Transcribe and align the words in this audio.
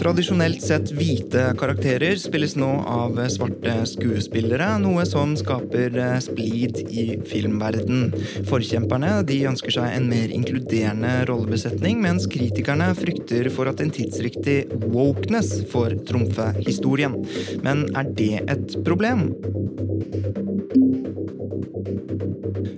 Tradisjonelt 0.00 0.62
sett 0.64 0.90
hvite 0.96 1.42
karakterer 1.60 2.16
spilles 2.20 2.54
nå 2.60 2.68
av 2.88 3.16
svarte 3.32 3.74
skuespillere, 3.88 4.66
noe 4.82 5.06
som 5.08 5.32
skaper 5.36 5.96
eh, 5.96 6.16
splid 6.24 6.80
i 6.88 7.04
filmverden. 7.28 8.10
Forkjemperne 8.48 9.12
de 9.28 9.38
ønsker 9.50 9.76
seg 9.76 9.96
en 9.96 10.08
mer 10.10 10.32
inkluderende 10.36 11.12
rollebesetning, 11.30 12.00
mens 12.04 12.28
kritikerne 12.32 12.90
frykter 12.98 13.48
for 13.52 13.68
at 13.72 13.80
en 13.84 13.92
tidsriktig 13.96 14.58
wokeness 14.88 15.52
får 15.72 15.98
trumfe 16.08 16.50
historien. 16.60 17.16
Men 17.64 17.86
er 17.92 18.08
det 18.20 18.34
et 18.52 18.80
problem? 18.88 19.30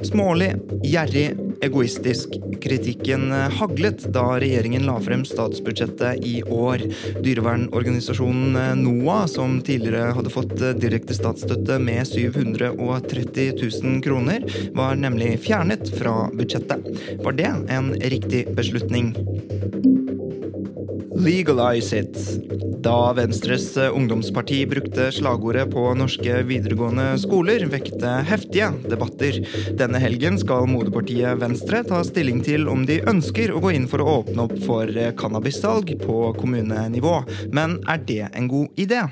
Smålig, 0.07 0.53
gjerrig, 0.83 1.31
egoistisk. 1.63 2.37
Kritikken 2.63 3.31
haglet 3.59 4.05
da 4.15 4.25
regjeringen 4.43 4.87
la 4.87 4.99
frem 5.03 5.25
statsbudsjettet 5.27 6.25
i 6.27 6.43
år. 6.43 6.85
Dyrevernorganisasjonen 7.25 8.83
NOAH, 8.83 9.27
som 9.35 9.59
tidligere 9.65 10.13
hadde 10.17 10.33
fått 10.35 10.55
direkte 10.83 11.17
statsstøtte 11.17 11.79
med 11.83 12.07
730 12.09 13.55
000 13.63 14.03
kroner, 14.05 14.47
var 14.77 14.99
nemlig 14.99 15.37
fjernet 15.47 15.91
fra 15.99 16.29
budsjettet. 16.35 16.87
Var 17.23 17.39
det 17.39 17.51
en 17.79 17.93
riktig 18.01 18.47
beslutning? 18.57 19.15
Legalize 21.23 21.97
it. 21.99 22.17
Da 22.83 23.13
Venstres 23.15 23.77
ungdomsparti 23.77 24.67
brukte 24.67 25.13
slagordet 25.15 25.71
på 25.71 25.85
norske 25.95 26.41
videregående 26.49 27.13
skoler, 27.23 27.63
vekte 27.71 28.17
heftige 28.27 28.73
debatter. 28.91 29.39
Denne 29.79 30.03
helgen 30.03 30.41
skal 30.43 30.67
moderpartiet 30.67 31.39
Venstre 31.39 31.85
ta 31.87 32.03
stilling 32.07 32.43
til 32.43 32.67
om 32.73 32.83
de 32.89 32.99
ønsker 33.07 33.55
å 33.55 33.63
gå 33.63 33.77
inn 33.79 33.87
for 33.91 34.03
å 34.03 34.19
åpne 34.19 34.49
opp 34.49 34.59
for 34.67 34.91
cannabissalg 35.19 35.95
på 36.03 36.21
kommunenivå. 36.43 37.21
Men 37.55 37.79
er 37.87 38.03
det 38.03 38.25
en 38.33 38.51
god 38.51 38.83
idé? 38.83 39.07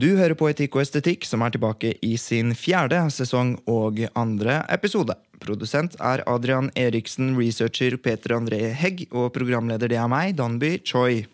Du 0.00 0.14
hører 0.16 0.32
på 0.38 0.46
Etikk 0.48 0.78
og 0.78 0.84
estetikk, 0.86 1.26
som 1.28 1.42
er 1.44 1.52
tilbake 1.52 1.90
i 2.06 2.14
sin 2.16 2.54
fjerde 2.56 3.02
sesong 3.12 3.50
og 3.68 3.98
andre 4.16 4.62
episode. 4.72 5.12
Produsent 5.42 5.98
er 6.00 6.22
Adrian 6.30 6.70
Eriksen, 6.78 7.34
researcher 7.36 7.98
Peter 8.00 8.38
André 8.38 8.70
Hegg, 8.80 9.04
og 9.12 9.28
programleder 9.36 9.92
det 9.92 10.00
er 10.00 10.08
meg, 10.08 10.38
Danby 10.40 10.78
Choi. 10.88 11.26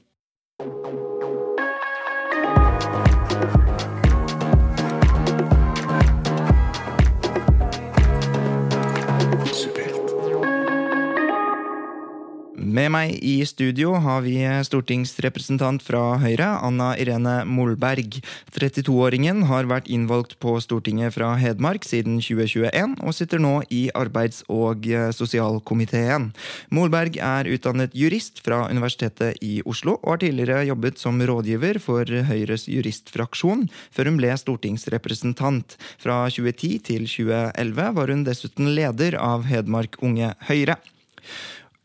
Med 12.76 12.90
meg 12.92 13.14
i 13.24 13.38
studio 13.48 13.94
har 14.04 14.24
vi 14.26 14.34
stortingsrepresentant 14.66 15.80
fra 15.86 16.18
Høyre, 16.20 16.48
Anna 16.66 16.90
Irene 17.00 17.38
Molberg. 17.48 18.18
32-åringen 18.52 19.46
har 19.48 19.68
vært 19.70 19.86
innvalgt 19.88 20.34
på 20.42 20.52
Stortinget 20.60 21.14
fra 21.14 21.30
Hedmark 21.40 21.86
siden 21.88 22.18
2021, 22.20 22.98
og 23.00 23.14
sitter 23.16 23.40
nå 23.40 23.52
i 23.72 23.86
arbeids- 23.96 24.42
og 24.52 24.84
sosialkomiteen. 25.16 26.26
Molberg 26.74 27.16
er 27.16 27.48
utdannet 27.54 27.96
jurist 27.96 28.42
fra 28.44 28.66
Universitetet 28.68 29.40
i 29.40 29.62
Oslo, 29.64 29.94
og 30.02 30.16
har 30.16 30.20
tidligere 30.26 30.66
jobbet 30.68 31.00
som 31.00 31.22
rådgiver 31.30 31.80
for 31.80 32.04
Høyres 32.28 32.66
juristfraksjon, 32.68 33.70
før 33.94 34.10
hun 34.10 34.20
ble 34.20 34.34
stortingsrepresentant. 34.42 35.78
Fra 36.02 36.26
2010 36.28 36.76
til 36.90 37.08
2011 37.08 37.88
var 38.02 38.12
hun 38.12 38.26
dessuten 38.28 38.74
leder 38.76 39.16
av 39.22 39.48
Hedmark 39.48 39.96
Unge 40.04 40.34
Høyre. 40.50 40.76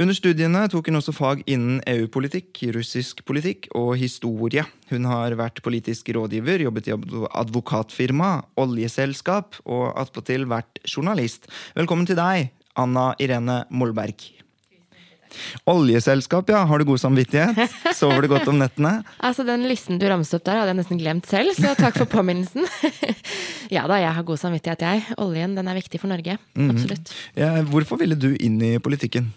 Under 0.02 0.16
studiene 0.18 0.64
tok 0.72 0.88
hun 0.90 0.98
også 0.98 1.14
fag 1.14 1.42
innen 1.52 1.82
EU-politikk, 1.86 2.64
russisk 2.74 3.20
politikk 3.28 3.68
og 3.78 3.92
historie. 4.02 4.64
Hun 4.90 5.04
har 5.06 5.36
vært 5.38 5.60
politisk 5.62 6.08
rådgiver, 6.16 6.64
jobbet 6.66 6.88
i 6.90 6.96
advokatfirma, 6.96 8.32
oljeselskap 8.58 9.60
og 9.62 9.92
attpåtil 10.02 10.48
vært 10.50 10.82
journalist. 10.90 11.46
Velkommen 11.78 12.10
til 12.10 12.18
deg, 12.18 12.50
Anna 12.82 13.12
Irene 13.22 13.60
Molberg. 13.70 14.26
Oljeselskap, 15.70 16.50
ja. 16.50 16.64
Har 16.66 16.82
du 16.82 16.88
god 16.90 17.04
samvittighet? 17.04 17.78
Sover 17.96 18.26
du 18.26 18.32
godt 18.32 18.50
om 18.50 18.58
nettene? 18.58 19.04
altså, 19.28 19.46
Den 19.46 19.68
listen 19.70 20.02
du 20.02 20.08
ramset 20.10 20.40
opp 20.40 20.48
der, 20.50 20.64
hadde 20.64 20.74
jeg 20.74 20.80
nesten 20.82 21.04
glemt 21.04 21.30
selv, 21.30 21.54
så 21.60 21.76
takk 21.78 22.02
for 22.02 22.10
påminnelsen. 22.10 22.66
ja 23.78 23.86
da, 23.86 24.02
jeg 24.02 24.18
har 24.18 24.28
god 24.28 24.42
samvittighet, 24.48 24.82
jeg. 24.82 25.06
Oljen 25.22 25.54
den 25.60 25.70
er 25.70 25.78
viktig 25.78 26.02
for 26.02 26.10
Norge. 26.10 26.40
Absolutt. 26.58 27.14
Mm. 27.14 27.40
Ja, 27.46 27.54
hvorfor 27.70 28.02
ville 28.02 28.18
du 28.18 28.32
inn 28.34 28.58
i 28.66 28.74
politikken? 28.82 29.30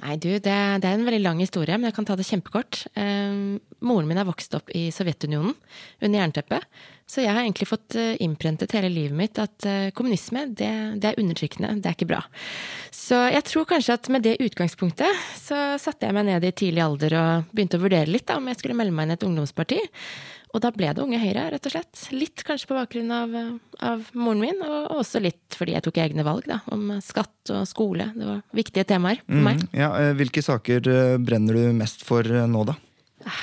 Nei, 0.00 0.14
du, 0.16 0.30
det, 0.30 0.54
det, 0.80 0.86
er 0.86 0.94
en 0.94 1.04
veldig 1.04 1.20
lang 1.24 1.42
historie, 1.42 1.76
men 1.76 1.90
jeg 1.90 1.96
kan 1.98 2.06
ta 2.08 2.16
det 2.16 2.28
kjempekort. 2.28 2.84
Eh, 2.96 3.58
moren 3.84 4.08
min 4.08 4.20
er 4.20 4.28
vokst 4.28 4.54
opp 4.56 4.72
i 4.76 4.86
Sovjetunionen, 4.94 5.52
under 6.00 6.22
jernteppet. 6.22 6.64
Så 7.10 7.24
jeg 7.24 7.34
har 7.34 7.42
egentlig 7.42 7.66
fått 7.66 7.96
innprentet 8.22 8.70
hele 8.76 8.88
livet 8.92 9.16
mitt 9.18 9.38
at 9.42 9.66
uh, 9.66 9.88
kommunisme, 9.98 10.44
det, 10.54 10.70
det, 11.02 11.10
er 11.10 11.18
undertrykkende. 11.18 11.72
Det 11.82 11.90
er 11.90 11.96
ikke 11.96 12.06
bra. 12.12 12.20
Så 12.94 13.18
jeg 13.34 13.42
tror 13.48 13.66
kanskje 13.72 13.96
at 13.98 14.10
med 14.14 14.22
det 14.22 14.36
utgangspunktet 14.44 15.24
så 15.40 15.58
satte 15.82 16.06
jeg 16.06 16.14
meg 16.14 16.28
ned 16.28 16.46
i 16.46 16.52
tidlig 16.54 16.84
alder 16.84 17.16
og 17.18 17.50
begynte 17.50 17.80
å 17.80 17.82
vurdere 17.82 18.06
litt 18.14 18.28
da, 18.30 18.38
om 18.38 18.46
jeg 18.46 18.60
skulle 18.60 18.78
melde 18.78 18.94
meg 18.94 19.08
inn 19.08 19.16
i 19.16 19.18
et 19.18 19.26
ungdomsparti. 19.26 19.80
Og 20.50 20.62
da 20.64 20.72
ble 20.74 20.90
det 20.90 21.02
Unge 21.02 21.20
Høyre, 21.22 21.46
rett 21.54 21.66
og 21.68 21.74
slett. 21.74 22.00
Litt 22.10 22.42
kanskje 22.46 22.70
på 22.70 22.74
bakgrunn 22.74 23.12
av, 23.14 23.34
av 23.86 24.08
moren 24.18 24.42
min, 24.42 24.62
og 24.66 24.96
også 24.98 25.22
litt 25.22 25.54
fordi 25.54 25.76
jeg 25.76 25.84
tok 25.86 26.00
egne 26.02 26.24
valg 26.26 26.48
da, 26.50 26.58
om 26.74 26.90
skatt 27.04 27.52
og 27.54 27.68
skole. 27.70 28.08
Det 28.16 28.26
var 28.26 28.40
viktige 28.56 28.88
temaer 28.90 29.22
for 29.22 29.46
meg. 29.46 29.62
Mm, 29.62 29.78
ja, 29.78 29.90
hvilke 30.18 30.42
saker 30.42 30.90
brenner 31.22 31.54
du 31.54 31.76
mest 31.78 32.02
for 32.06 32.26
nå, 32.26 32.64
da? 32.66 32.74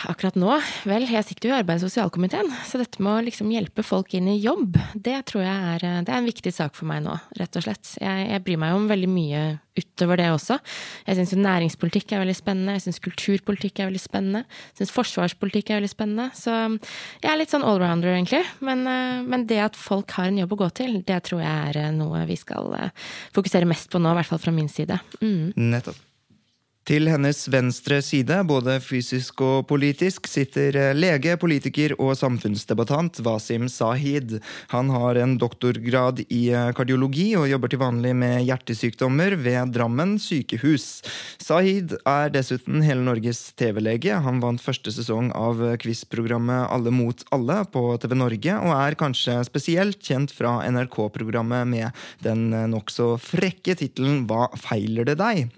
Akkurat 0.10 0.34
nå? 0.40 0.50
Vel, 0.90 1.06
jeg 1.06 1.26
sitter 1.28 1.52
jo 1.52 1.54
i 1.54 1.60
arbeids- 1.60 1.84
og 1.86 1.92
sosialkomiteen, 1.92 2.50
så 2.66 2.80
dette 2.82 3.02
med 3.04 3.14
å 3.14 3.26
liksom 3.28 3.52
hjelpe 3.54 3.84
folk 3.86 4.16
inn 4.18 4.30
i 4.32 4.40
jobb, 4.42 4.80
det 4.96 5.20
tror 5.30 5.44
jeg 5.46 5.74
er, 5.76 5.86
det 6.02 6.10
er 6.10 6.18
en 6.18 6.30
viktig 6.30 6.54
sak 6.54 6.74
for 6.78 6.90
meg 6.90 7.04
nå, 7.06 7.14
rett 7.38 7.60
og 7.60 7.66
slett. 7.66 7.92
Jeg, 8.02 8.24
jeg 8.32 8.44
bryr 8.46 8.62
meg 8.64 8.74
om 8.74 8.88
veldig 8.90 9.10
mye 9.12 9.44
utover 9.78 10.18
det 10.18 10.32
også. 10.34 10.58
Jeg 11.06 11.20
syns 11.20 11.36
næringspolitikk 11.38 12.16
er 12.16 12.24
veldig 12.24 12.38
spennende, 12.40 12.78
jeg 12.80 12.88
syns 12.88 13.02
kulturpolitikk 13.06 13.84
er 13.84 13.92
veldig 13.92 14.02
spennende, 14.02 14.44
jeg 14.72 14.82
syns 14.82 14.96
forsvarspolitikk 14.96 15.70
er 15.70 15.82
veldig 15.84 15.94
spennende. 15.94 16.28
Så 16.34 16.56
jeg 16.58 17.30
er 17.30 17.38
litt 17.38 17.54
sånn 17.54 17.68
allrounder, 17.68 18.16
egentlig. 18.16 18.42
Men, 18.66 18.82
men, 19.30 19.46
det 19.46 19.62
at 19.68 19.78
folk 19.78 20.18
har 20.18 20.32
en 20.32 20.42
jobb 20.42 20.58
å 20.58 20.62
gå 20.66 20.72
til, 20.82 20.98
det 21.06 21.22
tror 21.30 21.46
jeg 21.46 21.78
er 21.78 21.94
noe 21.94 22.26
vi 22.26 22.40
skal 22.40 22.74
fokusere 23.38 23.70
mest 23.70 23.94
på 23.94 24.02
nå, 24.02 24.16
i 24.16 24.22
hvert 24.22 24.34
fall 24.34 24.42
fra 24.42 24.58
min 24.58 24.74
side. 24.74 24.98
Mm. 25.22 25.54
Nettopp. 25.54 26.07
Til 26.88 27.10
hennes 27.12 27.42
venstre 27.52 27.98
side, 28.00 28.36
både 28.48 28.78
fysisk 28.80 29.42
og 29.44 29.66
politisk, 29.68 30.30
sitter 30.32 30.94
lege, 30.96 31.34
politiker 31.36 31.92
og 31.98 32.14
samfunnsdebattant 32.16 33.20
Wasim 33.26 33.66
Sahid. 33.68 34.38
Han 34.72 34.94
har 34.96 35.20
en 35.20 35.34
doktorgrad 35.36 36.22
i 36.32 36.46
kardiologi 36.78 37.34
og 37.36 37.50
jobber 37.52 37.74
til 37.74 37.82
vanlig 37.82 38.14
med 38.16 38.46
hjertesykdommer 38.48 39.36
ved 39.36 39.76
Drammen 39.76 40.16
sykehus. 40.16 40.88
Sahid 41.44 41.98
er 42.08 42.32
dessuten 42.32 42.80
hele 42.88 43.04
Norges 43.04 43.44
TV-lege. 43.60 44.24
Han 44.24 44.40
vant 44.40 44.64
første 44.64 44.96
sesong 44.96 45.34
av 45.36 45.60
quizprogrammet 45.84 46.72
Alle 46.72 46.96
mot 46.96 47.28
alle 47.36 47.66
på 47.68 47.84
TV 48.00 48.16
Norge, 48.16 48.60
og 48.64 48.76
er 48.80 49.02
kanskje 49.04 49.42
spesielt 49.52 50.00
kjent 50.00 50.32
fra 50.32 50.62
NRK-programmet 50.72 51.68
med 51.68 52.04
den 52.24 52.48
nokså 52.72 53.18
frekke 53.20 53.76
tittelen 53.76 54.24
Hva 54.32 54.54
feiler 54.56 55.12
det 55.12 55.20
deg? 55.20 55.50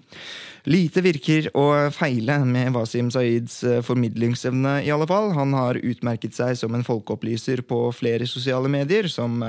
Lite 0.68 1.00
virker 1.04 1.48
å 1.56 1.66
feile 1.94 2.40
med 2.44 2.74
Wasim 2.74 3.08
Saids 3.12 3.60
formidlingsevne, 3.86 4.80
i 4.84 4.90
alle 4.92 5.06
fall. 5.08 5.30
Han 5.36 5.54
har 5.56 5.80
utmerket 5.80 6.36
seg 6.36 6.58
som 6.60 6.74
en 6.76 6.84
folkeopplyser 6.84 7.62
på 7.68 7.86
flere 7.96 8.28
sosiale 8.28 8.68
medier, 8.72 9.08
som 9.08 9.40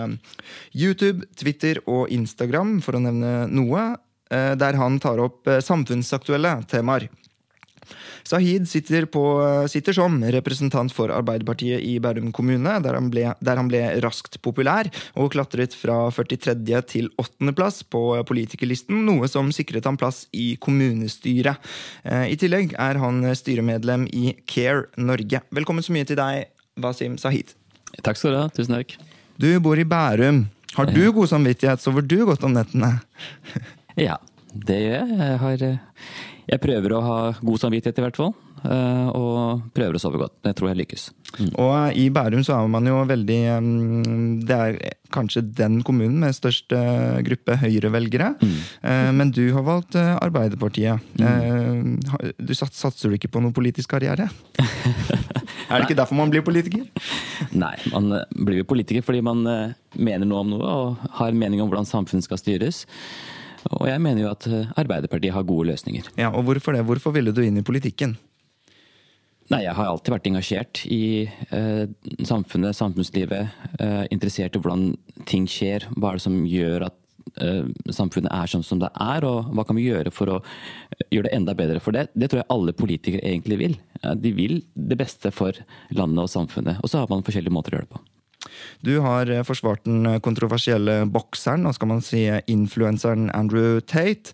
YouTube, 0.71 1.27
Twitter 1.35 1.81
og 1.85 2.11
Instagram, 2.13 2.77
for 2.85 2.95
å 2.95 3.03
nevne 3.03 3.49
noe, 3.51 3.89
der 4.31 4.79
han 4.79 4.95
tar 5.03 5.19
opp 5.19 5.49
samfunnsaktuelle 5.59 6.61
temaer. 6.71 7.09
Sahid 8.27 8.67
sitter, 8.69 9.07
på, 9.11 9.23
sitter, 9.71 9.95
som 9.97 10.19
representant 10.35 10.93
for 10.93 11.13
Arbeiderpartiet 11.13 11.83
i 11.85 11.97
Bærum 12.03 12.31
kommune, 12.35 12.77
der 12.83 12.97
han, 12.97 13.09
ble, 13.13 13.27
der 13.41 13.59
han 13.59 13.69
ble 13.71 13.83
raskt 14.03 14.39
populær 14.45 14.89
og 15.15 15.31
klatret 15.35 15.75
fra 15.77 15.97
43. 16.13 16.55
til 16.89 17.09
8. 17.21 17.53
plass 17.57 17.81
på 17.83 18.03
politikerlisten, 18.27 19.03
noe 19.07 19.29
som 19.31 19.51
sikret 19.55 19.87
ham 19.89 19.99
plass 19.99 20.25
i 20.35 20.53
kommunestyret. 20.61 21.61
Eh, 22.05 22.31
I 22.33 22.39
tillegg 22.39 22.75
er 22.79 23.01
han 23.01 23.23
styremedlem 23.37 24.07
i 24.13 24.35
Care 24.49 24.87
Norge. 25.01 25.43
Velkommen 25.51 25.85
så 25.85 25.95
mye 25.95 26.07
til 26.07 26.19
deg, 26.19 26.49
Wasim 26.81 27.17
Sahid. 27.21 27.55
Takk 28.05 28.19
skal 28.19 28.35
du 28.35 28.41
ha. 28.43 28.49
Tusen 28.55 28.77
takk. 28.77 28.95
Du 29.41 29.49
bor 29.63 29.79
i 29.79 29.87
Bærum. 29.87 30.45
Har 30.77 30.87
du 30.87 31.11
god 31.11 31.27
samvittighet? 31.27 31.81
Sover 31.83 32.05
du 32.05 32.21
godt 32.25 32.43
om 32.47 32.53
nettene? 32.55 32.93
ja, 34.07 34.15
det 34.53 34.77
gjør 34.79 34.93
jeg. 34.93 35.17
Jeg, 35.19 35.39
har, 35.41 35.65
jeg 36.49 36.63
prøver 36.63 36.95
å 36.95 37.03
ha 37.05 37.19
god 37.41 37.61
samvittighet, 37.65 38.01
i 38.01 38.05
hvert 38.07 38.19
fall. 38.19 38.33
Eh, 38.61 39.07
og 39.17 39.71
prøver 39.73 39.97
å 39.97 40.01
sove 40.01 40.19
godt. 40.21 40.35
Det 40.45 40.53
tror 40.57 40.69
jeg 40.69 40.81
lykkes. 40.83 41.07
Mm. 41.39 41.47
Og 41.49 41.71
eh, 41.71 42.01
i 42.03 42.05
Bærum 42.13 42.43
så 42.45 42.59
er 42.59 42.69
man 42.69 42.85
jo 42.85 42.99
veldig 43.07 43.37
mm, 43.63 44.11
Det 44.45 44.57
er 44.57 44.77
kanskje 45.13 45.41
den 45.57 45.79
kommunen 45.87 46.19
med 46.21 46.35
størst 46.37 46.75
eh, 46.77 47.17
gruppe 47.25 47.57
Høyre-velgere. 47.61 48.35
Mm. 48.37 49.17
Men 49.17 49.33
du 49.33 49.43
har 49.55 49.65
valgt 49.65 49.97
Arbeiderpartiet. 49.97 51.01
Mm. 51.17 51.97
Du 52.37 52.53
satser 52.55 53.09
du 53.09 53.17
ikke 53.17 53.31
på 53.33 53.41
noen 53.41 53.55
politisk 53.55 53.95
karriere? 53.95 54.29
er 54.61 55.73
det 55.73 55.83
ikke 55.87 55.99
derfor 55.99 56.19
man 56.19 56.31
blir 56.31 56.45
politiker? 56.45 56.85
Nei, 57.51 57.73
man 57.91 58.13
blir 58.31 58.61
jo 58.61 58.69
politiker 58.69 59.05
fordi 59.05 59.23
man 59.25 59.43
mener 59.97 60.27
noe 60.27 60.45
om 60.45 60.53
noe 60.53 60.71
og 60.71 61.05
har 61.19 61.35
mening 61.35 61.63
om 61.63 61.71
hvordan 61.71 61.89
samfunnet 61.89 62.27
skal 62.27 62.39
styres. 62.39 62.85
Og 63.69 63.87
jeg 63.89 64.01
mener 64.01 64.25
jo 64.25 64.31
at 64.31 64.47
Arbeiderpartiet 64.79 65.35
har 65.35 65.45
gode 65.47 65.69
løsninger. 65.69 66.09
Ja, 66.17 66.31
og 66.33 66.47
Hvorfor 66.47 66.73
det? 66.75 66.85
Hvorfor 66.87 67.13
ville 67.15 67.33
du 67.35 67.43
inn 67.45 67.59
i 67.61 67.65
politikken? 67.65 68.17
Nei, 69.51 69.65
jeg 69.65 69.75
har 69.75 69.89
alltid 69.89 70.13
vært 70.13 70.27
engasjert 70.29 70.81
i 70.87 71.03
eh, 71.51 71.85
samfunnet, 72.27 72.77
samfunnslivet. 72.77 73.63
Eh, 73.83 74.03
interessert 74.13 74.55
i 74.55 74.61
hvordan 74.61 74.93
ting 75.27 75.47
skjer. 75.49 75.89
Hva 75.97 76.13
er 76.13 76.19
det 76.19 76.23
som 76.23 76.37
gjør 76.47 76.85
at 76.87 76.95
eh, 77.43 77.67
samfunnet 77.91 78.31
er 78.31 78.51
sånn 78.53 78.63
som 78.63 78.79
det 78.79 78.91
er, 78.95 79.27
og 79.27 79.51
hva 79.51 79.65
kan 79.67 79.75
vi 79.75 79.89
gjøre 79.89 80.13
for 80.15 80.31
å 80.31 80.39
eh, 80.39 81.03
gjøre 81.09 81.27
det 81.27 81.35
enda 81.35 81.57
bedre 81.57 81.83
for 81.83 81.97
det? 81.97 82.05
Det 82.15 82.31
tror 82.31 82.43
jeg 82.43 82.51
alle 82.55 82.77
politikere 82.77 83.27
egentlig 83.27 83.59
vil. 83.59 83.77
De 84.23 84.31
vil 84.37 84.61
det 84.71 84.97
beste 85.01 85.33
for 85.35 85.59
landet 85.91 86.23
og 86.23 86.31
samfunnet. 86.31 86.79
Og 86.79 86.93
så 86.93 87.03
har 87.03 87.11
man 87.11 87.25
forskjellige 87.27 87.53
måter 87.53 87.75
å 87.75 87.81
gjøre 87.81 87.89
det 87.89 87.97
på. 87.97 88.05
Du 88.81 88.99
har 89.03 89.29
eh, 89.29 89.43
forsvart 89.45 89.85
den 89.85 90.05
eh, 90.05 90.19
kontroversielle 90.23 91.01
bokseren, 91.11 91.67
og 91.67 91.75
skal 91.77 91.91
man 91.91 92.01
si 92.05 92.23
eh, 92.29 92.41
influenseren 92.51 93.29
Andrew 93.37 93.79
Tate, 93.81 94.33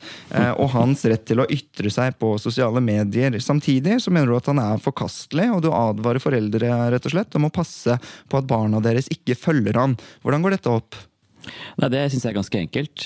og 0.58 0.72
hans 0.74 1.04
rett 1.08 1.26
til 1.28 1.42
å 1.42 1.48
ytre 1.52 1.90
seg 1.94 2.16
på 2.22 2.34
sosiale 2.42 2.82
medier. 2.84 3.36
Samtidig 3.44 3.98
så 4.04 4.12
mener 4.14 4.32
du 4.32 4.38
at 4.38 4.50
han 4.52 4.62
er 4.62 4.82
forkastelig, 4.82 5.50
og 5.54 5.64
du 5.66 5.70
advarer 5.74 6.22
foreldre 6.24 6.72
rett 6.94 7.08
og 7.10 7.14
slett 7.14 7.38
om 7.38 7.48
å 7.48 7.54
passe 7.54 7.98
på 8.30 8.40
at 8.40 8.48
barna 8.50 8.82
deres 8.84 9.10
ikke 9.14 9.38
følger 9.40 9.80
han. 9.80 9.98
Hvordan 10.24 10.46
går 10.46 10.58
dette 10.58 10.74
opp? 10.74 10.98
Nei, 11.80 11.90
Det 11.94 12.06
syns 12.12 12.26
jeg 12.26 12.34
er 12.34 12.40
ganske 12.40 12.62
enkelt. 12.62 13.06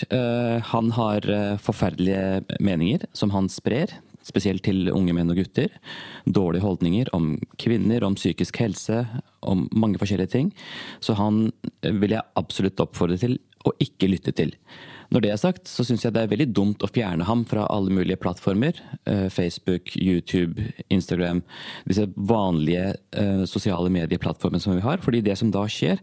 Han 0.72 0.94
har 0.98 1.28
forferdelige 1.62 2.58
meninger 2.64 3.06
som 3.18 3.34
han 3.36 3.50
sprer 3.54 3.94
spesielt 4.28 4.64
til 4.66 4.92
unge 4.94 5.16
menn 5.18 5.32
og 5.34 5.40
gutter. 5.42 5.74
Dårlige 6.26 6.66
holdninger 6.66 7.12
om 7.18 7.34
kvinner, 7.62 8.06
om 8.06 8.18
psykisk 8.20 8.62
helse, 8.62 9.04
om 9.42 9.68
mange 9.72 10.02
forskjellige 10.02 10.34
ting. 10.36 10.54
Så 11.04 11.18
han 11.20 11.50
vil 11.82 12.18
jeg 12.18 12.28
absolutt 12.40 12.82
oppfordre 12.84 13.20
til 13.22 13.38
å 13.68 13.74
ikke 13.84 14.10
lytte 14.12 14.34
til. 14.38 14.56
Når 15.12 15.26
det 15.26 15.32
er 15.34 15.40
sagt, 15.42 15.68
så 15.68 15.84
syns 15.84 16.06
jeg 16.06 16.16
det 16.16 16.22
er 16.24 16.30
veldig 16.32 16.48
dumt 16.56 16.84
å 16.86 16.90
fjerne 16.90 17.26
ham 17.28 17.44
fra 17.48 17.66
alle 17.74 17.92
mulige 17.92 18.20
plattformer. 18.22 18.78
Eh, 19.04 19.26
Facebook, 19.34 19.92
YouTube, 20.00 20.70
Instagram. 20.88 21.42
Disse 21.90 22.06
vanlige 22.16 22.94
uh, 23.20 23.44
sosiale 23.50 23.92
medieplattformene 23.92 24.64
som 24.64 24.78
vi 24.78 24.86
har. 24.86 25.04
fordi 25.04 25.22
det 25.26 25.36
som 25.40 25.52
da 25.52 25.66
skjer, 25.68 26.00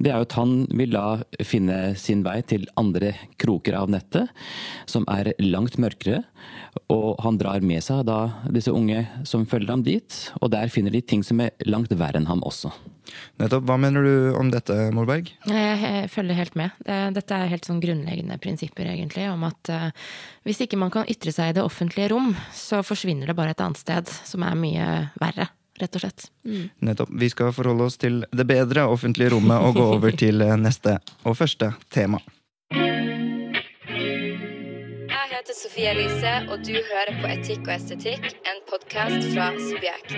det 0.00 0.10
er 0.10 0.16
jo 0.22 0.28
at 0.28 0.38
han 0.38 0.56
vil 0.72 0.96
da 0.96 1.04
finne 1.44 1.94
sin 2.00 2.24
vei 2.24 2.38
til 2.48 2.64
andre 2.80 3.12
kroker 3.36 3.76
av 3.76 3.92
nettet, 3.92 4.32
som 4.88 5.04
er 5.12 5.34
langt 5.42 5.76
mørkere. 5.76 6.24
Og 6.92 7.20
han 7.24 7.36
drar 7.40 7.60
med 7.60 7.84
seg 7.84 8.06
da 8.08 8.20
disse 8.48 8.72
unge 8.72 9.04
som 9.28 9.44
følger 9.44 9.76
ham 9.76 9.84
dit, 9.84 10.20
og 10.40 10.54
der 10.56 10.72
finner 10.72 10.94
de 10.94 11.04
ting 11.04 11.24
som 11.26 11.44
er 11.44 11.52
langt 11.68 11.92
verre 11.92 12.22
enn 12.22 12.30
ham 12.30 12.44
også. 12.46 12.72
Nettopp. 13.40 13.66
Hva 13.68 13.76
mener 13.80 14.06
du 14.06 14.14
om 14.38 14.50
dette, 14.52 14.76
Molberg? 14.94 15.30
Jeg 15.48 16.08
følger 16.12 16.40
helt 16.40 16.56
med. 16.58 16.74
Dette 17.16 17.36
er 17.36 17.52
helt 17.52 17.68
sånn 17.68 17.82
grunnleggende 17.82 18.38
prinsipper, 18.42 18.88
egentlig, 18.92 19.28
om 19.32 19.44
at 19.48 19.72
uh, 19.72 19.90
hvis 20.46 20.62
ikke 20.64 20.78
man 20.80 20.92
kan 20.94 21.08
ytre 21.10 21.32
seg 21.34 21.50
i 21.50 21.56
det 21.58 21.64
offentlige 21.66 22.10
rom, 22.12 22.32
så 22.54 22.82
forsvinner 22.86 23.26
det 23.30 23.36
bare 23.38 23.54
et 23.54 23.62
annet 23.62 23.80
sted 23.80 24.10
som 24.24 24.44
er 24.46 24.58
mye 24.58 24.86
verre. 25.20 25.48
Rett 25.76 25.96
og 25.98 26.00
slett. 26.00 26.30
Mm. 26.48 26.68
Nettopp. 26.88 27.10
Vi 27.20 27.28
skal 27.30 27.52
forholde 27.52 27.84
oss 27.90 27.98
til 28.00 28.24
det 28.32 28.46
bedre 28.48 28.86
offentlige 28.88 29.30
rommet 29.34 29.60
og 29.60 29.74
gå 29.76 29.84
over 29.98 30.10
til 30.22 30.40
eh, 30.40 30.56
neste 30.56 30.98
og 31.24 31.36
første 31.36 31.72
tema. 31.92 32.18
Jeg 35.06 35.26
heter 35.34 35.54
Sofie 35.58 35.90
Elise, 35.92 36.34
og 36.48 36.64
du 36.64 36.72
hører 36.76 37.12
på 37.20 37.26
Etikk 37.34 37.62
og 37.68 37.74
estetikk, 37.76 38.24
en 38.48 38.60
podkast 38.70 39.20
fra 39.34 39.46
Subjekt. 39.68 40.14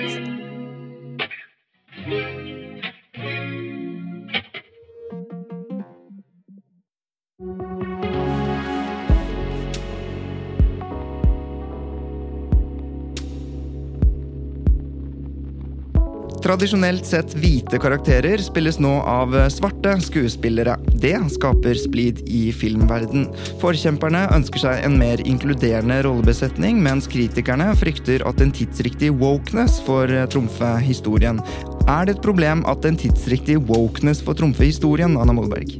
Tradisjonelt 16.49 17.05
sett 17.05 17.35
hvite 17.37 17.77
karakterer 17.77 18.41
spilles 18.41 18.79
nå 18.81 18.89
av 19.05 19.35
svarte 19.53 19.91
skuespillere. 20.01 20.79
Det 20.97 21.13
skaper 21.35 21.77
splid 21.77 22.23
i 22.25 22.47
filmverden. 22.57 23.27
Forkjemperne 23.61 24.23
ønsker 24.33 24.63
seg 24.63 24.87
en 24.87 24.97
mer 24.97 25.21
inkluderende 25.29 25.99
rollebesetning, 26.07 26.81
mens 26.81 27.05
kritikerne 27.13 27.69
frykter 27.77 28.25
at 28.25 28.41
en 28.41 28.55
tidsriktig 28.57 29.13
wokeness 29.21 29.77
får 29.85 30.17
trumfe 30.33 30.73
historien. 30.87 31.45
Er 31.85 32.09
det 32.09 32.17
et 32.17 32.25
problem 32.25 32.65
at 32.65 32.89
en 32.89 32.97
tidsriktig 32.97 33.61
wokeness 33.69 34.25
får 34.25 34.41
trumfe 34.41 34.73
historien, 34.73 35.21
Anna 35.21 35.37
Molberg? 35.37 35.77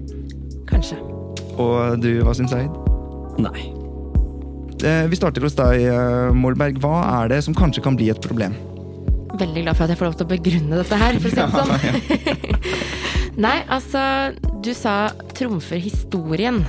Kanskje. 0.69 1.01
Og 1.57 1.97
du, 2.05 2.13
Wasim 2.29 2.53
Zaid? 2.53 2.77
Nei. 3.41 3.71
Eh, 4.85 5.07
vi 5.09 5.17
starter 5.17 5.49
hos 5.49 5.57
deg, 5.57 5.89
eh, 5.89 6.33
Molberg. 6.37 6.77
Hva 6.85 7.23
er 7.23 7.33
det 7.33 7.47
som 7.49 7.57
kanskje 7.57 7.89
kan 7.89 7.97
bli 7.97 8.13
et 8.13 8.21
problem? 8.21 8.53
Veldig 9.37 9.65
glad 9.67 9.77
for 9.77 9.87
at 9.87 9.93
jeg 9.93 10.01
får 10.01 10.11
lov 10.11 10.19
til 10.19 10.29
å 10.29 10.33
begrunne 10.33 10.83
dette 10.83 11.01
her, 11.05 11.21
for 11.21 11.29
å 11.29 11.33
si 11.33 11.41
det 11.41 11.49
sånn. 11.59 12.79
Nei, 13.45 13.57
altså, 13.71 14.03
du 14.65 14.73
sa 14.75 14.99
trumfer 15.39 15.79
historien. 15.83 16.65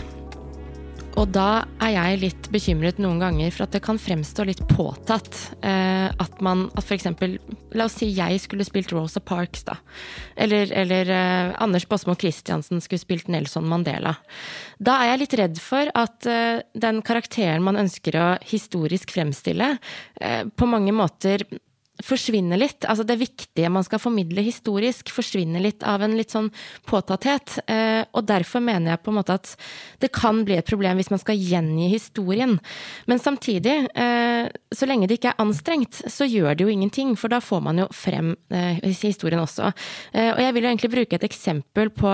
Og 1.20 1.32
da 1.36 1.66
er 1.84 1.96
jeg 1.96 2.20
litt 2.22 2.48
bekymret 2.54 3.00
noen 3.02 3.20
ganger 3.20 3.52
for 3.52 3.66
at 3.66 3.74
det 3.74 3.82
kan 3.84 3.98
fremstå 4.00 4.46
litt 4.48 4.62
påtatt. 4.70 5.36
Eh, 5.66 6.08
at 6.08 6.42
man 6.46 6.68
at 6.80 6.86
f.eks. 6.86 7.10
La 7.76 7.88
oss 7.90 7.98
si 8.00 8.12
jeg 8.14 8.40
skulle 8.40 8.68
spilt 8.68 8.94
Rosa 8.96 9.20
Parks, 9.20 9.66
da. 9.68 9.76
Eller, 10.40 10.72
eller 10.72 11.12
eh, 11.12 11.52
Anders 11.60 11.88
Båsmo 11.90 12.16
Christiansen 12.20 12.80
skulle 12.86 13.02
spilt 13.02 13.32
Nelson 13.32 13.68
Mandela. 13.68 14.16
Da 14.80 15.00
er 15.02 15.14
jeg 15.14 15.24
litt 15.24 15.38
redd 15.42 15.64
for 15.64 15.92
at 15.98 16.30
eh, 16.30 16.62
den 16.78 17.02
karakteren 17.06 17.66
man 17.66 17.82
ønsker 17.82 18.20
å 18.20 18.30
historisk 18.46 19.12
fremstille, 19.18 19.74
eh, 20.22 20.44
på 20.48 20.70
mange 20.70 20.96
måter 20.96 21.44
forsvinner 22.04 22.60
litt. 22.60 22.86
Altså 22.90 23.04
det 23.08 23.20
viktige 23.20 23.70
man 23.72 23.86
skal 23.86 24.02
formidle 24.02 24.44
historisk, 24.46 25.12
forsvinner 25.14 25.64
litt 25.64 25.84
av 25.88 26.04
en 26.06 26.16
litt 26.18 26.34
sånn 26.34 26.50
påtatthet. 26.90 27.60
Eh, 27.70 28.02
og 28.16 28.28
derfor 28.30 28.64
mener 28.64 28.94
jeg 28.94 29.04
på 29.04 29.14
en 29.14 29.20
måte 29.20 29.38
at 29.40 29.54
det 30.04 30.12
kan 30.16 30.44
bli 30.48 30.58
et 30.60 30.70
problem 30.70 31.00
hvis 31.00 31.12
man 31.14 31.22
skal 31.22 31.40
gjengi 31.40 31.90
historien. 31.92 32.58
Men 33.10 33.24
samtidig, 33.24 33.78
eh, 33.94 34.52
så 34.76 34.90
lenge 34.90 35.10
det 35.10 35.20
ikke 35.20 35.34
er 35.34 35.44
anstrengt, 35.44 36.02
så 36.08 36.28
gjør 36.28 36.56
det 36.56 36.68
jo 36.68 36.74
ingenting. 36.74 37.16
For 37.20 37.32
da 37.32 37.42
får 37.44 37.66
man 37.66 37.84
jo 37.84 37.90
frem 37.96 38.36
eh, 38.54 38.80
historien 39.00 39.44
også. 39.44 39.74
Og 40.20 40.40
jeg 40.42 40.54
vil 40.56 40.66
jo 40.66 40.70
egentlig 40.70 40.94
bruke 40.94 41.18
et 41.18 41.28
eksempel 41.28 41.92
på 41.94 42.10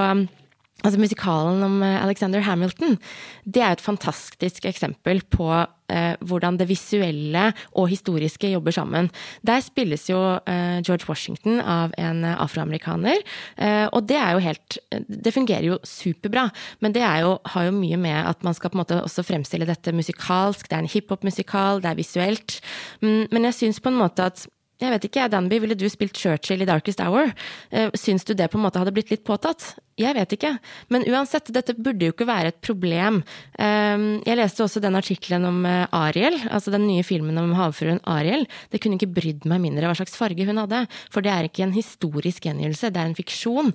Altså 0.86 1.02
Musikalen 1.02 1.64
om 1.66 1.80
eh, 1.84 2.04
Alexander 2.04 2.46
Hamilton 2.46 3.00
det 3.46 3.62
er 3.62 3.74
et 3.74 3.84
fantastisk 3.84 4.66
eksempel 4.70 5.22
på 5.34 5.48
eh, 5.54 6.14
hvordan 6.26 6.58
det 6.60 6.68
visuelle 6.70 7.48
og 7.78 7.90
historiske 7.92 8.50
jobber 8.52 8.74
sammen. 8.74 9.10
Der 9.46 9.62
spilles 9.66 10.08
jo 10.10 10.20
eh, 10.38 10.82
George 10.86 11.06
Washington 11.10 11.60
av 11.62 11.94
en 12.02 12.24
afroamerikaner. 12.26 13.22
Eh, 13.58 13.86
og 13.92 14.08
det 14.10 14.18
er 14.18 14.34
jo 14.34 14.44
helt 14.46 14.78
Det 15.08 15.34
fungerer 15.34 15.66
jo 15.68 15.78
superbra, 15.84 16.50
men 16.82 16.94
det 16.94 17.02
jo, 17.02 17.38
har 17.46 17.68
jo 17.68 17.76
mye 17.76 17.98
med 17.98 18.18
at 18.30 18.44
man 18.44 18.54
skal 18.54 18.70
på 18.70 18.78
en 18.78 18.84
måte 18.84 19.02
også 19.02 19.26
fremstille 19.26 19.68
dette 19.70 19.94
musikalsk. 19.94 20.70
Det 20.70 20.78
er 20.78 20.86
en 20.86 20.92
hiphop-musikal, 20.92 21.82
det 21.82 21.92
er 21.92 22.02
visuelt. 22.02 22.60
Men, 23.02 23.28
men 23.32 23.50
jeg 23.50 23.60
syns 23.60 23.82
på 23.82 23.94
en 23.94 24.02
måte 24.02 24.26
at 24.26 24.48
Jeg 24.76 24.92
vet 24.92 25.06
ikke, 25.08 25.30
Danby, 25.32 25.62
ville 25.64 25.76
du 25.80 25.86
spilt 25.88 26.18
Churchill 26.20 26.66
i 26.66 26.68
Darkest 26.68 27.00
Hour? 27.00 27.30
Eh, 27.72 27.94
syns 27.96 28.26
du 28.28 28.34
det 28.36 28.50
på 28.52 28.58
en 28.60 28.66
måte 28.66 28.82
hadde 28.82 28.92
blitt 28.92 29.14
litt 29.14 29.24
påtatt? 29.24 29.64
Jeg 29.96 30.12
vet 30.18 30.36
ikke. 30.36 30.52
Men 30.92 31.06
uansett, 31.08 31.48
dette 31.56 31.78
burde 31.80 32.10
jo 32.10 32.12
ikke 32.12 32.28
være 32.28 32.52
et 32.52 32.60
problem. 32.60 33.22
Eh, 33.56 34.04
jeg 34.28 34.36
leste 34.36 34.66
også 34.66 34.84
den 34.84 35.00
artikkelen 35.00 35.48
om 35.48 35.64
eh, 35.70 35.88
Ariel, 35.96 36.36
altså 36.52 36.76
den 36.76 36.90
nye 36.90 37.08
filmen 37.08 37.40
om 37.40 37.56
havfruen 37.56 38.04
Ariel. 38.04 38.44
Det 38.68 38.84
kunne 38.84 39.00
ikke 39.00 39.14
brydd 39.16 39.48
meg 39.48 39.64
mindre 39.64 39.88
hva 39.88 39.96
slags 39.96 40.20
farge 40.20 40.44
hun 40.44 40.60
hadde, 40.60 40.84
for 41.08 41.24
det 41.24 41.32
er 41.32 41.48
ikke 41.48 41.64
en 41.70 41.76
historisk 41.78 42.50
gjengivelse, 42.50 42.92
det 42.92 43.00
er 43.00 43.14
en 43.14 43.16
fiksjon. 43.18 43.72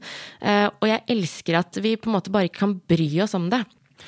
Og 0.81 0.87
jeg 0.89 1.05
elsker 1.17 1.57
at 1.63 1.81
vi 1.81 1.97
på 1.97 2.11
en 2.11 2.19
måte 2.19 2.33
bare 2.33 2.51
ikke 2.51 2.67
kan 2.67 2.81
bry 2.91 3.09
oss 3.25 3.37
om 3.39 3.49
det. 3.53 3.65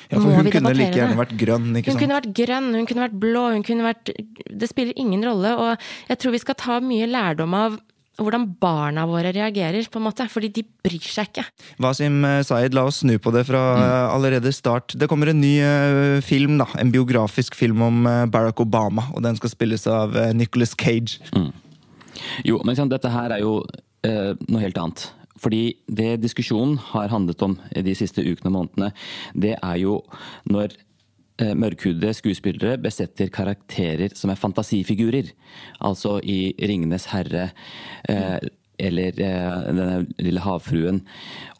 Ja, 0.09 0.19
for 0.19 0.29
hun 0.29 0.51
kunne 0.51 0.73
like 0.75 0.97
gjerne 0.97 1.17
vært 1.19 1.33
grønn, 1.39 1.71
ikke 1.77 1.89
sant? 1.89 1.95
Hun 1.95 2.03
kunne 2.03 2.19
vært 2.19 2.35
grønn, 2.37 2.69
hun 2.75 2.89
kunne 2.89 3.05
vært 3.05 3.17
blå, 3.23 3.47
hun 3.55 3.65
kunne 3.65 3.87
vært 3.87 4.11
Det 4.13 4.69
spiller 4.69 4.99
ingen 4.99 5.25
rolle, 5.25 5.55
og 5.57 5.89
jeg 6.11 6.21
tror 6.21 6.35
vi 6.35 6.43
skal 6.43 6.59
ta 6.59 6.77
mye 6.83 7.09
lærdom 7.09 7.57
av 7.57 7.79
hvordan 8.21 8.43
barna 8.61 9.07
våre 9.09 9.31
reagerer, 9.33 9.87
på 9.89 9.97
en 9.97 10.05
måte, 10.05 10.27
fordi 10.29 10.51
de 10.53 10.61
bryr 10.85 11.07
seg 11.09 11.31
ikke. 11.31 11.47
Wasim 11.81 12.19
eh, 12.29 12.43
Sayed, 12.45 12.75
la 12.77 12.83
oss 12.85 12.99
snu 13.01 13.15
på 13.17 13.33
det 13.33 13.41
fra 13.47 13.61
mm. 13.73 13.85
allerede 14.13 14.53
start. 14.53 14.93
Det 15.01 15.07
kommer 15.09 15.31
en 15.31 15.41
ny 15.41 15.55
uh, 15.65 16.19
film, 16.21 16.59
da, 16.61 16.67
en 16.77 16.93
biografisk 16.93 17.57
film 17.57 17.81
om 17.81 18.05
Barack 18.29 18.61
Obama, 18.61 19.07
og 19.15 19.25
den 19.25 19.39
skal 19.39 19.55
spilles 19.55 19.87
av 19.89 20.13
Nicholas 20.37 20.77
Cage. 20.77 21.17
Mm. 21.33 21.49
Jo, 22.45 22.61
men 22.61 22.77
dette 22.93 23.09
her 23.09 23.33
er 23.33 23.41
jo 23.41 23.63
noe 24.03 24.61
helt 24.61 24.77
annet. 24.77 25.07
Fordi 25.43 25.75
det 25.87 26.21
diskusjonen 26.23 26.77
har 26.93 27.11
handlet 27.11 27.43
om 27.45 27.57
de 27.75 27.95
siste 27.97 28.23
ukene 28.23 28.51
og 28.51 28.57
månedene, 28.57 28.91
det 29.35 29.55
er 29.59 29.77
jo 29.81 29.99
når 30.49 30.75
eh, 31.41 31.53
mørkhudede 31.57 32.15
skuespillere 32.15 32.79
besetter 32.81 33.31
karakterer 33.33 34.15
som 34.17 34.31
er 34.31 34.39
fantasifigurer. 34.39 35.33
Altså 35.81 36.19
i 36.23 36.55
'Ringenes 36.57 37.09
herre' 37.11 37.51
eh, 38.09 38.37
eller 38.79 39.19
eh, 39.19 39.59
'Denne 39.67 40.05
lille 40.19 40.41
havfruen'. 40.41 41.03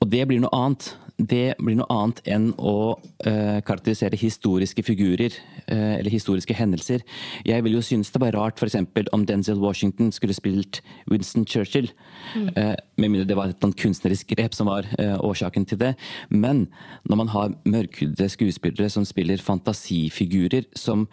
Og 0.02 0.10
det 0.10 0.28
blir 0.28 0.42
noe 0.42 0.56
annet 0.56 0.96
det 1.18 1.54
blir 1.62 1.78
noe 1.78 1.90
annet 1.94 2.22
enn 2.30 2.48
å 2.58 2.96
uh, 2.98 3.60
karakterisere 3.66 4.18
historiske 4.18 4.84
figurer 4.86 5.36
uh, 5.70 6.00
eller 6.00 6.12
historiske 6.12 6.56
hendelser. 6.58 7.04
Jeg 7.46 7.66
vil 7.66 7.78
jo 7.78 7.84
synes 7.86 8.10
det 8.12 8.22
var 8.24 8.34
rart 8.34 8.58
f.eks. 8.58 8.80
om 9.14 9.26
Denzil 9.30 9.62
Washington 9.62 10.12
skulle 10.16 10.34
spilt 10.34 10.82
Winston 11.12 11.46
Churchill. 11.46 11.92
Mm. 12.34 12.50
Uh, 12.58 12.74
med 12.98 13.14
mindre 13.14 13.30
det 13.30 13.38
var 13.38 13.54
et 13.54 13.68
kunstnerisk 13.80 14.34
grep 14.34 14.58
som 14.58 14.70
var 14.72 14.88
årsaken 15.24 15.66
til 15.70 15.80
det. 15.82 15.94
Men 16.30 16.66
når 17.10 17.20
man 17.20 17.32
har 17.34 17.54
mørkhudede 17.66 18.30
skuespillere 18.30 18.90
som 18.90 19.06
spiller 19.06 19.42
fantasifigurer 19.42 20.68
som 20.78 21.08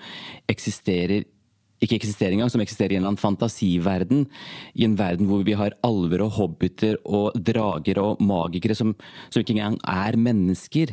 eksisterer 0.50 1.28
ikke 1.80 1.96
eksisterer 1.96 2.34
engang, 2.36 2.50
som 2.52 2.60
eksisterer 2.60 2.92
i 2.92 2.98
en 2.98 3.02
eller 3.02 3.14
annen 3.14 3.20
fantasiverden. 3.20 4.26
I 4.76 4.84
en 4.86 4.98
verden 5.00 5.28
hvor 5.30 5.44
vi 5.46 5.56
har 5.56 5.76
alver 5.86 6.26
og 6.26 6.34
hobbiter 6.36 6.98
og 7.08 7.36
drager 7.40 8.00
og 8.02 8.20
magikere 8.20 8.76
som, 8.76 8.92
som 9.30 9.40
ikke 9.40 9.56
engang 9.56 9.78
er 9.88 10.18
mennesker. 10.20 10.92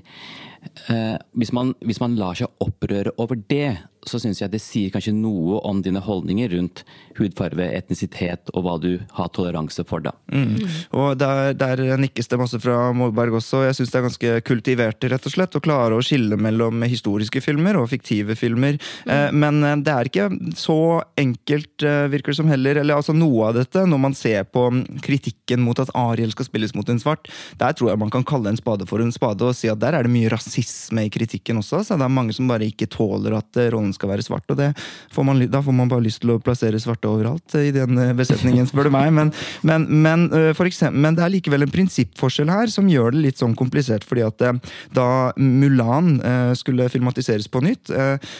Eh, 0.87 1.17
hvis, 1.37 1.53
man, 1.53 1.73
hvis, 1.85 2.01
man, 2.03 2.17
lar 2.19 2.37
seg 2.37 2.49
opprøre 2.63 3.13
over 3.21 3.39
det, 3.49 3.77
så 4.07 4.21
syns 4.21 4.39
jeg 4.39 4.51
det 4.53 4.61
sier 4.63 4.91
kanskje 4.93 5.11
noe 5.15 5.57
om 5.67 5.81
dine 5.83 5.99
holdninger 5.99 6.53
rundt 6.53 6.83
hudfarve, 7.17 7.65
etnisitet 7.75 8.51
og 8.53 8.63
hva 8.63 8.75
du 8.79 8.91
har 9.17 9.31
toleranse 9.35 9.83
for. 9.87 10.03
da. 10.05 10.13
Mm. 10.31 10.61
Og 10.95 11.17
Der, 11.19 11.51
der 11.57 11.81
nikkes 11.99 12.29
det 12.31 12.39
masse 12.39 12.59
fra 12.63 12.93
Molberg 12.95 13.35
også. 13.41 13.65
Jeg 13.65 13.75
syns 13.75 13.91
det 13.91 13.99
er 13.99 14.05
ganske 14.05 14.33
kultivert 14.47 15.07
rett 15.11 15.27
og 15.27 15.33
slett, 15.33 15.57
å 15.57 15.63
klare 15.63 15.97
å 15.97 16.05
skille 16.05 16.37
mellom 16.39 16.85
historiske 16.87 17.41
filmer 17.43 17.79
og 17.81 17.89
fiktive 17.91 18.37
filmer. 18.39 18.77
Mm. 19.03 19.11
Eh, 19.11 19.35
men 19.43 19.59
eh, 19.65 19.77
det 19.83 19.93
er 19.93 20.11
ikke 20.11 20.29
så 20.55 20.79
enkelt, 21.19 21.75
eh, 21.83 22.07
virker 22.13 22.31
det 22.31 22.39
som 22.39 22.53
heller. 22.53 22.79
eller 22.79 23.01
altså 23.01 23.17
Noe 23.17 23.49
av 23.49 23.57
dette, 23.59 23.83
når 23.89 24.03
man 24.07 24.15
ser 24.15 24.47
på 24.47 24.69
kritikken 25.03 25.65
mot 25.65 25.79
at 25.83 25.91
Ariel 25.97 26.31
skal 26.31 26.47
spilles 26.47 26.75
mot 26.77 26.87
en 26.87 27.01
svart, 27.01 27.27
der 27.59 27.75
tror 27.75 27.91
jeg 27.91 28.03
man 28.05 28.13
kan 28.13 28.25
kalle 28.27 28.53
en 28.53 28.61
spade 28.61 28.87
for 28.87 29.03
en 29.03 29.11
spade 29.11 29.43
og 29.43 29.57
si 29.57 29.71
at 29.71 29.81
der 29.81 29.97
er 29.97 30.07
det 30.07 30.13
mye 30.13 30.31
rasisme 30.31 30.56
rasisme 30.57 31.05
i 31.05 31.09
kritikken 31.09 31.57
også. 31.57 31.83
så 31.83 31.97
Det 31.97 32.03
er 32.03 32.09
mange 32.09 32.33
som 32.33 32.47
bare 32.47 32.65
ikke 32.65 32.87
tåler 32.87 33.37
at 33.37 33.57
eh, 33.57 33.69
rollen 33.71 33.93
skal 33.93 34.09
være 34.09 34.23
svart. 34.23 34.43
og 34.49 34.57
får 35.11 35.23
man, 35.23 35.39
Da 35.49 35.61
får 35.61 35.73
man 35.73 35.87
bare 35.87 36.03
lyst 36.03 36.21
til 36.21 36.31
å 36.31 36.39
plassere 36.39 36.79
svarte 36.79 37.07
overalt 37.07 37.55
eh, 37.55 37.69
i 37.69 37.71
den 37.71 37.97
eh, 37.97 38.13
besetningen, 38.13 38.67
spør 38.67 38.85
du 38.85 38.91
meg. 38.91 39.11
Men, 39.13 39.31
men, 39.63 39.87
men, 40.01 40.29
eksempel, 40.67 40.99
men, 40.99 41.15
det 41.15 41.23
er 41.23 41.33
likevel 41.33 41.63
en 41.63 41.71
prinsippforskjell 41.71 42.49
her 42.49 42.67
som 42.67 42.87
gjør 42.87 43.11
det 43.11 43.21
litt 43.21 43.37
sånn 43.37 43.55
komplisert. 43.55 44.03
fordi 44.03 44.23
at 44.23 44.37
da 44.93 45.33
Mulan 45.37 46.19
skulle 46.55 46.89
filmatiseres 46.89 47.47
på 47.47 47.61
nytt, 47.61 47.89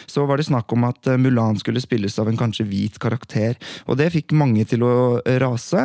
så 0.06 0.24
var 0.26 0.38
det 0.38 0.46
snakk 0.46 0.72
om 0.72 0.84
at 0.88 1.06
Mulan 1.18 1.58
skulle 1.58 1.80
spilles 1.80 2.18
av 2.18 2.28
en 2.28 2.36
kanskje 2.36 2.66
hvit 2.68 2.98
karakter. 2.98 3.56
Og 3.86 3.98
det 3.98 4.10
fikk 4.14 4.32
mange 4.32 4.64
til 4.68 4.84
å 4.86 5.20
rase. 5.40 5.82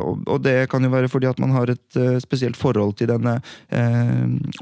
Og 0.00 0.42
det 0.42 0.68
kan 0.72 0.84
jo 0.84 0.92
være 0.92 1.10
fordi 1.12 1.28
at 1.30 1.40
man 1.42 1.54
har 1.54 1.72
et 1.72 2.00
spesielt 2.22 2.58
forhold 2.58 2.96
til 2.98 3.10
denne 3.12 3.38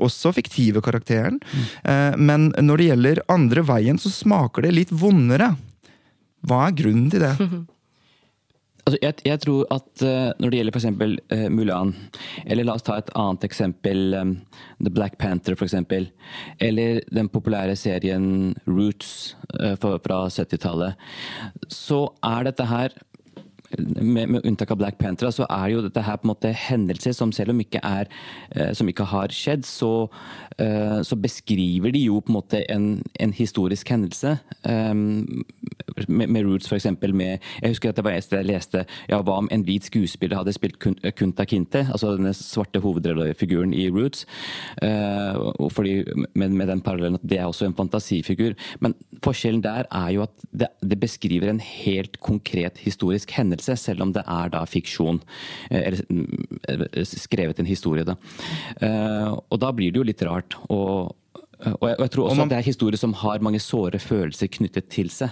også 0.02 0.34
fiktive 0.36 0.82
karakteren 0.84 0.91
karakteren. 0.92 1.40
Mm. 1.40 2.24
Men 2.28 2.48
når 2.60 2.80
det 2.80 2.88
gjelder 2.90 3.22
andre 3.32 3.64
veien, 3.66 4.00
så 4.00 4.12
smaker 4.12 4.66
det 4.66 4.74
litt 4.76 4.92
vondere. 4.94 5.54
Hva 6.46 6.66
er 6.68 6.76
grunnen 6.82 7.08
til 7.12 7.24
det? 7.24 7.36
Altså, 8.82 8.98
jeg, 8.98 9.14
jeg, 9.28 9.38
tror 9.44 9.66
at 9.70 10.02
uh, 10.02 10.32
når 10.42 10.50
det 10.50 10.58
gjelder 10.58 10.74
f.eks. 10.74 10.86
Uh, 11.30 11.44
Mulan, 11.54 11.92
eller 12.42 12.66
la 12.66 12.74
oss 12.74 12.82
ta 12.82 12.96
et 12.98 13.12
annet 13.14 13.44
eksempel, 13.46 14.00
um, 14.18 14.32
The 14.82 14.90
Black 14.90 15.20
Panther 15.22 15.54
f.eks., 15.54 15.76
eller 16.58 16.98
den 17.14 17.28
populære 17.30 17.76
serien 17.78 18.56
Roots 18.66 19.36
uh, 19.60 19.76
for, 19.78 20.02
fra 20.02 20.24
70-tallet, 20.26 20.98
så 21.70 22.08
er 22.26 22.48
dette 22.50 22.66
her 22.72 22.98
med, 23.78 24.28
med, 24.28 24.46
unntak 24.46 24.70
av 24.70 24.80
Black 24.80 24.98
Panther, 24.98 25.30
så 25.32 25.46
er 25.48 25.72
jo 25.72 25.82
dette 25.84 26.04
her 26.04 26.18
på 26.20 26.26
en 26.26 26.32
måte 26.32 26.52
hendelser 26.56 27.14
som 27.16 27.32
selv 27.34 27.54
om 27.54 27.62
ikke 27.62 27.80
er 27.82 28.10
eh, 28.54 28.72
som 28.76 28.88
ikke 28.90 29.06
har 29.10 29.32
skjedd, 29.34 29.64
så, 29.68 30.08
eh, 30.58 31.00
så 31.06 31.18
beskriver 31.18 31.94
de 31.94 32.04
jo 32.06 32.20
på 32.20 32.32
en 32.32 32.38
måte 32.38 32.62
en, 32.72 32.86
en 33.20 33.34
historisk 33.36 33.92
hendelse. 33.92 34.36
Um, 34.62 35.42
med, 36.08 36.28
med, 36.28 36.44
Roots, 36.46 36.70
eksempel, 36.72 37.14
med 37.14 37.38
Jeg 37.62 37.72
husker 37.74 37.90
at 37.90 37.98
det 37.98 38.04
var 38.06 38.14
jeg 38.16 38.46
leste 38.46 38.84
ja, 39.10 39.18
hva 39.20 39.38
om 39.42 39.48
en 39.52 39.64
hvit 39.66 39.86
skuespiller 39.86 40.38
hadde 40.38 40.54
spilt 40.54 40.78
Kunta 40.80 41.44
Kinte, 41.48 41.84
altså 41.92 42.14
den 42.16 42.30
svarte 42.36 42.80
hovedrollefiguren 42.82 43.74
i 43.74 43.88
Roots. 43.92 44.24
Fordi, 44.80 45.94
med, 46.34 46.54
med, 46.54 46.68
den 46.68 46.80
parallellen 46.80 47.18
at 47.20 47.28
det 47.28 47.38
er 47.38 47.50
også 47.50 47.66
en 47.68 47.76
fantasifigur. 47.76 48.56
Men 48.80 48.94
forskjellen 49.24 49.62
der 49.64 49.88
er 49.90 50.10
jo 50.14 50.24
at 50.24 50.46
det, 50.52 50.70
det 50.80 50.98
beskriver 51.00 51.50
en 51.50 51.60
helt 51.60 52.18
konkret 52.20 52.80
historisk 52.82 53.30
hendelse 53.36 53.61
hendelse, 53.62 53.76
selv 53.82 54.02
om 54.02 54.12
det 54.12 54.22
er 54.26 54.50
da 54.52 54.64
fiksjon. 54.66 55.20
Eh, 55.70 55.82
eller 55.86 56.02
mm, 56.08 56.96
skrevet 57.04 57.58
en 57.60 57.66
historie, 57.66 58.04
da. 58.04 58.16
Eh, 58.80 59.32
og 59.32 59.60
da 59.60 59.72
blir 59.72 59.92
det 59.92 59.98
jo 59.98 60.06
litt 60.06 60.22
rart. 60.22 60.56
Og, 60.68 61.14
og 61.62 61.84
jeg, 61.86 61.96
og 61.96 62.02
jeg, 62.02 62.10
tror 62.14 62.26
også 62.26 62.40
man, 62.40 62.48
at 62.48 62.52
det 62.52 62.58
er 62.58 62.66
historier 62.66 62.98
som 62.98 63.12
har 63.20 63.42
mange 63.44 63.60
såre 63.62 63.98
følelser 64.02 64.50
knyttet 64.50 64.88
til 64.90 65.10
seg. 65.14 65.30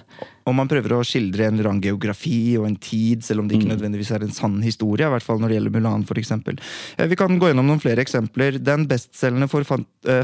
Og 0.48 0.54
man 0.56 0.70
prøver 0.70 0.94
å 0.94 1.02
skildre 1.06 1.46
en 1.46 1.56
eller 1.56 1.70
annen 1.70 1.84
geografi 1.84 2.56
og 2.58 2.66
en 2.68 2.76
tid, 2.80 3.24
selv 3.26 3.42
om 3.42 3.48
det 3.48 3.58
ikke 3.58 3.68
mm. 3.68 3.72
nødvendigvis 3.74 4.12
er 4.14 4.24
en 4.24 4.34
sann 4.34 4.58
historie. 4.64 5.06
i 5.06 5.12
hvert 5.12 5.26
fall 5.26 5.40
når 5.42 5.50
det 5.50 5.58
gjelder 5.58 5.74
Mulan 5.74 6.04
for 6.08 6.20
eksempel. 6.20 6.60
Eh, 6.96 7.08
vi 7.10 7.18
kan 7.18 7.38
gå 7.40 7.50
gjennom 7.50 7.66
noen 7.70 7.82
flere 7.82 8.02
eksempler. 8.04 8.58
Den 8.62 8.86
bestselgende 8.90 9.50
for 9.50 9.66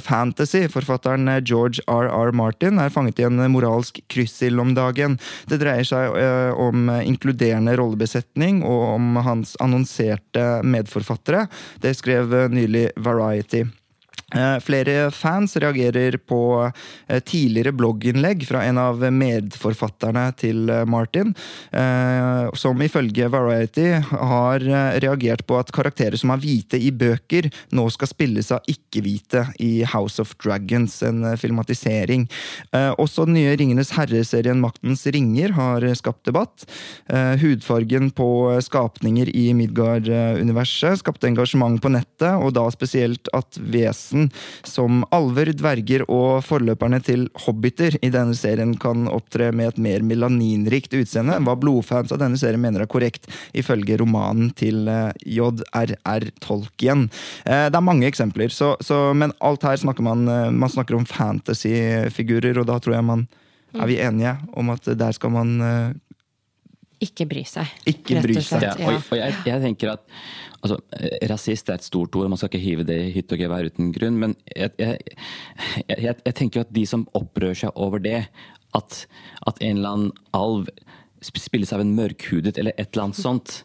fantasy-forfatteren 0.07 1.31
eh, 1.33 1.41
George 1.47 1.83
R.R. 1.91 2.35
Martin 2.37 2.83
er 2.83 2.95
fanget 2.95 3.23
i 3.23 3.27
en 3.27 3.43
moralsk 3.53 4.01
kryssild 4.13 4.63
om 4.63 4.75
dagen. 4.79 5.19
Det 5.51 5.61
dreier 5.63 5.87
seg 5.87 6.15
om 6.61 6.89
inkluderende 6.97 7.75
rollebesetning 7.79 8.63
og 8.67 8.83
om 8.95 9.19
hans 9.27 9.55
annonserte 9.63 10.47
medforfattere. 10.67 11.47
Det 11.83 11.97
skrev 11.99 12.33
nylig 12.53 12.89
Variety. 13.03 13.67
Eh, 14.35 14.57
flere 14.59 15.11
fans 15.15 15.53
reagerer 15.57 16.17
på 16.19 16.73
eh, 17.09 17.21
tidligere 17.23 17.71
blogginnlegg 17.79 18.41
fra 18.49 18.65
en 18.67 18.81
av 18.83 19.05
medforfatterne 19.15 20.25
til 20.35 20.65
eh, 20.67 20.83
Martin, 20.83 21.31
som 22.59 22.81
ifølge 22.83 23.29
Variety 23.31 23.85
har 24.01 24.63
reagert 25.03 25.45
på 25.47 25.57
at 25.61 25.71
karakterer 25.75 26.17
som 26.19 26.33
er 26.33 26.41
hvite 26.43 26.79
i 26.81 26.89
bøker, 26.95 27.49
nå 27.77 27.85
skal 27.93 28.09
spilles 28.11 28.49
av 28.55 28.67
ikke-hvite 28.71 29.43
i 29.63 29.85
House 29.93 30.23
of 30.23 30.33
Dragons, 30.43 30.95
en 31.07 31.25
filmatisering. 31.39 32.25
Også 32.97 33.27
den 33.29 33.37
nye 33.37 33.55
Ringenes 33.59 33.93
herre-serien 33.97 34.63
Maktens 34.63 35.05
ringer 35.13 35.53
har 35.59 35.85
skapt 35.99 36.25
debatt. 36.29 36.65
Hudfargen 37.43 38.11
på 38.17 38.29
skapninger 38.65 39.31
i 39.37 39.51
Midgard-universet 39.59 41.03
skapte 41.03 41.29
engasjement 41.29 41.83
på 41.83 41.93
nettet, 41.93 42.33
og 42.41 42.55
da 42.57 42.65
spesielt 42.75 43.31
at 43.37 43.61
vesen 43.61 44.16
vesen 44.17 44.31
som 44.65 45.05
alver, 45.15 45.53
dverger 45.53 46.05
og 46.11 46.45
forløperne 46.45 47.01
til 47.05 47.29
hobbiter 47.47 47.97
i 48.03 48.11
denne 48.11 48.35
serien 48.35 48.77
kan 48.79 49.09
opptre 49.09 49.53
med 49.53 49.75
et 49.75 49.79
mer 49.79 50.03
melaninrikt 50.03 50.95
utseende 50.95 51.37
enn 51.37 51.47
hva 51.47 51.57
blodfans 51.57 52.13
av 52.13 52.21
denne 52.21 52.39
serien 52.39 52.61
mener 52.61 52.83
er 52.83 52.91
korrekt, 52.91 53.29
ifølge 53.55 53.99
romanen 54.01 54.51
til 54.57 54.89
eh, 54.89 55.13
J.R.R. 55.27 56.31
Tolkien. 56.41 57.09
Eh, 57.45 57.69
det 57.71 57.77
er 57.77 57.85
mange 57.85 58.07
eksempler, 58.09 58.51
så, 58.51 58.77
så, 58.81 59.13
men 59.15 59.35
alt 59.41 59.65
her 59.67 59.77
snakker 59.77 60.05
man 60.05 60.27
eh, 60.29 60.51
Man 60.57 60.71
snakker 60.71 60.97
om 60.97 61.07
fantasyfigurer, 61.07 62.59
og 62.59 62.67
da 62.69 62.79
tror 62.81 62.97
jeg 62.97 63.07
man 63.07 63.27
er 63.77 63.89
vi 63.91 63.99
enige 64.01 64.33
om 64.57 64.71
at 64.73 64.87
der 64.97 65.13
skal 65.13 65.35
man 65.35 65.59
ikke 67.03 67.27
bry 67.29 67.45
seg. 67.49 67.73
Ikke 67.89 68.21
bry 68.25 68.37
seg. 68.41 68.65
Ja, 68.65 68.75
og, 68.79 69.01
og 69.13 69.19
jeg, 69.19 69.37
jeg, 69.49 69.63
tenker 69.65 69.93
at 69.97 70.05
altså, 70.63 70.79
Rasist 71.31 71.71
er 71.71 71.81
et 71.81 71.87
stort 71.87 72.17
ord, 72.17 72.31
man 72.33 72.41
skal 72.41 72.53
ikke 72.53 72.65
hive 72.65 72.87
det 72.89 72.99
i 73.05 73.13
hytte 73.17 73.37
og 73.37 73.43
gevær 73.43 73.69
uten 73.69 73.93
grunn. 73.95 74.19
Men 74.23 74.37
jeg, 74.53 74.73
jeg, 74.81 76.17
jeg, 76.17 76.35
tenker 76.39 76.65
at 76.65 76.73
de 76.75 76.87
som 76.89 77.07
opprører 77.17 77.59
seg 77.67 77.77
over 77.77 78.03
det, 78.03 78.23
at, 78.77 79.03
at 79.49 79.63
en 79.65 79.81
eller 79.81 79.97
annen 79.97 80.13
alv 80.37 80.71
spilles 81.27 81.73
av 81.75 81.83
en 81.83 81.95
mørkhudet 81.97 82.59
eller 82.59 82.77
et 82.77 82.91
eller 82.91 83.09
annet 83.09 83.21
sånt 83.21 83.61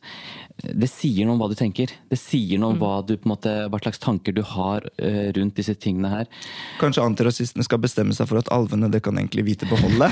det 0.61 0.87
sier 0.91 1.25
noe 1.25 1.35
om 1.35 1.41
hva 1.41 1.49
du 1.49 1.55
tenker. 1.57 1.91
Det 2.09 2.17
sier 2.19 2.59
noe 2.61 2.75
om 2.75 2.81
hva, 2.81 2.91
du, 3.05 3.15
måte, 3.27 3.49
hva 3.71 3.79
slags 3.81 4.01
tanker 4.01 4.35
du 4.35 4.41
har 4.45 4.85
uh, 5.01 5.29
rundt 5.35 5.57
disse 5.57 5.73
tingene 5.81 6.11
her. 6.11 6.29
Kanskje 6.81 7.05
antirasistene 7.05 7.65
skal 7.65 7.81
bestemme 7.81 8.15
seg 8.15 8.29
for 8.29 8.41
at 8.41 8.51
alvene 8.53 8.91
det 8.93 9.01
kan 9.05 9.17
egentlig 9.17 9.47
vite 9.47 9.69
beholde? 9.69 10.11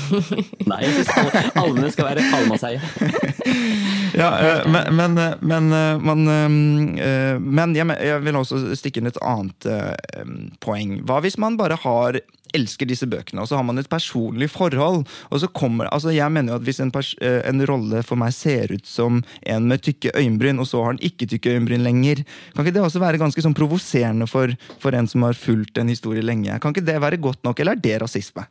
Nei, 0.70 0.80
jeg 0.82 0.96
syns 0.96 1.52
alvene 1.54 1.92
skal 1.94 2.10
være 2.10 2.26
allemannseie. 2.26 2.80
ja, 4.22 4.30
uh, 4.32 4.66
men, 4.72 4.90
men, 4.98 5.18
uh, 5.20 5.36
men, 5.40 5.70
man, 6.02 6.26
men 7.46 7.76
jeg, 7.78 7.98
jeg, 8.10 8.24
vil 8.26 8.40
også 8.42 8.62
stikke 8.78 9.02
inn 9.02 9.12
et 9.12 9.22
annet 9.22 9.70
poeng. 10.62 10.98
Hva 11.06 11.22
hvis 11.22 11.38
man 11.42 11.58
bare 11.60 11.78
har 11.84 12.20
elsker 12.56 12.88
disse 12.88 13.08
bøkene, 13.10 13.42
og 13.42 13.50
så 13.50 13.58
har 13.58 13.66
man 13.66 13.78
et 13.80 13.90
personlig 13.90 14.50
forhold. 14.52 15.04
og 15.30 15.40
så 15.40 15.48
kommer, 15.48 15.88
altså 15.92 16.10
Jeg 16.14 16.32
mener 16.32 16.52
jo 16.52 16.60
at 16.60 16.66
hvis 16.66 16.80
en, 16.80 16.92
en 16.92 17.66
rolle 17.68 18.02
for 18.02 18.16
meg 18.16 18.32
ser 18.34 18.72
ut 18.72 18.86
som 18.86 19.22
en 19.46 19.68
med 19.68 19.82
tykke 19.84 20.12
øyenbryn, 20.16 20.58
og 20.58 20.66
så 20.66 20.82
har 20.82 20.94
han 20.94 21.02
ikke 21.02 21.28
tykke 21.30 21.56
øyenbryn 21.56 21.84
lenger. 21.84 22.24
Kan 22.54 22.64
ikke 22.64 22.78
det 22.78 22.86
også 22.86 23.02
være 23.02 23.20
ganske 23.22 23.42
sånn 23.42 23.56
provoserende 23.56 24.28
for, 24.30 24.52
for 24.82 24.96
en 24.96 25.08
som 25.10 25.26
har 25.26 25.38
fulgt 25.38 25.78
en 25.78 25.92
historie 25.92 26.24
lenge? 26.24 26.58
Kan 26.60 26.74
ikke 26.74 26.86
det 26.86 27.00
være 27.02 27.20
godt 27.20 27.44
nok, 27.46 27.60
eller 27.60 27.76
er 27.76 27.84
det 27.84 28.00
rasisme? 28.02 28.46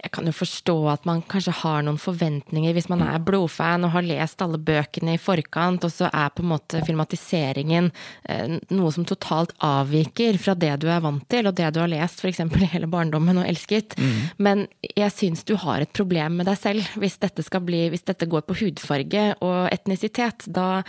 Jeg 0.00 0.12
kan 0.14 0.28
jo 0.28 0.32
forstå 0.34 0.76
at 0.92 1.06
man 1.08 1.20
kanskje 1.28 1.52
har 1.60 1.84
noen 1.84 1.98
forventninger 2.00 2.74
hvis 2.76 2.88
man 2.92 3.02
er 3.04 3.20
blodfan 3.24 3.84
og 3.86 3.94
har 3.94 4.06
lest 4.06 4.40
alle 4.44 4.60
bøkene 4.60 5.16
i 5.16 5.20
forkant, 5.20 5.84
og 5.84 5.92
så 5.92 6.08
er 6.08 6.32
på 6.34 6.44
en 6.44 6.50
måte 6.52 6.80
filmatiseringen 6.86 7.90
eh, 8.28 8.56
noe 8.72 8.92
som 8.94 9.06
totalt 9.08 9.52
avviker 9.64 10.38
fra 10.40 10.54
det 10.58 10.72
du 10.82 10.88
er 10.90 11.02
vant 11.04 11.26
til, 11.30 11.48
og 11.48 11.56
det 11.58 11.68
du 11.74 11.80
har 11.82 11.90
lest 11.92 12.22
f.eks. 12.22 12.40
i 12.40 12.70
hele 12.72 12.88
barndommen 12.90 13.42
og 13.42 13.48
elsket. 13.48 13.96
Mm. 14.00 14.16
Men 14.40 14.64
jeg 14.96 15.12
syns 15.14 15.44
du 15.48 15.54
har 15.60 15.84
et 15.84 15.92
problem 15.96 16.40
med 16.40 16.48
deg 16.48 16.58
selv 16.60 17.00
hvis 17.00 17.18
dette, 17.20 17.44
bli, 17.64 17.82
hvis 17.92 18.06
dette 18.08 18.28
går 18.30 18.46
på 18.48 18.56
hudfarge 18.62 19.26
og 19.44 19.68
etnisitet. 19.72 20.46
Da, 20.48 20.82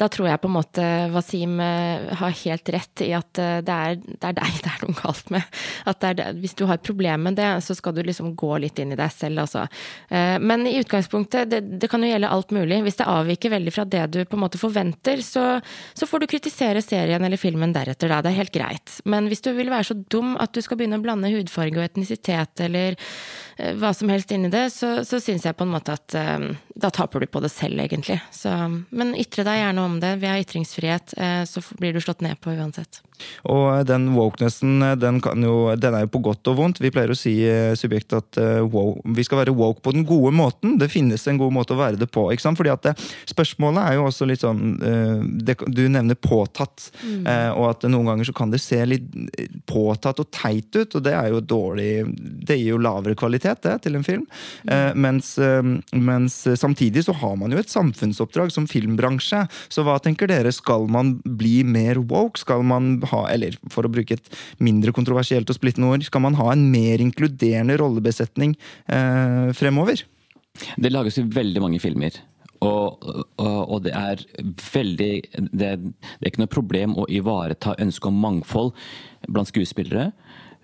da, 0.00 0.08
tror 0.08 0.30
jeg 0.30 0.40
på 0.40 0.50
en 0.50 0.56
måte 0.56 0.88
Wasim 1.14 1.58
eh, 1.62 2.10
har 2.20 2.38
helt 2.44 2.74
rett 2.74 3.04
i 3.04 3.12
at 3.16 3.42
eh, 3.42 3.60
det 3.64 3.78
er, 3.88 4.00
det 4.00 4.32
er 4.32 4.38
deg 4.40 4.60
det 4.64 4.72
er 4.72 4.86
noe 4.86 4.98
galt 5.02 5.32
med. 5.34 5.62
At 5.90 6.04
er, 6.08 6.24
hvis 6.40 6.56
du 6.56 6.66
har 6.68 6.78
et 6.78 6.86
problem 6.86 7.28
med 7.28 7.38
det, 7.40 7.50
så 7.66 7.76
skal 7.76 7.96
du 7.96 8.02
liksom 8.04 8.32
gå 8.38 8.43
litt 8.62 8.78
inn 8.82 8.94
i 8.94 8.98
deg 8.98 9.12
selv, 9.12 9.44
altså. 9.44 9.64
Eh, 10.08 10.36
men 10.40 10.66
i 10.68 10.76
utgangspunktet, 10.80 11.50
det, 11.50 11.60
det, 11.80 11.90
kan 11.92 12.04
jo 12.04 12.10
gjelde 12.10 12.32
alt 12.36 12.54
mulig. 12.54 12.80
Hvis 12.86 13.00
det 13.00 13.08
avviker 13.10 13.54
veldig 13.56 13.74
fra 13.74 13.86
det 13.88 14.04
du 14.14 14.20
på 14.24 14.38
en 14.38 14.44
måte 14.44 14.60
forventer, 14.60 15.22
så, 15.24 15.46
så 15.94 16.08
får 16.08 16.24
du 16.24 16.30
kritisere 16.34 16.82
serien 16.84 17.24
eller 17.24 17.40
filmen 17.40 17.74
deretter, 17.74 18.12
da. 18.12 18.22
Det 18.24 18.32
er 18.32 18.40
helt 18.42 18.54
greit. 18.54 18.98
Men 19.08 19.30
hvis 19.32 19.44
du 19.44 19.52
vil 19.56 19.72
være 19.72 19.90
så 19.90 19.98
dum 20.12 20.34
at 20.40 20.54
du 20.54 20.62
skal 20.64 20.80
begynne 20.80 21.00
å 21.00 21.04
blande 21.04 21.32
hudfarge 21.32 21.80
og 21.80 21.88
etnisitet 21.88 22.64
eller 22.66 22.98
hva 23.78 23.92
som 23.94 24.10
helst 24.10 24.32
inni 24.34 24.50
det, 24.50 24.66
så, 24.74 25.04
så 25.06 25.20
syns 25.22 25.46
jeg 25.46 25.56
på 25.56 25.66
en 25.66 25.74
måte 25.74 25.94
at 25.94 26.16
um, 26.18 26.50
da 26.74 26.90
taper 26.90 27.22
du 27.22 27.30
på 27.30 27.42
det 27.44 27.52
selv, 27.54 27.78
egentlig. 27.78 28.18
Så, 28.34 28.50
men 28.90 29.14
ytre 29.18 29.46
deg 29.46 29.60
gjerne 29.60 29.84
om 29.86 29.98
det. 30.02 30.16
Vi 30.22 30.30
har 30.30 30.42
ytringsfrihet, 30.42 31.14
uh, 31.20 31.42
så 31.46 31.62
blir 31.78 31.94
du 31.94 32.02
slått 32.02 32.24
ned 32.24 32.40
på 32.42 32.54
uansett. 32.54 33.02
Og 33.46 33.86
den 33.86 34.08
wokenessen, 34.16 34.82
den, 34.98 35.20
jo, 35.22 35.54
den, 35.78 35.94
er 35.94 36.02
jo 36.02 36.10
på 36.16 36.22
godt 36.26 36.50
og 36.50 36.58
vondt. 36.58 36.80
Vi 36.82 36.90
pleier 36.92 37.12
å 37.14 37.16
si 37.16 37.36
subjekt 37.78 38.10
at 38.16 38.40
wow, 38.66 38.96
vi 39.14 39.22
skal 39.24 39.38
være 39.38 39.54
woke 39.54 39.84
på 39.86 39.92
den 39.94 40.02
gode 40.08 40.32
måten. 40.34 40.74
Det 40.80 40.90
finnes 40.90 41.22
en 41.30 41.38
god 41.38 41.54
måte 41.54 41.76
å 41.76 41.78
være 41.78 42.00
det 42.00 42.08
på. 42.10 42.26
ikke 42.34 42.42
sant? 42.42 42.58
Fordi 42.58 42.72
at 42.74 42.88
det, 42.88 42.96
Spørsmålet 43.30 43.86
er 43.86 43.96
jo 44.00 44.08
også 44.08 44.26
litt 44.26 44.42
sånn 44.42 44.74
det, 45.46 45.54
Du 45.70 45.84
nevner 45.86 46.18
påtatt, 46.18 46.88
mm. 47.06 47.22
og 47.54 47.68
at 47.70 47.86
noen 47.86 48.10
ganger 48.10 48.28
så 48.28 48.34
kan 48.34 48.50
det 48.50 48.60
se 48.64 48.80
litt 48.82 49.06
påtatt 49.70 50.18
og 50.18 50.32
teit 50.34 50.74
ut, 50.74 50.98
og 50.98 51.06
det 51.06 51.14
er 51.14 51.30
jo 51.30 51.40
dårlig 51.54 51.90
Det 52.50 52.58
gir 52.58 52.74
jo 52.74 52.82
lavere 52.82 53.14
kvalitet 53.18 53.43
kvalitet 53.44 53.62
det, 53.62 53.82
til 53.84 53.96
en 53.96 54.04
film. 54.04 54.26
Eh, 54.68 54.94
mens, 54.94 55.38
eh, 55.38 55.62
mens, 55.92 56.46
samtidig 56.56 57.04
så 57.04 57.12
har 57.12 57.36
man 57.36 57.52
jo 57.52 57.58
et 57.58 57.68
samfunnsoppdrag 57.68 58.52
som 58.52 58.66
filmbransje. 58.66 59.48
Så 59.68 59.84
hva 59.84 59.98
tenker 60.00 60.26
dere? 60.28 60.52
Skal 60.52 60.88
man 60.88 61.20
bli 61.24 61.62
mer 61.64 62.00
woke? 62.00 62.38
Skal 62.38 62.62
man 62.62 63.02
ha, 63.10 63.26
eller 63.28 63.56
for 63.70 63.84
å 63.84 63.92
bruke 63.92 64.14
et 64.14 64.28
mindre 64.58 64.92
kontroversielt 64.92 65.48
og 65.50 65.56
splittende 65.56 65.90
ord, 65.90 66.04
skal 66.04 66.20
man 66.24 66.34
ha 66.34 66.52
en 66.52 66.70
mer 66.70 66.98
inkluderende 67.00 67.78
rollebesetning 67.78 68.56
eh, 68.88 69.52
fremover? 69.52 70.04
Det 70.78 70.92
lages 70.92 71.18
jo 71.18 71.26
veldig 71.26 71.60
mange 71.60 71.80
filmer. 71.82 72.14
Og, 72.64 73.02
og, 73.04 73.30
og, 73.42 73.80
det 73.84 73.92
er 73.92 74.20
veldig 74.72 75.12
det, 75.52 75.70
det, 75.74 75.90
er 76.22 76.30
ikke 76.30 76.44
noe 76.44 76.52
problem 76.52 76.94
å 76.96 77.04
ivareta 77.12 77.74
ønsket 77.82 78.08
om 78.08 78.22
mangfold 78.22 78.72
blant 79.28 79.50
skuespillere. 79.50 80.12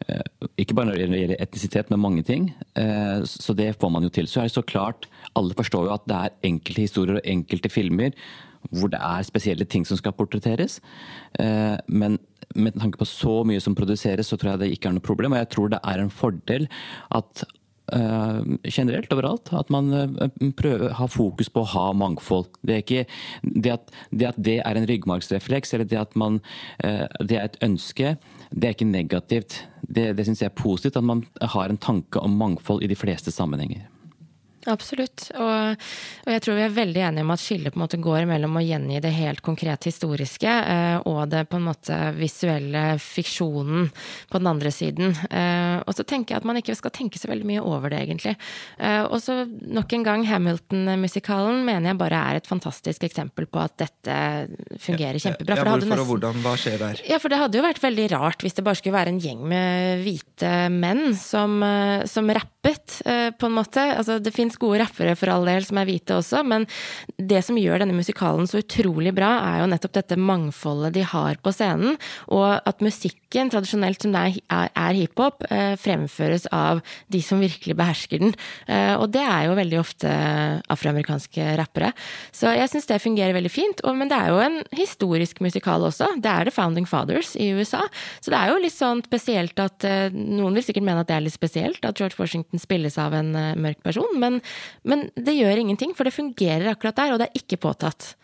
Eh, 0.09 0.49
ikke 0.61 0.77
bare 0.77 0.89
når 0.91 0.99
det 0.99 1.21
gjelder 1.21 1.43
etnisitet, 1.43 1.91
men 1.93 2.03
mange 2.03 2.25
ting. 2.27 2.51
Eh, 2.79 3.21
så 3.29 3.57
det 3.57 3.75
får 3.81 3.93
man 3.93 4.07
jo 4.07 4.13
til. 4.15 4.29
Så 4.31 4.41
er 4.41 4.49
det 4.49 4.57
så 4.57 4.65
klart, 4.65 5.09
alle 5.37 5.57
forstår 5.57 5.89
jo 5.89 5.97
at 5.97 6.09
det 6.09 6.17
er 6.17 6.39
enkelte 6.51 6.87
historier 6.87 7.21
og 7.21 7.29
enkelte 7.29 7.73
filmer 7.73 8.17
hvor 8.77 8.91
det 8.93 8.99
er 9.01 9.25
spesielle 9.25 9.65
ting 9.65 9.87
som 9.89 9.97
skal 9.97 10.13
portretteres. 10.13 10.83
Eh, 11.41 11.79
men 11.89 12.19
med 12.55 12.77
tanke 12.77 13.01
på 13.01 13.09
så 13.09 13.41
mye 13.47 13.63
som 13.63 13.77
produseres, 13.79 14.29
så 14.29 14.37
tror 14.37 14.53
jeg 14.53 14.61
det 14.61 14.75
ikke 14.75 14.91
er 14.91 14.99
noe 14.99 15.05
problem. 15.05 15.33
Og 15.33 15.41
jeg 15.41 15.49
tror 15.55 15.73
det 15.73 15.81
er 15.81 16.03
en 16.03 16.13
fordel 16.13 16.69
at 17.17 17.47
generelt 17.91 19.11
overalt. 19.11 19.49
At 19.51 19.67
man 19.75 19.89
prøver, 20.55 20.93
har 20.95 21.09
fokus 21.11 21.49
på 21.51 21.65
å 21.65 21.71
ha 21.73 21.87
mangfold. 21.91 22.47
Det, 22.63 22.77
er 22.77 22.85
ikke, 22.85 23.03
det, 23.43 23.73
at, 23.73 23.91
det, 24.13 24.29
at, 24.29 24.39
det 24.39 24.61
er 24.63 24.79
en 24.79 24.87
ryggmargsrefleks, 24.87 25.75
eller 25.75 25.89
det 25.91 25.99
at 25.99 26.15
man, 26.15 26.39
det 26.79 27.35
er 27.41 27.49
et 27.49 27.59
ønske, 27.67 28.13
det 28.51 28.67
er 28.67 28.75
ikke 28.75 28.91
negativt. 28.91 29.57
Det, 29.83 30.11
det 30.17 30.27
syns 30.27 30.43
jeg 30.43 30.51
er 30.51 30.59
positivt, 30.59 30.99
at 30.99 31.07
man 31.07 31.25
har 31.41 31.71
en 31.71 31.79
tanke 31.79 32.21
om 32.21 32.37
mangfold 32.39 32.83
i 32.83 32.91
de 32.91 32.99
fleste 32.99 33.31
sammenhenger. 33.35 33.87
Absolutt. 34.69 35.31
Og, 35.39 35.77
og, 36.27 36.33
jeg 36.35 36.43
tror 36.45 36.59
vi 36.59 36.65
er 36.67 36.75
veldig 36.75 37.05
enige 37.07 37.25
om 37.25 37.33
at 37.33 37.43
skillet 37.43 37.73
på 37.73 37.79
en 37.81 37.85
måte 37.85 38.01
går 38.03 38.27
mellom 38.29 38.59
å 38.61 38.65
gjengi 38.65 39.01
det 39.01 39.13
helt 39.17 39.41
konkret 39.45 39.89
historiske 39.89 40.51
eh, 40.51 40.99
og 41.09 41.23
det 41.33 41.47
på 41.49 41.61
en 41.61 41.69
måte 41.71 41.99
visuelle 42.19 42.85
fiksjonen 43.01 43.89
på 44.31 44.41
den 44.43 44.51
andre 44.51 44.73
siden. 44.75 45.15
Eh, 45.31 45.79
og 45.81 45.97
så 45.97 46.05
tenker 46.05 46.35
jeg 46.35 46.43
at 46.43 46.49
man 46.49 46.61
ikke 46.61 46.77
skal 46.79 46.93
tenke 46.95 47.21
så 47.21 47.31
veldig 47.31 47.49
mye 47.49 47.65
over 47.65 47.93
det, 47.93 48.03
egentlig. 48.05 48.37
Eh, 48.79 49.03
og 49.07 49.19
så 49.25 49.43
nok 49.49 49.97
en 49.97 50.07
gang, 50.07 50.27
Hamilton-musikalen 50.29 51.65
mener 51.67 51.93
jeg 51.93 52.01
bare 52.01 52.21
er 52.31 52.41
et 52.41 52.51
fantastisk 52.51 53.05
eksempel 53.09 53.49
på 53.51 53.63
at 53.63 53.79
dette 53.81 54.19
fungerer 54.81 55.21
kjempebra. 55.21 55.57
Ja, 55.57 55.65
hvorfor 55.65 55.87
nesten, 55.87 56.05
og 56.05 56.13
hvordan? 56.13 56.41
Hva 56.45 56.55
skjer 56.61 56.79
der? 56.81 57.03
Ja, 57.09 57.21
for 57.23 57.33
det 57.33 57.41
hadde 57.41 57.61
jo 57.61 57.65
vært 57.65 57.83
veldig 57.83 58.07
rart 58.15 58.45
hvis 58.45 58.57
det 58.57 58.65
bare 58.67 58.79
skulle 58.79 58.99
være 58.99 59.15
en 59.15 59.21
gjeng 59.23 59.43
med 59.51 60.05
hvite 60.05 60.53
menn 60.73 61.15
som, 61.19 61.63
eh, 61.63 62.07
som 62.11 62.31
rappet, 62.31 63.01
eh, 63.05 63.31
på 63.31 63.47
en 63.47 63.57
måte. 63.57 63.85
Altså, 63.97 64.19
det 64.23 64.35
finnes 64.35 64.50
fins 64.51 64.59
gode 64.61 64.81
rappere 64.83 65.15
for 65.19 65.31
all 65.31 65.47
del 65.47 65.65
som 65.65 65.79
er 65.79 65.89
hvite 65.89 66.17
også, 66.19 66.43
men 66.47 66.67
det 67.17 67.43
som 67.47 67.59
gjør 67.59 67.83
denne 67.83 67.97
musikalen 67.97 68.49
så 68.49 68.61
utrolig 68.61 69.13
bra, 69.15 69.31
er 69.53 69.63
jo 69.63 69.71
nettopp 69.71 69.95
dette 69.95 70.19
mangfoldet 70.19 70.95
de 70.97 71.05
har 71.07 71.39
på 71.43 71.53
scenen, 71.55 71.99
og 72.29 72.61
at 72.67 72.83
musikken, 72.83 73.51
tradisjonelt 73.53 74.03
som 74.03 74.15
det 74.15 74.25
er, 74.51 74.71
er 74.75 74.99
hiphop, 74.99 75.45
eh, 75.51 75.77
fremføres 75.79 76.49
av 76.53 76.81
de 77.13 77.21
som 77.23 77.41
virkelig 77.43 77.77
behersker 77.79 78.23
den. 78.23 78.35
Eh, 78.67 78.95
og 78.97 79.11
det 79.15 79.23
er 79.23 79.47
jo 79.47 79.59
veldig 79.59 79.79
ofte 79.81 80.11
afroamerikanske 80.71 81.55
rappere. 81.61 81.93
Så 82.35 82.51
jeg 82.57 82.73
syns 82.73 82.89
det 82.91 83.01
fungerer 83.03 83.37
veldig 83.37 83.53
fint. 83.53 83.83
Men 84.01 84.11
det 84.11 84.19
er 84.19 84.33
jo 84.33 84.41
en 84.43 84.59
historisk 84.75 85.41
musikal 85.45 85.85
også. 85.87 86.09
Det 86.23 86.31
er 86.31 86.49
The 86.49 86.55
Founding 86.55 86.89
Fathers 86.89 87.35
i 87.39 87.51
USA. 87.55 87.85
Så 88.21 88.33
det 88.33 88.41
er 88.41 88.51
jo 88.51 88.61
litt 88.63 88.75
sånn 88.75 89.05
spesielt 89.07 89.63
at 89.63 89.87
eh, 89.87 90.11
Noen 90.11 90.57
vil 90.59 90.67
sikkert 90.67 90.87
mene 90.87 91.05
at 91.05 91.11
det 91.11 91.19
er 91.19 91.25
litt 91.25 91.37
spesielt 91.37 91.85
at 91.87 92.01
George 92.01 92.19
Washington 92.19 92.63
spilles 92.63 92.99
av 93.01 93.15
en 93.17 93.31
mørk 93.61 93.81
person, 93.87 94.11
men 94.21 94.40
men, 94.87 95.09
det 95.17 95.37
gjør 95.37 95.63
ingenting, 95.63 95.95
for 95.97 96.09
det 96.09 96.17
fungerer 96.17 96.73
akkurat 96.73 96.99
der, 96.99 97.15
og 97.15 97.23
det 97.23 97.31
er 97.31 97.43
ikke 97.43 97.61
påtatt. 97.61 98.15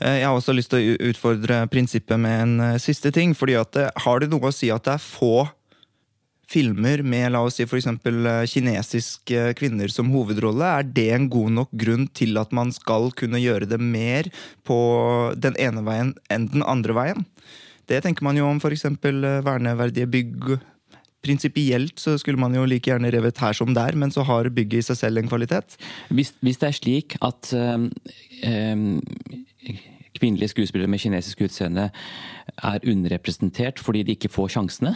Eh, 0.00 0.20
jeg 0.20 0.26
har 0.26 0.36
også 0.36 0.54
lyst 0.56 0.72
til 0.72 0.80
å 0.80 0.98
utfordre 1.10 1.62
prinsippet 1.72 2.20
med 2.20 2.42
en 2.44 2.66
eh, 2.70 2.82
siste 2.82 3.12
ting. 3.14 3.34
fordi 3.36 3.58
at 3.60 3.76
eh, 3.76 3.90
Har 4.04 4.20
det 4.20 4.30
noe 4.32 4.50
å 4.50 4.54
si 4.54 4.70
at 4.72 4.86
det 4.86 4.96
er 4.96 5.04
få 5.04 5.48
filmer 6.50 7.04
med 7.06 7.28
la 7.30 7.44
oss 7.46 7.60
si 7.60 7.62
eksempel, 7.62 8.26
kinesiske 8.50 9.52
kvinner 9.60 9.92
som 9.92 10.10
hovedrolle? 10.10 10.66
Er 10.66 10.82
det 10.82 11.10
en 11.14 11.28
god 11.30 11.52
nok 11.60 11.70
grunn 11.78 12.08
til 12.10 12.40
at 12.40 12.50
man 12.56 12.72
skal 12.74 13.12
kunne 13.14 13.38
gjøre 13.38 13.68
det 13.70 13.78
mer 13.78 14.26
på 14.66 14.80
den 15.38 15.54
ene 15.62 15.84
veien 15.86 16.16
enn 16.26 16.48
den 16.50 16.66
andre 16.66 16.96
veien? 16.96 17.28
Det 17.86 18.02
tenker 18.02 18.26
man 18.26 18.38
jo 18.38 18.48
om 18.48 18.58
f.eks. 18.58 18.88
verneverdige 19.46 20.10
bygg 20.10 20.50
Prinsipielt 21.20 22.00
så 22.00 22.16
skulle 22.20 22.40
man 22.40 22.54
jo 22.56 22.64
like 22.64 22.88
gjerne 22.88 23.10
revet 23.12 23.38
her 23.42 23.56
som 23.56 23.74
der, 23.76 23.96
men 23.98 24.12
så 24.12 24.24
har 24.24 24.48
bygget 24.48 24.80
i 24.80 24.88
seg 24.88 25.00
selv 25.02 25.20
en 25.20 25.28
kvalitet. 25.28 25.76
Hvis, 26.08 26.32
hvis 26.40 26.60
det 26.62 26.68
er 26.70 26.78
slik 26.78 27.16
at 27.20 27.52
um, 27.52 28.96
kvinnelige 30.16 30.54
skuespillere 30.54 30.90
med 30.90 31.02
kinesisk 31.02 31.44
utseende 31.44 31.90
er 32.56 32.88
underrepresentert 32.88 33.80
fordi 33.80 34.04
de 34.08 34.16
ikke 34.16 34.32
får 34.32 34.54
sjansene, 34.56 34.94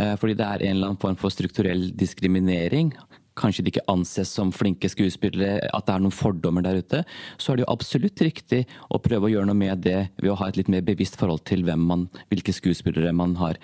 uh, 0.00 0.14
fordi 0.16 0.38
det 0.40 0.46
er 0.46 0.64
en 0.64 0.76
eller 0.76 0.92
annen 0.92 1.02
form 1.04 1.20
for 1.20 1.34
strukturell 1.34 1.90
diskriminering, 2.00 2.94
kanskje 3.38 3.64
de 3.64 3.72
ikke 3.72 3.84
anses 3.90 4.30
som 4.32 4.52
flinke 4.54 4.90
skuespillere, 4.90 5.60
at 5.72 5.86
det 5.86 5.94
er 5.94 6.02
noen 6.04 6.14
fordommer 6.14 6.64
der 6.64 6.80
ute, 6.82 7.02
så 7.40 7.52
er 7.52 7.58
det 7.58 7.64
jo 7.64 7.72
absolutt 7.72 8.22
riktig 8.24 8.62
å 8.92 9.00
prøve 9.02 9.28
å 9.28 9.32
gjøre 9.32 9.48
noe 9.48 9.58
med 9.58 9.84
det 9.86 9.98
ved 10.20 10.32
å 10.32 10.38
ha 10.40 10.50
et 10.50 10.58
litt 10.60 10.70
mer 10.72 10.84
bevisst 10.86 11.18
forhold 11.20 11.44
til 11.48 11.64
man, 11.76 12.08
hvilke 12.32 12.54
skuespillere 12.54 13.14
man 13.16 13.36
har. 13.40 13.60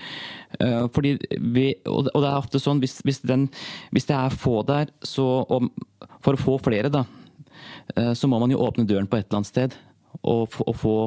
Uh, 0.62 0.86
fordi 0.94 1.16
vi, 1.38 1.70
og, 1.86 2.08
det 2.08 2.24
er 2.24 2.38
ofte 2.38 2.62
sånn, 2.62 2.80
hvis, 2.84 3.00
hvis, 3.04 3.20
den, 3.28 3.48
hvis 3.92 4.08
det 4.08 4.16
er 4.16 4.34
få 4.34 4.62
der, 4.68 4.92
så 5.04 5.28
For 6.22 6.34
å 6.34 6.40
få 6.40 6.54
flere, 6.62 6.90
da, 6.90 7.04
uh, 7.98 8.12
så 8.16 8.28
må 8.30 8.38
man 8.42 8.50
jo 8.50 8.60
åpne 8.62 8.86
døren 8.88 9.06
på 9.10 9.18
et 9.18 9.28
eller 9.28 9.40
annet 9.40 9.50
sted 9.50 9.76
og, 10.28 10.50
få, 10.52 11.04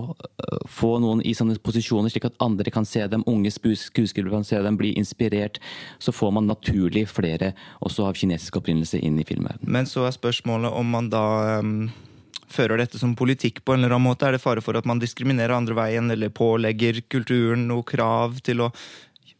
få, 0.71 0.91
noen 1.03 1.21
i 1.27 1.33
sånne 1.37 1.57
posisjoner, 1.63 2.11
slik 2.11 2.29
at 2.29 2.37
andre 2.43 2.71
kan 2.73 2.87
se 2.87 3.03
dem, 3.11 3.25
unge 3.29 3.51
skuespillere 3.51 4.31
kan 4.31 4.47
se 4.47 4.61
dem, 4.63 4.77
bli 4.79 4.93
inspirert. 4.97 5.59
Så 5.99 6.13
får 6.15 6.31
man 6.37 6.47
naturlig 6.49 7.07
flere 7.11 7.51
også 7.83 8.07
av 8.07 8.17
kinesisk 8.17 8.61
opprinnelse 8.61 9.01
inn 9.01 9.19
i 9.19 9.27
filmverdenen. 9.27 9.71
Men 9.71 9.89
så 9.89 10.07
er 10.07 10.15
spørsmålet 10.15 10.73
om 10.73 10.95
man 10.95 11.11
da 11.11 11.25
um, 11.59 11.91
fører 12.51 12.81
dette 12.81 12.99
som 13.01 13.15
politikk 13.17 13.63
på 13.65 13.75
en 13.75 13.83
eller 13.83 13.97
annen 13.97 14.09
måte. 14.09 14.27
Er 14.27 14.37
det 14.37 14.43
fare 14.43 14.63
for 14.63 14.79
at 14.79 14.87
man 14.89 15.01
diskriminerer 15.01 15.55
andre 15.57 15.77
veien, 15.77 16.11
eller 16.13 16.33
pålegger 16.33 17.03
kulturen 17.11 17.67
noe 17.69 17.85
krav 17.87 18.39
til 18.45 18.65
å 18.65 18.71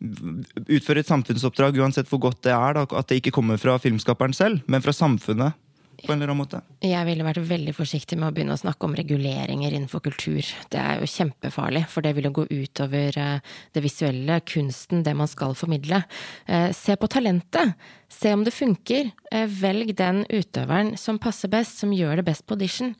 utføre 0.01 1.03
et 1.03 1.09
samfunnsoppdrag, 1.09 1.77
uansett 1.77 2.09
hvor 2.09 2.23
godt 2.23 2.41
det 2.47 2.53
er, 2.55 2.77
da, 2.77 2.87
at 2.97 3.09
det 3.09 3.21
ikke 3.21 3.35
kommer 3.35 3.59
fra 3.61 3.77
filmskaperen 3.81 4.33
selv, 4.33 4.63
men 4.65 4.81
fra 4.83 4.93
samfunnet? 4.95 5.57
På 6.05 6.13
en 6.13 6.17
eller 6.19 6.31
annen 6.31 6.41
måte? 6.41 6.61
Jeg 6.85 7.07
ville 7.07 7.25
vært 7.25 7.41
veldig 7.49 7.73
forsiktig 7.77 8.17
med 8.19 8.29
å 8.29 8.35
begynne 8.35 8.55
å 8.57 8.61
snakke 8.61 8.87
om 8.87 8.95
reguleringer 8.97 9.73
innenfor 9.73 10.03
kultur. 10.05 10.41
Det 10.73 10.79
er 10.81 11.01
jo 11.01 11.09
kjempefarlig, 11.09 11.85
for 11.91 12.05
det 12.05 12.15
vil 12.17 12.29
jo 12.29 12.33
gå 12.41 12.47
utover 12.49 13.19
eh, 13.21 13.53
det 13.75 13.85
visuelle, 13.85 14.39
kunsten, 14.47 15.03
det 15.05 15.15
man 15.17 15.29
skal 15.31 15.55
formidle. 15.57 16.03
Eh, 16.47 16.69
se 16.77 16.97
på 16.97 17.11
talentet! 17.11 17.75
Se 18.11 18.33
om 18.35 18.43
det 18.43 18.51
funker. 18.51 19.13
Eh, 19.31 19.47
velg 19.61 19.93
den 19.95 20.25
utøveren 20.27 20.95
som 20.99 21.21
passer 21.21 21.51
best, 21.51 21.79
som 21.79 21.93
gjør 21.95 22.19
det 22.19 22.27
best 22.27 22.45
på 22.47 22.57
audition. 22.57 22.95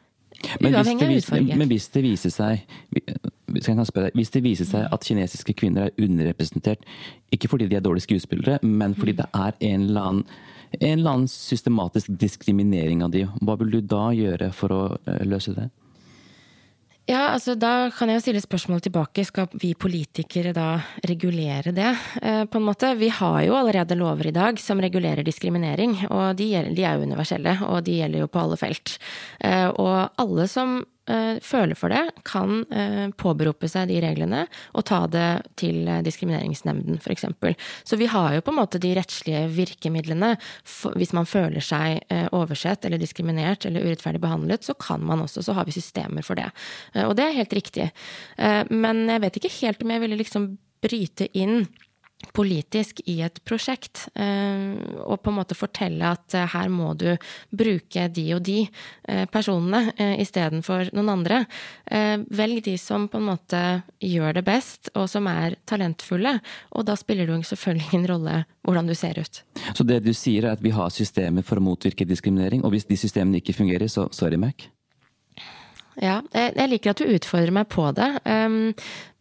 Uavhengig 0.61 1.05
av 1.05 1.11
hudfarge. 1.11 1.57
Men 1.59 1.69
hvis 1.69 1.89
det 1.93 2.05
viser 2.05 2.33
seg 2.33 2.63
hvis 3.51 4.31
det 4.31 4.41
viser 4.45 4.67
seg 4.67 4.87
at 4.95 5.03
kinesiske 5.05 5.53
kvinner 5.59 5.89
er 5.89 6.05
underrepresentert, 6.05 6.85
ikke 7.35 7.49
fordi 7.51 7.67
de 7.67 7.77
er 7.77 7.83
dårlige 7.83 8.07
skuespillere, 8.07 8.61
men 8.63 8.95
fordi 8.95 9.17
det 9.19 9.27
er 9.35 9.57
en 9.59 9.89
eller 9.89 10.07
annen 10.07 10.23
en 10.79 10.99
eller 10.99 11.11
annen 11.11 11.27
systematisk 11.27 12.07
diskriminering 12.19 13.03
av 13.03 13.11
de. 13.11 13.25
Hva 13.41 13.57
vil 13.59 13.71
du 13.75 13.81
da 13.81 14.09
gjøre 14.15 14.51
for 14.55 14.75
å 14.75 14.81
eh, 15.05 15.23
løse 15.27 15.55
det? 15.57 15.69
Ja, 17.09 17.31
altså 17.33 17.55
Da 17.59 17.89
kan 17.91 18.09
jeg 18.09 18.19
jo 18.19 18.23
stille 18.23 18.41
spørsmål 18.43 18.83
tilbake. 18.85 19.25
Skal 19.25 19.49
vi 19.59 19.73
politikere 19.75 20.53
da 20.55 20.77
regulere 21.07 21.73
det? 21.75 21.89
Eh, 22.21 22.43
på 22.45 22.59
en 22.59 22.67
måte? 22.67 22.93
Vi 22.95 23.09
har 23.09 23.41
jo 23.47 23.57
allerede 23.57 23.97
lover 23.99 24.29
i 24.29 24.35
dag 24.35 24.59
som 24.61 24.79
regulerer 24.81 25.25
diskriminering. 25.25 25.97
Og 26.09 26.37
de, 26.37 26.51
er 26.55 26.69
jo 26.71 27.07
universelle, 27.09 27.57
og 27.67 27.83
de 27.83 27.97
gjelder 27.99 28.23
jo 28.23 28.29
på 28.31 28.43
alle 28.43 28.59
felt. 28.61 28.95
Eh, 29.39 29.67
og 29.67 30.13
alle 30.21 30.47
som 30.47 30.83
føler 31.41 31.75
for 31.75 31.89
det, 31.89 32.01
kan 32.27 32.61
eh, 32.71 33.09
påberope 33.17 33.67
seg 33.71 33.89
de 33.89 33.97
reglene 34.03 34.43
og 34.77 34.85
ta 34.85 34.99
det 35.11 35.27
til 35.59 35.87
eh, 35.89 36.01
Diskrimineringsnemnden, 36.05 36.99
f.eks. 37.01 37.25
Så 37.87 37.97
vi 37.99 38.09
har 38.11 38.35
jo 38.35 38.43
på 38.45 38.53
en 38.53 38.59
måte 38.59 38.81
de 38.81 38.93
rettslige 38.97 39.47
virkemidlene. 39.55 40.35
Hvis 40.95 41.13
man 41.17 41.29
føler 41.29 41.63
seg 41.65 42.01
oversett 42.35 42.85
eller 42.85 43.01
diskriminert 43.01 43.65
eller 43.65 43.85
urettferdig 43.85 44.21
behandlet, 44.23 44.65
så 44.65 44.75
kan 44.77 45.03
man 45.05 45.23
også, 45.25 45.43
så 45.45 45.55
har 45.57 45.67
vi 45.67 45.75
systemer 45.75 46.25
for 46.25 46.39
det. 46.39 46.49
Og 47.05 47.15
det 47.17 47.25
er 47.27 47.37
helt 47.39 47.53
riktig. 47.55 47.89
Men 48.69 49.05
jeg 49.09 49.23
vet 49.23 49.39
ikke 49.39 49.55
helt 49.59 49.83
om 49.83 49.93
jeg 49.93 50.03
ville 50.03 50.19
liksom 50.19 50.47
bryte 50.81 51.27
inn 51.37 51.65
politisk 52.35 53.01
i 53.09 53.19
et 53.25 53.39
prosjekt, 53.47 54.05
eh, 54.15 54.77
og 55.03 55.21
på 55.21 55.31
en 55.31 55.37
måte 55.39 55.57
fortelle 55.57 56.13
at 56.13 56.35
eh, 56.37 56.47
her 56.53 56.69
må 56.71 56.93
du 56.97 57.09
bruke 57.49 58.07
de 58.13 58.25
og 58.35 58.43
de 58.45 58.59
eh, 58.63 59.25
personene 59.31 59.83
istedenfor 60.21 60.91
noen 60.95 61.09
andre. 61.11 61.37
Velg 62.31 62.61
de 62.65 62.75
som 62.79 63.07
på 63.11 63.19
en 63.19 63.27
måte 63.27 63.61
gjør 64.03 64.37
det 64.37 64.43
best, 64.47 64.91
og 64.95 65.07
som 65.11 65.27
er 65.29 65.57
talentfulle. 65.69 66.37
Og 66.77 66.85
da 66.87 66.95
spiller 66.99 67.29
det 67.29 67.39
selvfølgelig 67.49 67.89
ingen 67.91 68.09
rolle 68.11 68.41
hvordan 68.65 68.89
du 68.89 68.95
ser 68.97 69.19
ut. 69.19 69.41
Så 69.75 69.85
det 69.87 70.01
du 70.05 70.13
sier 70.17 70.45
er 70.45 70.55
at 70.55 70.63
vi 70.63 70.73
har 70.75 70.91
systemer 70.93 71.45
for 71.45 71.59
å 71.59 71.65
motvirke 71.65 72.07
diskriminering, 72.07 72.65
og 72.65 72.75
hvis 72.75 72.87
de 72.89 72.99
systemene 72.99 73.41
ikke 73.41 73.57
fungerer, 73.57 73.89
så 73.91 74.07
sorry, 74.15 74.39
Mac? 74.41 74.69
Ja, 75.99 76.21
jeg 76.31 76.69
liker 76.71 76.93
at 76.93 77.01
du 77.01 77.09
utfordrer 77.11 77.51
meg 77.55 77.67
på 77.73 77.89
det. 77.95 78.07
Um, 78.23 78.71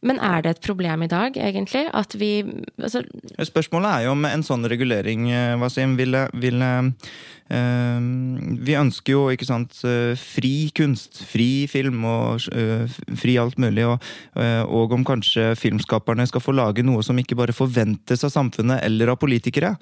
men 0.07 0.21
er 0.25 0.41
det 0.45 0.55
et 0.55 0.63
problem 0.65 1.03
i 1.05 1.11
dag, 1.11 1.35
egentlig? 1.37 1.83
At 1.93 2.15
vi 2.17 2.41
altså 2.81 3.03
Spørsmålet 3.45 3.91
er 3.91 4.07
jo 4.07 4.15
om 4.15 4.25
en 4.25 4.45
sånn 4.47 4.65
regulering, 4.71 5.27
eh, 5.29 5.59
Wasim, 5.61 5.99
ville, 5.99 6.23
ville 6.41 6.71
uh, 6.81 7.99
Vi 8.65 8.79
ønsker 8.81 9.13
jo, 9.13 9.27
ikke 9.35 9.49
sant, 9.49 9.77
eh, 9.85 10.15
fri 10.17 10.71
kunst, 10.77 11.21
fri 11.29 11.67
film 11.69 12.07
og 12.09 12.49
uh, 12.55 12.89
fri 13.21 13.37
alt 13.43 13.61
mulig. 13.61 13.85
Og, 13.91 14.09
uh, 14.41 14.65
og 14.65 14.97
om 14.97 15.05
kanskje 15.05 15.51
filmskaperne 15.61 16.25
skal 16.31 16.45
få 16.45 16.57
lage 16.57 16.87
noe 16.87 17.05
som 17.05 17.21
ikke 17.21 17.37
bare 17.37 17.57
forventes 17.57 18.25
av 18.25 18.33
samfunnet 18.33 18.81
eller 18.87 19.13
av 19.13 19.21
politikere 19.21 19.75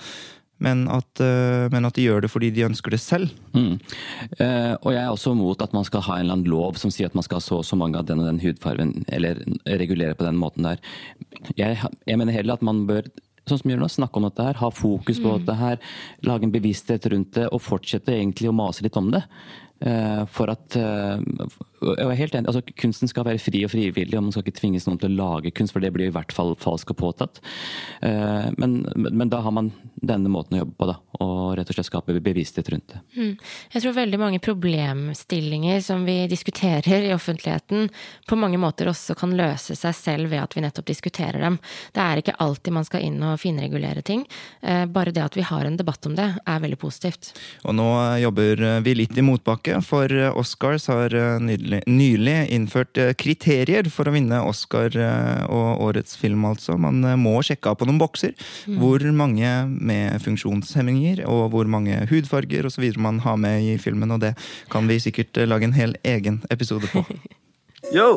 men 0.64 0.86
at, 0.90 1.22
uh, 1.22 1.68
men 1.72 1.86
at, 1.86 1.94
de 1.94 2.06
gjør 2.08 2.24
det 2.24 2.30
fordi 2.32 2.50
de 2.54 2.66
ønsker 2.66 2.94
det 2.94 3.00
selv. 3.02 3.30
Mm. 3.54 3.78
Eh, 4.42 4.74
og 4.74 4.90
jeg 4.92 5.00
er 5.02 5.12
også 5.12 5.34
mot 5.38 5.62
at 5.62 5.74
man 5.76 5.86
skal 5.86 6.02
ha 6.06 6.16
en 6.16 6.26
eller 6.26 6.38
annen 6.38 6.50
lov 6.50 6.78
som 6.80 6.92
sier 6.94 7.10
at 7.10 7.16
man 7.18 7.26
skal 7.26 7.38
ha 7.38 7.44
så 7.44 7.60
og 7.60 7.66
så 7.66 7.78
mange 7.78 7.98
av 7.98 8.06
den 8.08 8.22
og 8.22 8.28
den 8.28 8.42
hudfargen, 8.42 8.92
eller 9.14 9.40
regulere 9.66 10.18
på 10.18 10.26
den 10.26 10.38
måten 10.38 10.66
der. 10.66 10.82
Jeg, 11.58 11.78
jeg 11.78 12.20
mener 12.20 12.34
heller 12.34 12.58
at 12.58 12.66
man 12.66 12.84
bør 12.88 13.08
sånn 13.48 13.62
som 13.62 13.72
gjør 13.72 13.80
nå, 13.80 13.88
snakke 13.88 14.20
om 14.20 14.26
dette 14.28 14.44
her, 14.44 14.58
ha 14.60 14.68
fokus 14.74 15.22
på 15.22 15.30
mm. 15.30 15.38
dette 15.38 15.56
her, 15.56 15.78
lage 16.28 16.46
en 16.46 16.52
bevissthet 16.52 17.06
rundt 17.12 17.32
det 17.38 17.46
og 17.48 17.64
fortsette 17.64 18.12
egentlig 18.12 18.50
å 18.50 18.56
mase 18.56 18.84
litt 18.84 18.98
om 19.00 19.08
det. 19.14 19.22
Eh, 19.78 20.22
for 20.34 20.50
at 20.52 20.74
jeg 21.78 22.06
er 22.06 22.18
helt 22.18 22.34
enig, 22.34 22.50
altså 22.50 22.62
Kunsten 22.78 23.10
skal 23.10 23.26
være 23.28 23.40
fri 23.42 23.62
og 23.66 23.72
frivillig, 23.72 24.16
og 24.18 24.26
man 24.26 24.34
skal 24.34 24.44
ikke 24.44 24.58
tvinges 24.58 24.86
noen 24.88 24.98
til 25.00 25.12
å 25.14 25.18
lage 25.18 25.52
kunst, 25.54 25.74
for 25.74 25.84
det 25.84 25.92
blir 25.94 26.10
i 26.10 26.14
hvert 26.14 26.32
fall 26.34 26.54
falsk 26.58 26.92
og 26.94 26.98
påtatt. 27.00 27.40
Eh, 28.02 28.48
men, 28.58 28.80
men, 28.96 29.28
da 29.30 29.40
har 29.44 29.54
man 29.54 29.70
denne 29.94 30.30
måten 30.32 30.56
å 30.56 30.62
jobbe 30.62 30.76
på, 30.78 30.88
da, 30.90 30.96
og 31.22 31.54
rett 31.58 31.70
og 31.70 31.78
slett 31.78 31.90
skape 31.90 32.16
bevissthet 32.24 32.70
rundt 32.72 32.94
det. 32.94 33.02
Mm. 33.18 33.32
Jeg 33.74 33.84
tror 33.84 33.96
veldig 33.98 34.20
mange 34.20 34.42
problemstillinger 34.42 35.82
som 35.84 36.04
vi 36.08 36.18
diskuterer 36.30 37.08
i 37.08 37.14
offentligheten, 37.14 37.88
på 38.28 38.38
mange 38.40 38.60
måter 38.60 38.90
også 38.90 39.16
kan 39.18 39.36
løse 39.38 39.76
seg 39.78 39.96
selv 39.96 40.32
ved 40.32 40.42
at 40.42 40.56
vi 40.56 40.64
nettopp 40.64 40.88
diskuterer 40.90 41.40
dem. 41.44 41.60
Det 41.94 42.02
er 42.02 42.22
ikke 42.22 42.36
alltid 42.42 42.74
man 42.74 42.88
skal 42.88 43.06
inn 43.06 43.22
og 43.22 43.38
finregulere 43.42 44.02
ting. 44.06 44.26
Eh, 44.62 44.84
bare 44.90 45.14
det 45.14 45.24
at 45.24 45.38
vi 45.38 45.46
har 45.46 45.68
en 45.68 45.78
debatt 45.78 46.10
om 46.10 46.16
det, 46.18 46.30
er 46.48 46.62
veldig 46.64 46.80
positivt. 46.80 47.32
Og 47.68 47.76
nå 47.78 47.88
jobber 48.22 48.66
vi 48.84 48.96
litt 48.98 49.18
i 49.18 49.24
motbakke, 49.24 49.78
for 49.86 50.10
Oscars 50.38 50.88
har 50.90 51.14
nydelig 51.42 51.67
nylig 51.86 52.36
innført 52.54 52.98
eh, 53.00 53.12
kriterier 53.18 53.88
for 53.92 54.08
å 54.08 54.14
vinne 54.14 54.40
Oscar 54.46 54.94
eh, 54.96 55.42
og 55.52 55.82
årets 55.88 56.16
film, 56.20 56.44
altså. 56.48 56.76
Man 56.80 57.02
eh, 57.06 57.18
må 57.20 57.36
sjekke 57.46 57.72
av 57.72 57.78
på 57.80 57.88
noen 57.88 58.00
bokser 58.00 58.34
mm. 58.34 58.78
hvor 58.80 59.04
mange 59.14 59.52
med 59.68 60.18
funksjonshemminger 60.24 61.24
og 61.28 61.48
hvor 61.54 61.70
mange 61.70 62.00
hudfarger 62.10 62.68
osv. 62.68 62.86
man 62.98 63.22
har 63.24 63.38
med 63.40 63.66
i 63.66 63.76
filmen, 63.80 64.14
og 64.14 64.22
det 64.24 64.34
kan 64.72 64.88
vi 64.90 65.00
sikkert 65.02 65.38
lage 65.48 65.68
en 65.68 65.76
hel 65.76 65.96
egen 66.06 66.42
episode 66.54 66.90
på. 66.92 67.04
Yo! 67.96 68.16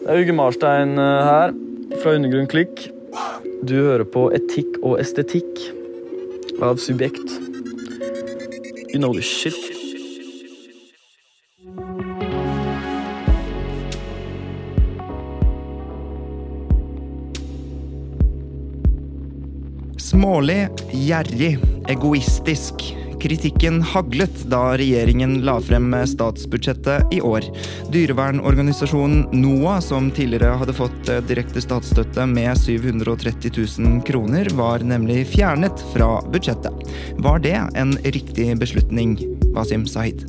Det 0.00 0.14
er 0.14 0.22
Uge 0.22 0.32
Marstein 0.32 0.94
her, 0.96 1.52
fra 2.00 2.14
Undergrunn 2.16 2.48
Klikk. 2.48 2.86
Du 3.68 3.74
hører 3.76 4.06
på 4.08 4.30
Etikk 4.32 4.78
og 4.80 4.96
estetikk 5.02 5.60
av 6.64 6.80
Subjekt. 6.80 7.36
You 8.90 8.98
know 8.98 9.12
the 9.12 9.22
shit. 9.22 9.79
Smålig, 20.10 20.68
gjerrig, 20.90 21.58
egoistisk. 21.88 22.74
Kritikken 23.22 23.76
haglet 23.82 24.40
da 24.50 24.72
regjeringen 24.74 25.36
la 25.46 25.54
frem 25.62 25.92
statsbudsjettet 26.06 27.14
i 27.14 27.20
år. 27.22 27.46
Dyrevernorganisasjonen 27.94 29.28
NOAH, 29.30 29.78
som 29.86 30.10
tidligere 30.10 30.56
hadde 30.58 30.74
fått 30.74 31.12
eh, 31.12 31.22
direkte 31.28 31.62
statsstøtte 31.62 32.26
med 32.26 32.58
730 32.58 33.54
000 33.54 34.02
kroner, 34.08 34.50
var 34.58 34.82
nemlig 34.82 35.28
fjernet 35.30 35.84
fra 35.92 36.16
budsjettet. 36.26 36.90
Var 37.22 37.46
det 37.46 37.56
en 37.78 37.94
riktig 38.02 38.50
beslutning, 38.58 39.14
Wasim 39.54 39.86
Sahid? 39.86 40.26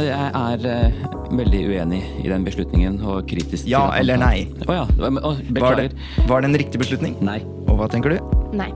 Jeg 0.00 0.30
er 0.32 0.64
uh, 0.64 1.02
veldig 1.36 1.66
uenig 1.68 2.00
i 2.24 2.30
den 2.32 2.48
beslutningen 2.48 3.02
og 3.04 3.26
kritisk 3.28 3.68
Ja 3.68 3.90
eller 3.98 4.16
nei? 4.16 4.46
Oh, 4.64 4.78
ja. 4.80 4.86
Var, 4.96 5.82
det, 5.82 5.90
var 6.24 6.40
det 6.40 6.54
en 6.54 6.62
riktig 6.64 6.80
beslutning? 6.80 7.20
Nei. 7.20 7.42
Og 7.68 7.76
hva 7.76 7.92
tenker 7.92 8.16
du? 8.16 8.40
Nei. 8.52 8.68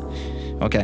Ok, 0.64 0.78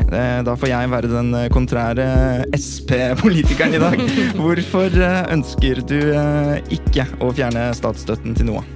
Da 0.44 0.52
får 0.52 0.68
jeg 0.68 0.90
være 0.92 1.08
den 1.08 1.32
eh, 1.34 1.48
kontrære 1.52 2.04
Sp-politikeren 2.52 3.76
i 3.78 3.80
dag. 3.80 3.96
Hvorfor 4.40 4.92
eh, 4.92 5.22
ønsker 5.32 5.80
du 5.88 5.98
eh, 6.12 6.58
ikke 6.76 7.06
å 7.24 7.30
fjerne 7.32 7.70
statsstøtten 7.76 8.36
til 8.36 8.50
NOAH? 8.50 8.68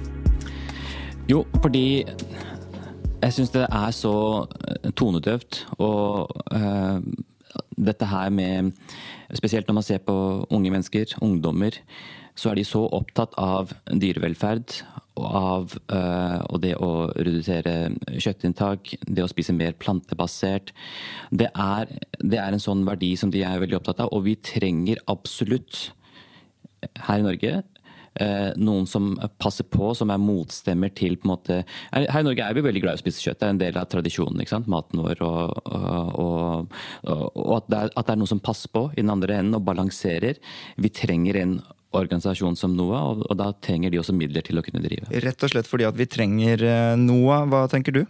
Jo, 1.29 1.43
fordi 1.61 2.01
jeg 2.01 3.35
syns 3.35 3.53
det 3.53 3.65
er 3.67 3.93
så 3.93 4.15
tonedøvt 4.95 5.63
og 5.83 6.31
uh, 6.53 7.01
dette 7.75 8.07
her 8.07 8.29
med 8.31 8.71
Spesielt 9.35 9.67
når 9.67 9.75
man 9.75 9.83
ser 9.83 9.99
på 10.05 10.13
unge 10.55 10.71
mennesker, 10.71 11.17
ungdommer, 11.19 11.75
så 12.37 12.53
er 12.53 12.61
de 12.61 12.63
så 12.63 12.85
opptatt 12.95 13.33
av 13.35 13.73
dyrevelferd 13.91 14.77
av 15.25 15.75
uh, 15.91 16.39
og 16.47 16.61
det 16.63 16.73
å 16.77 16.91
redusere 17.15 17.93
kjøttinntak, 18.13 18.95
det 19.07 19.25
å 19.25 19.29
spise 19.31 19.55
mer 19.55 19.77
plantebasert. 19.79 20.73
Det 21.31 21.49
er, 21.53 21.93
det 22.21 22.41
er 22.41 22.53
en 22.53 22.63
sånn 22.63 22.85
verdi 22.87 23.15
som 23.19 23.33
de 23.33 23.45
er 23.45 23.61
veldig 23.63 23.79
opptatt 23.79 24.03
av, 24.05 24.13
og 24.13 24.27
vi 24.27 24.37
trenger 24.39 25.01
absolutt 25.11 25.89
her 27.07 27.21
i 27.21 27.25
Norge 27.25 27.53
eh, 28.21 28.49
noen 28.59 28.87
som 28.89 29.13
passer 29.41 29.65
på, 29.71 29.91
som 29.97 30.11
er 30.13 30.21
motstemmer 30.21 30.91
til 30.97 31.17
på 31.17 31.27
en 31.27 31.33
måte 31.33 31.59
Her 31.91 32.21
i 32.21 32.25
Norge 32.27 32.45
er 32.45 32.57
vi 32.57 32.65
veldig 32.65 32.83
glad 32.83 32.97
i 32.97 33.01
å 33.01 33.03
spise 33.03 33.23
kjøtt. 33.23 33.39
Det 33.41 33.47
er 33.47 33.55
en 33.55 33.61
del 33.61 33.79
av 33.79 33.89
tradisjonen. 33.91 34.41
ikke 34.41 34.55
sant? 34.55 34.69
Maten 34.71 35.03
vår. 35.03 35.23
Og, 35.25 35.57
og, 35.65 36.77
og, 37.03 37.25
og 37.33 37.55
at, 37.59 37.71
det 37.71 37.79
er, 37.79 37.93
at, 37.93 38.05
det 38.05 38.13
er, 38.15 38.21
noen 38.21 38.33
som 38.35 38.43
passer 38.43 38.73
på 38.73 38.87
i 38.93 39.01
den 39.01 39.13
andre 39.13 39.41
enden 39.41 39.59
og 39.59 39.65
balanserer. 39.67 40.41
Vi 40.77 40.93
trenger 40.93 41.41
en 41.41 41.57
organisasjon 41.95 42.57
som 42.59 42.75
NOAH, 42.75 43.03
og, 43.11 43.25
og 43.29 43.39
da 43.39 43.51
trenger 43.63 43.93
de 43.93 44.01
også 44.01 44.15
midler 44.15 44.45
til 44.45 44.59
å 44.59 44.63
kunne 44.65 44.83
drive. 44.83 45.07
Rett 45.23 45.43
og 45.43 45.53
slett 45.53 45.69
fordi 45.69 45.87
at 45.87 45.97
vi 45.97 46.07
trenger 46.09 46.63
eh, 46.67 46.95
NOAH. 46.99 47.47
Hva 47.51 47.65
tenker 47.71 47.95
du? 47.95 48.03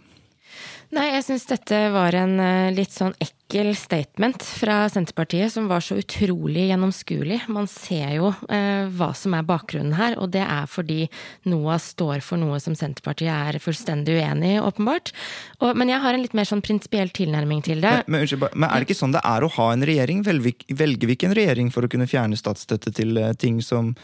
Nei, 0.88 1.10
jeg 1.12 1.24
syns 1.26 1.42
dette 1.50 1.78
var 1.92 2.16
en 2.16 2.38
uh, 2.40 2.70
litt 2.72 2.94
sånn 2.94 3.12
ekkel 3.20 3.74
statement 3.76 4.40
fra 4.40 4.86
Senterpartiet 4.88 5.52
som 5.52 5.66
var 5.68 5.84
så 5.84 5.98
utrolig 6.00 6.64
gjennomskuelig. 6.70 7.42
Man 7.52 7.68
ser 7.68 8.14
jo 8.16 8.30
eh, 8.52 8.88
hva 8.96 9.10
som 9.16 9.36
er 9.36 9.44
bakgrunnen 9.48 9.96
her, 9.96 10.16
og 10.20 10.32
det 10.32 10.42
er 10.44 10.68
fordi 10.68 11.06
NOAS 11.48 11.90
står 11.94 12.24
for 12.24 12.40
noe 12.40 12.60
som 12.60 12.76
Senterpartiet 12.76 13.32
er 13.32 13.60
fullstendig 13.60 14.18
uenig 14.18 14.54
i, 14.56 14.60
åpenbart. 14.60 15.12
Og, 15.60 15.72
men 15.80 15.92
jeg 15.92 16.04
har 16.04 16.16
en 16.16 16.24
litt 16.24 16.36
mer 16.36 16.48
sånn 16.48 16.64
prinsipiell 16.64 17.12
tilnærming 17.16 17.64
til 17.64 17.84
det. 17.84 17.94
Men, 18.04 18.24
men, 18.24 18.52
men, 18.52 18.68
er 18.68 18.76
det 18.76 18.90
ikke 18.90 19.00
sånn 19.00 19.16
det 19.16 19.24
er 19.28 19.44
å 19.44 19.52
ha 19.56 19.70
en 19.72 19.88
regjering? 19.88 20.24
Velger 20.28 21.08
vi 21.08 21.16
ikke 21.16 21.32
en 21.32 21.38
regjering 21.40 21.72
for 21.72 21.84
å 21.84 21.92
kunne 21.92 22.08
fjerne 22.08 22.36
statsstøtte 22.36 22.92
til 23.00 23.16
uh, 23.20 23.32
ting 23.36 23.60
som 23.64 23.94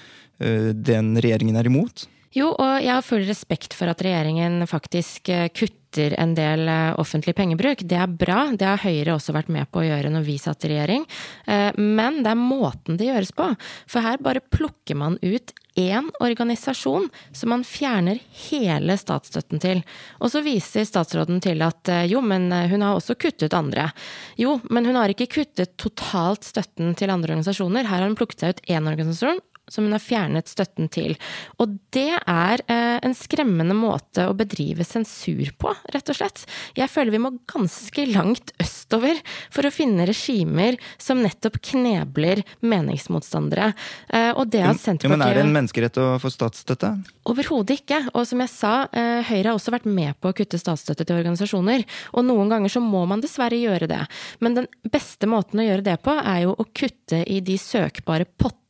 den 0.41 1.13
regjeringen 1.23 1.55
er 1.61 1.69
imot? 1.71 2.09
Jo, 2.35 2.51
og 2.51 2.83
jeg 2.83 2.91
har 2.91 3.07
full 3.07 3.25
respekt 3.29 3.77
for 3.79 3.91
at 3.93 4.03
regjeringen 4.03 4.67
faktisk 4.71 5.31
kutter 5.55 5.83
kutter 5.95 6.21
en 6.21 6.35
del 6.35 6.69
eh, 6.69 6.95
offentlig 6.99 7.35
pengebruk. 7.35 7.83
Det 7.83 7.97
er 7.97 8.07
bra. 8.07 8.51
Det 8.53 8.67
har 8.67 8.83
Høyre 8.83 9.15
også 9.15 9.33
vært 9.33 9.49
med 9.49 9.71
på 9.71 9.81
å 9.81 9.85
gjøre 9.87 10.11
når 10.11 10.25
vi 10.27 10.39
satt 10.39 10.65
i 10.65 10.73
regjering. 10.73 11.07
Eh, 11.47 11.71
men 11.77 12.23
det 12.23 12.31
er 12.31 12.41
måten 12.41 12.99
det 12.99 13.07
gjøres 13.07 13.33
på. 13.33 13.55
For 13.87 14.03
her 14.03 14.19
bare 14.19 14.41
plukker 14.43 14.97
man 14.97 15.19
ut 15.23 15.53
én 15.77 16.11
organisasjon 16.23 17.09
som 17.33 17.51
man 17.51 17.65
fjerner 17.65 18.21
hele 18.49 18.97
statsstøtten 18.99 19.61
til. 19.63 19.83
Og 20.21 20.31
så 20.31 20.43
viser 20.43 20.87
statsråden 20.87 21.41
til 21.41 21.63
at 21.63 21.89
eh, 21.89 22.07
jo, 22.11 22.21
men 22.21 22.51
hun 22.51 22.83
har 22.83 22.99
også 22.99 23.15
kuttet 23.15 23.55
andre. 23.55 23.91
Jo, 24.37 24.59
men 24.71 24.87
hun 24.87 24.99
har 24.99 25.11
ikke 25.11 25.31
kuttet 25.31 25.77
totalt 25.79 26.45
støtten 26.45 26.95
til 26.99 27.11
andre 27.11 27.35
organisasjoner. 27.35 27.87
Her 27.87 28.03
har 28.03 28.09
hun 28.09 28.19
plukket 28.19 28.43
seg 28.43 28.55
ut 28.55 28.65
én 28.71 28.91
organisasjon 28.91 29.43
som 29.71 29.87
hun 29.87 29.95
har 29.97 30.03
fjernet 30.03 30.51
støtten 30.51 30.91
til. 30.93 31.17
Og 31.63 31.77
det 31.95 32.19
er 32.21 32.63
eh, 32.69 32.99
en 33.05 33.17
skremmende 33.17 33.77
måte 33.77 34.27
å 34.29 34.37
bedrive 34.37 34.85
sensur 34.87 35.53
på, 35.59 35.73
rett 35.95 36.11
og 36.13 36.19
slett. 36.19 36.45
Jeg 36.77 36.91
føler 36.93 37.15
vi 37.15 37.23
må 37.23 37.33
ganske 37.51 38.07
langt 38.11 38.53
østover 38.63 39.21
for 39.53 39.67
å 39.67 39.73
finne 39.75 40.07
regimer 40.09 40.79
som 41.01 41.23
nettopp 41.25 41.61
knebler 41.71 42.45
meningsmotstandere. 42.65 43.73
Eh, 44.09 44.31
og 44.35 44.51
det 44.53 44.65
at 44.65 44.83
Senterpartiet 44.83 45.19
Men 45.19 45.27
er 45.27 45.39
det 45.39 45.47
en 45.47 45.55
menneskerett 45.55 46.01
å 46.03 46.09
få 46.23 46.33
statsstøtte? 46.33 46.93
Overhodet 47.31 47.81
ikke. 47.81 48.03
Og 48.13 48.27
som 48.29 48.43
jeg 48.45 48.53
sa, 48.53 48.75
eh, 48.93 49.23
Høyre 49.25 49.51
har 49.51 49.57
også 49.57 49.75
vært 49.75 49.89
med 49.89 50.19
på 50.21 50.31
å 50.31 50.37
kutte 50.37 50.61
statsstøtte 50.61 51.07
til 51.07 51.17
organisasjoner. 51.17 51.87
Og 52.13 52.27
noen 52.27 52.53
ganger 52.53 52.73
så 52.73 52.83
må 52.85 53.07
man 53.09 53.23
dessverre 53.25 53.59
gjøre 53.59 53.89
det. 53.91 54.03
Men 54.45 54.59
den 54.61 54.69
beste 54.93 55.29
måten 55.31 55.63
å 55.63 55.67
gjøre 55.67 55.87
det 55.87 55.97
på, 56.05 56.15
er 56.21 56.45
jo 56.45 56.55
å 56.59 56.69
kutte 56.75 57.23
i 57.25 57.41
de 57.45 57.57
søkbare 57.61 58.27
pottene, 58.27 58.64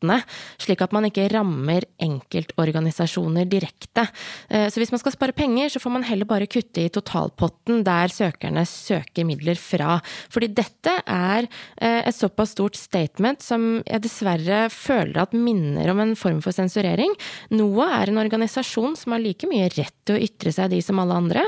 slik 0.60 0.82
at 0.84 0.94
man 0.94 1.08
ikke 1.08 1.26
rammer 1.32 1.86
enkeltorganisasjoner 2.02 3.48
direkte. 3.48 4.06
Eh, 4.48 4.68
så 4.70 4.80
hvis 4.80 4.92
man 4.94 5.02
skal 5.02 5.14
spare 5.14 5.36
penger, 5.36 5.72
så 5.72 5.82
får 5.82 5.94
man 5.96 6.06
heller 6.06 6.28
bare 6.28 6.48
kutte 6.50 6.84
i 6.84 6.92
totalpotten 6.92 7.82
der 7.86 8.12
søkerne 8.12 8.64
søker 8.68 9.26
midler 9.28 9.58
fra. 9.60 9.98
Fordi 10.32 10.50
dette 10.54 10.96
er 11.04 11.46
eh, 11.46 12.02
et 12.04 12.16
såpass 12.16 12.54
stort 12.54 12.78
statement 12.78 13.42
som 13.44 13.82
jeg 13.82 14.04
dessverre 14.04 14.66
føler 14.72 15.22
at 15.22 15.34
minner 15.36 15.90
om 15.92 16.02
en 16.02 16.14
form 16.18 16.40
for 16.44 16.54
sensurering. 16.54 17.14
NOAH 17.54 17.96
er 18.00 18.12
en 18.12 18.22
organisasjon 18.22 18.98
som 18.98 19.14
har 19.14 19.22
like 19.24 19.48
mye 19.50 19.70
rett 19.74 19.94
til 20.04 20.18
å 20.18 20.24
ytre 20.24 20.52
seg, 20.54 20.72
de 20.74 20.80
som 20.84 21.00
alle 21.00 21.16
andre. 21.18 21.44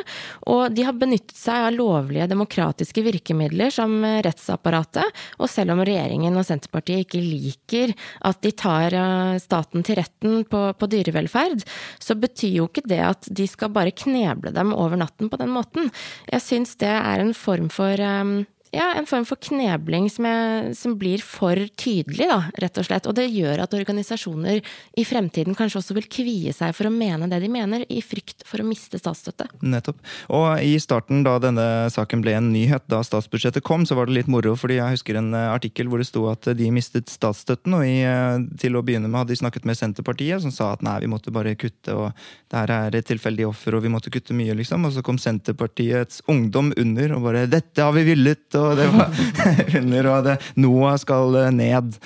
Og 0.50 0.72
de 0.74 0.86
har 0.86 0.96
benyttet 0.96 1.36
seg 1.36 1.68
av 1.68 1.76
lovlige 1.76 2.28
demokratiske 2.30 3.04
virkemidler 3.06 3.72
som 3.74 3.98
rettsapparatet. 4.24 5.24
Og 5.40 5.50
selv 5.50 5.74
om 5.74 5.82
regjeringen 5.86 6.36
og 6.36 6.46
Senterpartiet 6.48 7.06
ikke 7.06 7.22
liker 7.22 7.94
at 8.26 8.40
de 8.46 8.54
tar 8.54 8.94
staten 9.42 9.84
til 9.86 9.98
retten 9.98 10.44
på, 10.48 10.62
på, 10.78 10.88
dyrevelferd, 10.90 11.64
så 12.02 12.16
betyr 12.18 12.60
jo 12.60 12.68
ikke 12.70 12.86
det 12.88 13.02
at 13.02 13.30
de 13.30 13.48
skal 13.50 13.72
bare 13.74 13.94
kneble 13.96 14.54
dem 14.54 14.74
over 14.76 14.98
natten 15.00 15.30
på 15.32 15.40
den 15.40 15.52
måten. 15.54 15.90
Jeg 16.30 16.44
syns 16.44 16.76
det 16.80 16.92
er 16.92 17.22
en 17.22 17.34
form 17.36 17.70
for 17.72 18.00
um, 18.00 18.38
ja, 18.76 18.92
en 18.96 19.06
form 19.08 19.24
for 19.28 19.40
knebling 19.40 20.08
som, 20.12 20.26
er, 20.28 20.70
som, 20.76 20.96
blir 21.00 21.22
for 21.24 21.58
tydelig, 21.80 22.28
da, 22.28 22.38
rett 22.60 22.80
og 22.80 22.86
slett. 22.86 23.08
Og 23.08 23.16
det 23.16 23.26
gjør 23.32 23.62
at 23.64 23.74
organisasjoner 23.76 24.60
i 24.96 25.04
fremtiden 25.06 25.56
kanskje 25.56 25.80
også 25.80 25.96
vil 25.96 26.08
kvie 26.12 26.52
seg 26.56 26.74
for 26.76 26.88
å 26.88 26.92
mene 26.92 27.28
det 27.30 27.40
de 27.42 27.50
mener, 27.52 27.86
i 27.88 28.02
frykt 28.04 28.44
for 28.48 28.62
å 28.62 28.66
miste 28.68 29.00
statsstøtte. 29.00 29.48
Nettopp. 29.64 30.02
Og 30.36 30.48
i 30.64 30.76
starten, 30.82 31.22
da 31.26 31.36
denne 31.42 31.66
saken 31.92 32.24
ble 32.24 32.36
en 32.36 32.50
nyhet, 32.52 32.86
da 32.92 33.02
statsbudsjettet 33.06 33.64
kom, 33.66 33.86
så 33.88 33.96
var 33.98 34.10
det 34.10 34.18
litt 34.18 34.32
moro, 34.32 34.54
fordi 34.58 34.78
jeg 34.80 34.98
husker 34.98 35.20
en 35.20 35.32
eh, 35.36 35.48
artikkel 35.54 35.90
hvor 35.90 36.02
det 36.02 36.08
sto 36.10 36.26
at 36.30 36.50
de 36.58 36.70
mistet 36.74 37.12
statsstøtten, 37.12 37.78
og 37.78 37.86
i, 37.86 37.98
eh, 38.04 38.42
til 38.60 38.76
å 38.76 38.84
begynne 38.86 39.08
med 39.08 39.22
hadde 39.22 39.34
de 39.34 39.40
snakket 39.40 39.68
med 39.68 39.78
Senterpartiet, 39.78 40.44
som 40.44 40.54
sa 40.54 40.72
at 40.74 40.84
nei, 40.86 40.98
vi 41.04 41.12
måtte 41.12 41.34
bare 41.34 41.56
kutte, 41.58 41.96
og 41.96 42.12
det 42.52 42.60
her 42.60 42.74
er 42.76 43.00
et 43.00 43.08
tilfeldig 43.08 43.48
offer, 43.48 43.78
og 43.78 43.86
vi 43.86 43.92
måtte 43.92 44.12
kutte 44.12 44.36
mye, 44.36 44.54
liksom. 44.58 44.84
Og 44.88 44.96
så 44.96 45.04
kom 45.06 45.20
Senterpartiets 45.20 46.22
ungdom 46.30 46.72
under 46.76 47.16
og 47.16 47.24
bare 47.30 47.46
dette 47.50 47.82
har 47.82 47.94
vi 47.96 48.04
villet! 48.10 48.44
og 48.56 48.65
det 48.74 48.86
var 48.92 49.12
under, 49.80 50.10
og 50.10 50.26
det, 50.26 50.36
Noah 50.58 50.96
skal 51.00 51.38
eh, 51.42 51.52
ned. 51.54 51.96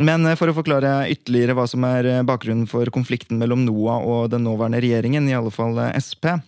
Men 0.00 0.26
eh, 0.26 0.36
for 0.38 0.50
å 0.50 0.56
forklare 0.56 1.08
ytterligere 1.12 1.56
hva 1.58 1.66
som 1.70 1.86
er 1.88 2.08
eh, 2.10 2.22
bakgrunnen 2.26 2.68
for 2.70 2.90
konflikten 2.94 3.40
mellom 3.40 3.66
Noah 3.68 4.02
og 4.02 4.30
den 4.34 4.46
nåværende 4.48 4.82
regjeringen, 4.82 5.28
i 5.30 5.36
alle 5.38 5.52
fall 5.54 5.78
Sp, 6.00 6.40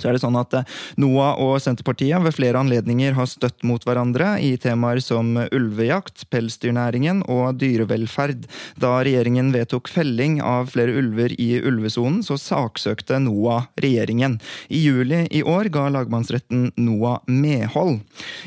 så 0.00 0.08
er 0.08 0.16
det 0.16 0.22
sånn 0.24 0.38
at 0.38 0.54
eh, 0.58 0.70
NOAH 1.00 1.40
og 1.44 1.54
Senterpartiet 1.62 2.22
ved 2.24 2.34
flere 2.36 2.60
anledninger 2.60 3.14
har 3.16 3.28
støtt 3.30 3.62
mot 3.66 3.82
hverandre 3.86 4.34
i 4.42 4.54
temaer 4.60 5.00
som 5.04 5.36
ulvejakt, 5.44 6.26
pelsdyrnæringen 6.34 7.22
og 7.30 7.60
dyrevelferd. 7.60 8.48
Da 8.80 8.96
regjeringen 9.06 9.52
vedtok 9.54 9.90
felling 9.92 10.40
av 10.42 10.72
flere 10.74 10.96
ulver 10.98 11.34
i 11.40 11.60
ulvesonen, 11.62 12.22
så 12.26 12.38
saksøkte 12.40 13.20
NOAH 13.22 13.70
regjeringen. 13.84 14.38
I 14.68 14.82
juli 14.84 15.24
i 15.30 15.44
år 15.46 15.70
ga 15.74 15.86
lagmannsretten 15.94 16.70
NOAH 16.80 17.30
medhold. 17.30 18.00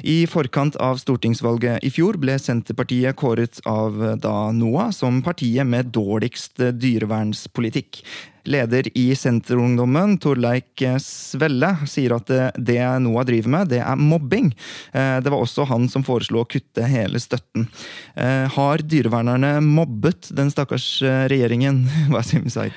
I 0.03 0.19
forkant 0.29 0.77
av 0.83 0.99
stortingsvalget 1.01 1.85
i 1.87 1.93
fjor 1.93 2.19
ble 2.21 2.37
Senterpartiet 2.41 3.17
kåret 3.19 3.61
av 3.69 3.95
da 4.21 4.37
NOAH 4.55 4.93
som 4.99 5.21
partiet 5.25 5.67
med 5.67 5.93
dårligst 5.95 6.59
dyrevernspolitikk. 6.75 8.03
Leder 8.47 8.87
i 8.97 9.09
Senterungdommen, 9.17 10.17
Torleik 10.23 10.83
Svelle, 11.03 11.73
sier 11.89 12.15
at 12.17 12.31
det 12.55 12.79
NOAH 13.03 13.27
driver 13.29 13.53
med, 13.53 13.71
det 13.73 13.81
er 13.83 13.99
mobbing. 13.99 14.51
Eh, 14.93 15.17
det 15.23 15.33
var 15.33 15.43
også 15.43 15.67
han 15.69 15.87
som 15.91 16.05
foreslo 16.07 16.43
å 16.43 16.49
kutte 16.49 16.87
hele 16.87 17.19
støtten. 17.21 17.67
Eh, 18.15 18.45
har 18.57 18.83
dyrevernerne 18.83 19.57
mobbet 19.65 20.31
den 20.35 20.51
stakkars 20.53 20.89
eh, 21.03 21.25
regjeringen? 21.31 21.85
Hva 22.11 22.23
sier 22.25 22.47
Said? 22.51 22.75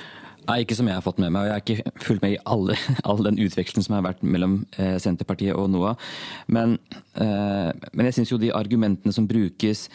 Nei, 0.49 0.63
ikke 0.65 0.77
som 0.79 0.89
jeg 0.89 0.97
har 0.97 1.05
fått 1.05 1.21
med 1.23 1.33
meg. 1.35 1.43
og 1.43 1.49
Jeg 1.49 1.55
har 1.55 1.63
ikke 1.65 2.05
fulgt 2.05 2.25
med 2.25 2.35
i 2.35 2.41
alle, 2.49 2.77
all 3.09 3.23
den 3.27 3.39
utvekslingen 3.43 3.87
som 3.87 3.97
har 3.99 4.07
vært 4.09 4.25
mellom 4.25 4.61
eh, 4.81 4.97
Senterpartiet 5.03 5.57
og 5.57 5.69
NOAH. 5.73 6.09
Men, 6.55 6.77
eh, 7.21 7.71
men 7.93 8.09
jeg 8.09 8.19
syns 8.19 8.33
jo 8.33 8.41
de 8.41 8.53
argumentene 8.57 9.15
som 9.15 9.29
brukes, 9.31 9.87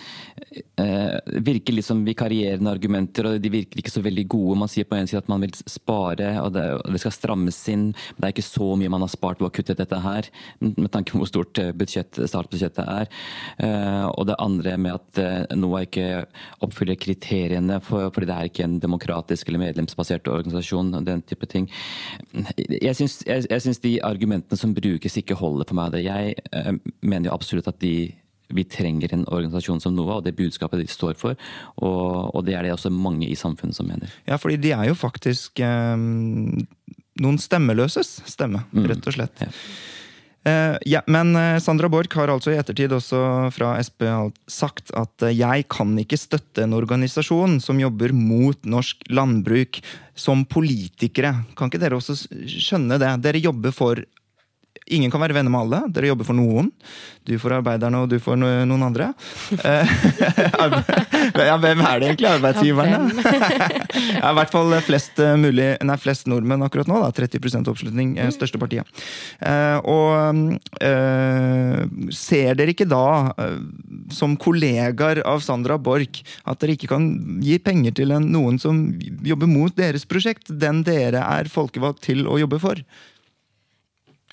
eh, 0.79 1.17
virker 1.45 1.75
litt 1.75 1.87
som 1.87 2.03
vikarierende 2.05 2.71
argumenter. 2.71 3.27
og 3.27 3.41
De 3.41 3.51
virker 3.53 3.81
ikke 3.81 3.93
så 3.93 4.03
veldig 4.05 4.27
gode. 4.31 4.59
Man 4.61 4.71
sier 4.71 4.87
på 4.87 4.97
en 4.99 5.09
side 5.09 5.23
at 5.23 5.31
man 5.31 5.43
vil 5.43 5.55
spare, 5.57 6.35
og 6.43 6.53
det, 6.55 6.65
og 6.83 6.93
det 6.93 7.01
skal 7.03 7.15
strammes 7.15 7.59
inn. 7.73 7.87
Men 7.91 8.19
det 8.21 8.29
er 8.29 8.35
ikke 8.35 8.47
så 8.47 8.69
mye 8.79 8.93
man 8.93 9.05
har 9.05 9.13
spart 9.13 9.41
ved 9.41 9.49
å 9.49 9.55
kutte 9.55 9.77
dette 9.77 10.01
her, 10.05 10.29
med 10.61 10.91
tanke 10.93 11.15
på 11.15 11.23
hvor 11.23 11.31
stort 11.31 11.61
eh, 11.61 11.73
budsjett, 11.75 12.21
startbudsjettet 12.21 12.85
er. 12.85 13.11
Eh, 13.65 14.05
og 14.11 14.29
det 14.29 14.39
andre 14.39 14.77
med 14.77 14.95
at 14.99 15.23
eh, 15.23 15.57
NOAH 15.57 15.89
ikke 15.89 16.07
oppfyller 16.65 16.99
kriteriene, 17.01 17.81
for, 17.83 18.07
fordi 18.13 18.29
det 18.29 18.37
er 18.37 18.53
ikke 18.53 18.67
en 18.67 18.79
demokratisk 18.83 19.49
eller 19.49 19.65
medlemsbasert 19.65 20.27
organisasjon 20.29 20.44
organisasjon 20.45 20.93
og 20.97 21.07
den 21.07 21.23
type 21.27 21.49
ting. 21.51 21.69
Jeg 22.69 22.95
syns, 22.97 23.21
jeg, 23.27 23.47
jeg 23.49 23.65
syns 23.65 23.81
de 23.83 23.97
argumentene 24.05 24.59
som 24.59 24.75
brukes 24.75 25.17
ikke 25.21 25.37
holder 25.39 25.67
for 25.69 25.79
meg. 25.79 25.97
Jeg 26.05 26.37
eh, 26.51 26.71
mener 27.01 27.29
jo 27.29 27.35
absolutt 27.35 27.71
at 27.71 27.81
de 27.83 28.13
vi 28.53 28.61
trenger 28.69 29.09
en 29.15 29.23
organisasjon 29.25 29.79
som 29.81 29.95
NOVA, 29.97 30.19
og 30.19 30.25
det 30.27 30.35
budskapet 30.37 30.83
de 30.83 30.85
står 30.89 31.15
for. 31.17 31.33
Og, 31.81 32.29
og, 32.29 32.43
det 32.45 32.53
er 32.53 32.61
det 32.65 32.75
også 32.75 32.91
mange 32.93 33.25
i 33.25 33.37
samfunnet 33.37 33.77
som 33.77 33.89
mener. 33.89 34.11
Ja, 34.27 34.37
fordi 34.37 34.59
de 34.61 34.75
er 34.75 34.85
jo 34.91 34.97
faktisk 34.97 35.63
eh, 35.65 35.97
noen 35.97 37.41
stemmeløses 37.41 38.19
stemme, 38.29 38.65
mm. 38.69 38.85
rett 38.91 39.09
og 39.09 39.17
slett. 39.17 39.45
Ja. 39.47 39.49
Eh, 40.45 40.77
ja, 40.85 41.01
men 41.09 41.35
eh, 41.35 41.57
Sandra 41.59 41.89
Borch 41.89 42.13
har 42.13 42.29
altså 42.29 42.51
i 42.53 42.57
ettertid 42.59 42.93
også 42.93 43.17
fra 43.55 43.71
Sp 43.81 44.05
sagt 44.51 44.91
at 44.93 45.25
eh, 45.25 45.33
jeg 45.33 45.65
kan 45.73 45.95
ikke 45.97 46.19
støtte 46.21 46.61
en 46.67 46.75
organisasjon 46.77 47.57
som 47.63 47.81
jobber 47.81 48.13
mot 48.13 48.59
norsk 48.69 49.01
landbruk 49.09 49.81
som 50.13 50.43
politikere. 50.45 51.33
Kan 51.57 51.71
ikke 51.71 51.81
dere 51.81 51.97
også 51.97 52.13
skjønne 52.45 52.99
det? 53.01 53.09
Dere 53.25 53.41
jobber 53.41 53.73
for 53.73 54.03
Ingen 54.93 55.09
kan 55.09 55.21
være 55.23 55.33
venner 55.33 55.49
med 55.49 55.63
alle. 55.63 55.79
Dere 55.89 56.11
jobber 56.11 56.27
for 56.27 56.37
noen. 56.37 56.67
Du 57.25 57.33
for 57.41 57.55
arbeiderne, 57.55 58.03
og 58.03 58.09
du 58.11 58.19
for 58.21 58.37
noen 58.37 58.83
andre. 58.85 59.07
Eh, 59.57 59.93
ja, 61.49 61.55
hvem 61.57 61.81
er 61.81 62.03
det 62.03 62.09
egentlig? 62.11 62.29
Arbeidsgiverne? 62.29 62.99
ja, 64.19 64.29
I 64.29 64.35
hvert 64.37 64.53
fall 64.53 64.75
flest, 64.85 65.17
eh, 65.23 65.33
mulig, 65.41 65.71
nei, 65.81 65.95
flest 65.97 66.29
nordmenn 66.29 66.61
akkurat 66.67 66.91
nå. 66.91 66.99
Da, 67.01 67.09
30 67.17 67.71
oppslutning. 67.71 68.13
eh, 68.21 68.29
Største 68.35 68.61
partiet. 68.61 68.85
Og 69.89 70.53
ser 72.13 72.53
dere 72.59 72.75
ikke 72.75 72.85
da, 72.89 73.33
som 74.13 74.37
kollegaer 74.37 75.23
av 75.25 75.41
Sandra 75.41 75.79
Borch, 75.81 76.21
at 76.45 76.61
dere 76.61 76.77
ikke 76.77 76.91
kan 76.93 77.09
gi 77.41 77.57
penger 77.57 77.97
til 77.97 78.13
noen 78.21 78.61
som 78.61 78.85
jobber 79.25 79.49
mot 79.49 79.73
deres 79.73 80.05
prosjekt? 80.05 80.53
Den 80.53 80.83
dere 80.85 81.25
er 81.25 81.49
folkevalgt 81.49 82.05
til 82.05 82.27
å 82.29 82.37
jobbe 82.43 82.61
for? 82.61 82.85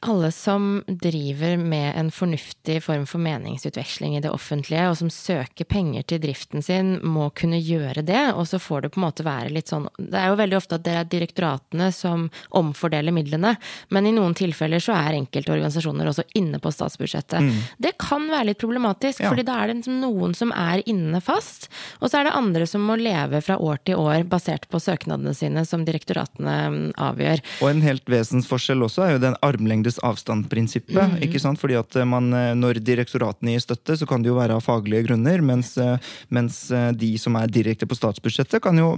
Alle 0.04 0.32
som 0.34 0.82
driver 0.88 1.56
med 1.56 1.92
en 1.96 2.08
fornuftig 2.10 2.80
form 2.82 3.04
for 3.06 3.22
meningsutveksling 3.22 4.16
i 4.16 4.22
det 4.24 4.30
offentlige, 4.34 4.88
og 4.90 4.96
som 4.98 5.10
søker 5.14 5.64
penger 5.70 6.02
til 6.10 6.18
driften 6.24 6.62
sin, 6.64 6.96
må 7.06 7.28
kunne 7.38 7.60
gjøre 7.62 8.02
det. 8.02 8.32
Og 8.34 8.48
så 8.50 8.58
får 8.58 8.82
det 8.82 8.90
på 8.94 8.98
en 9.00 9.04
måte 9.06 9.22
være 9.26 9.52
litt 9.54 9.70
sånn 9.70 9.86
Det 9.98 10.18
er 10.18 10.32
jo 10.32 10.38
veldig 10.40 10.56
ofte 10.58 10.78
at 10.80 10.84
det 10.86 10.96
er 10.98 11.06
direktoratene 11.12 11.92
som 11.94 12.24
omfordeler 12.50 13.14
midlene, 13.14 13.54
men 13.94 14.08
i 14.10 14.14
noen 14.16 14.34
tilfeller 14.34 14.82
så 14.82 14.96
er 14.98 15.20
enkelte 15.20 15.54
organisasjoner 15.54 16.10
også 16.10 16.26
inne 16.38 16.58
på 16.62 16.72
statsbudsjettet. 16.74 17.52
Det 17.78 17.94
kan 18.02 18.26
være 18.30 18.50
litt 18.50 18.58
problematisk, 18.62 19.20
Ja. 19.22 19.30
fordi 19.30 19.46
da 19.46 19.60
er 19.62 19.70
det 19.70 19.76
liksom 19.82 20.00
noen 20.02 20.34
som 20.34 20.50
er 20.50 20.82
inne 20.86 21.20
fast, 21.22 21.68
og 22.00 22.10
så 22.10 22.18
er 22.20 22.24
det 22.24 22.34
andre 22.34 22.66
som 22.66 22.82
må 22.82 22.96
leve 22.98 23.38
fra 23.40 23.54
år 23.58 23.78
til 23.86 24.02
år 24.02 24.26
basert 24.26 24.66
på 24.68 24.80
søknadene 24.82 25.34
sine, 25.34 25.62
som 25.64 25.84
direktoratene 25.86 26.56
mm, 26.74 26.92
avgjør. 26.98 27.42
Og 27.62 27.70
en 27.70 27.82
helt 27.86 28.04
vesensforskjell 28.10 28.82
også 28.82 29.06
er 29.06 29.12
jo 29.16 29.22
den 29.28 29.38
armlengdes 29.42 29.91
avstand-prinsippet. 30.00 31.18
ikke 31.24 31.40
sant? 31.42 31.60
Fordi 31.60 31.76
at 31.78 31.96
eh, 31.96 32.08
man, 32.08 32.32
eh, 32.32 32.54
Når 32.54 32.80
direktoratene 32.84 33.54
gir 33.54 33.64
støtte, 33.64 33.96
så 33.98 34.06
kan 34.08 34.22
det 34.22 34.30
jo 34.30 34.38
være 34.38 34.56
av 34.56 34.64
faglige 34.64 35.06
grunner, 35.08 35.42
mens, 35.42 35.76
eh, 35.78 35.98
mens 36.30 36.68
de 36.96 37.10
som 37.18 37.36
er 37.36 37.50
direkte 37.52 37.88
på 37.88 37.98
statsbudsjettet, 37.98 38.62
kan 38.62 38.78
jo, 38.78 38.94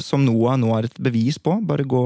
som 0.00 0.24
NOAH 0.24 0.58
nå 0.62 0.72
er 0.78 0.88
et 0.88 0.98
bevis 1.02 1.38
på, 1.38 1.58
bare 1.66 1.86
gå, 1.86 2.02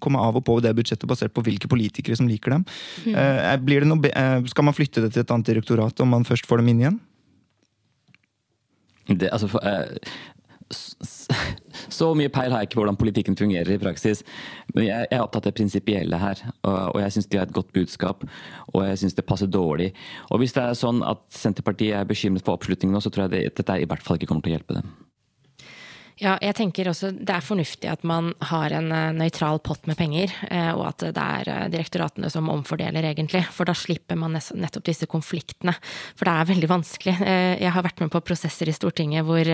komme 0.00 0.22
av 0.22 0.38
og 0.38 0.44
på 0.46 0.58
det 0.64 0.74
budsjettet 0.78 1.08
basert 1.08 1.34
på 1.34 1.44
hvilke 1.44 1.70
politikere 1.70 2.16
som 2.18 2.28
liker 2.28 2.56
dem. 2.56 2.64
Eh, 3.06 3.56
Blir 3.58 3.84
det 3.84 3.90
noe, 3.90 4.12
eh, 4.12 4.40
skal 4.48 4.64
man 4.64 4.76
flytte 4.76 5.02
det 5.02 5.12
til 5.12 5.24
et 5.24 5.30
annet 5.34 5.52
direktorat 5.52 6.00
om 6.00 6.08
man 6.08 6.24
først 6.24 6.46
får 6.46 6.62
dem 6.62 6.72
inn 6.72 6.82
igjen? 6.84 7.00
Det, 9.08 9.30
altså, 9.32 9.48
for, 9.48 9.64
eh, 9.64 9.96
så 11.98 12.10
mye 12.18 12.32
peil 12.32 12.52
har 12.52 12.62
jeg 12.62 12.68
ikke 12.68 12.78
på 12.78 12.82
hvordan 12.82 13.00
politikken 13.00 13.38
fungerer 13.38 13.72
i 13.74 13.80
praksis. 13.80 14.22
Men 14.74 14.88
jeg, 14.88 15.08
er 15.10 15.24
opptatt 15.24 15.46
av 15.46 15.50
det 15.50 15.58
prinsipielle 15.60 16.20
her, 16.20 16.44
og 16.68 17.00
jeg 17.02 17.16
syns 17.16 17.30
de 17.30 17.40
har 17.40 17.48
et 17.48 17.56
godt 17.56 17.72
budskap. 17.76 18.24
Og 18.74 18.80
jeg 18.86 19.02
syns 19.02 19.18
det 19.18 19.26
passer 19.28 19.50
dårlig. 19.50 19.92
Og 20.28 20.42
hvis 20.42 20.56
det 20.56 20.64
er 20.64 20.78
sånn 20.78 21.02
at 21.06 21.24
Senterpartiet 21.34 21.96
er 21.98 22.08
bekymret 22.08 22.46
for 22.46 22.58
oppslutningen 22.58 22.96
nå, 22.96 23.04
så 23.04 23.12
tror 23.12 23.26
jeg 23.26 23.36
det, 23.36 23.44
dette 23.62 23.80
i 23.80 23.88
hvert 23.88 24.04
fall 24.04 24.20
ikke 24.20 24.30
kommer 24.32 24.44
til 24.44 24.54
å 24.54 24.58
hjelpe 24.58 24.80
dem. 24.80 24.96
Ja, 26.18 26.34
jeg 26.42 26.56
tenker 26.58 26.88
også 26.90 27.12
det 27.14 27.30
er 27.30 27.44
fornuftig 27.44 27.88
at 27.90 28.02
man 28.06 28.32
har 28.50 28.72
en 28.74 28.90
eh, 28.94 29.14
nøytral 29.14 29.60
pott 29.62 29.86
med 29.86 29.98
penger, 29.98 30.32
eh, 30.50 30.70
og 30.74 30.88
at 30.90 31.04
det 31.14 31.24
er 31.24 31.50
eh, 31.52 31.68
direktoratene 31.70 32.30
som 32.32 32.50
omfordeler, 32.50 33.06
egentlig. 33.06 33.44
For 33.54 33.68
da 33.68 33.74
slipper 33.76 34.18
man 34.18 34.34
nettopp 34.34 34.86
disse 34.88 35.06
konfliktene. 35.10 35.76
For 36.18 36.26
det 36.26 36.34
er 36.34 36.50
veldig 36.50 36.70
vanskelig. 36.70 37.14
Jeg 37.18 37.72
har 37.74 37.84
vært 37.84 38.02
med 38.02 38.10
på 38.12 38.22
prosesser 38.24 38.70
i 38.70 38.74
Stortinget 38.74 39.26
hvor, 39.26 39.48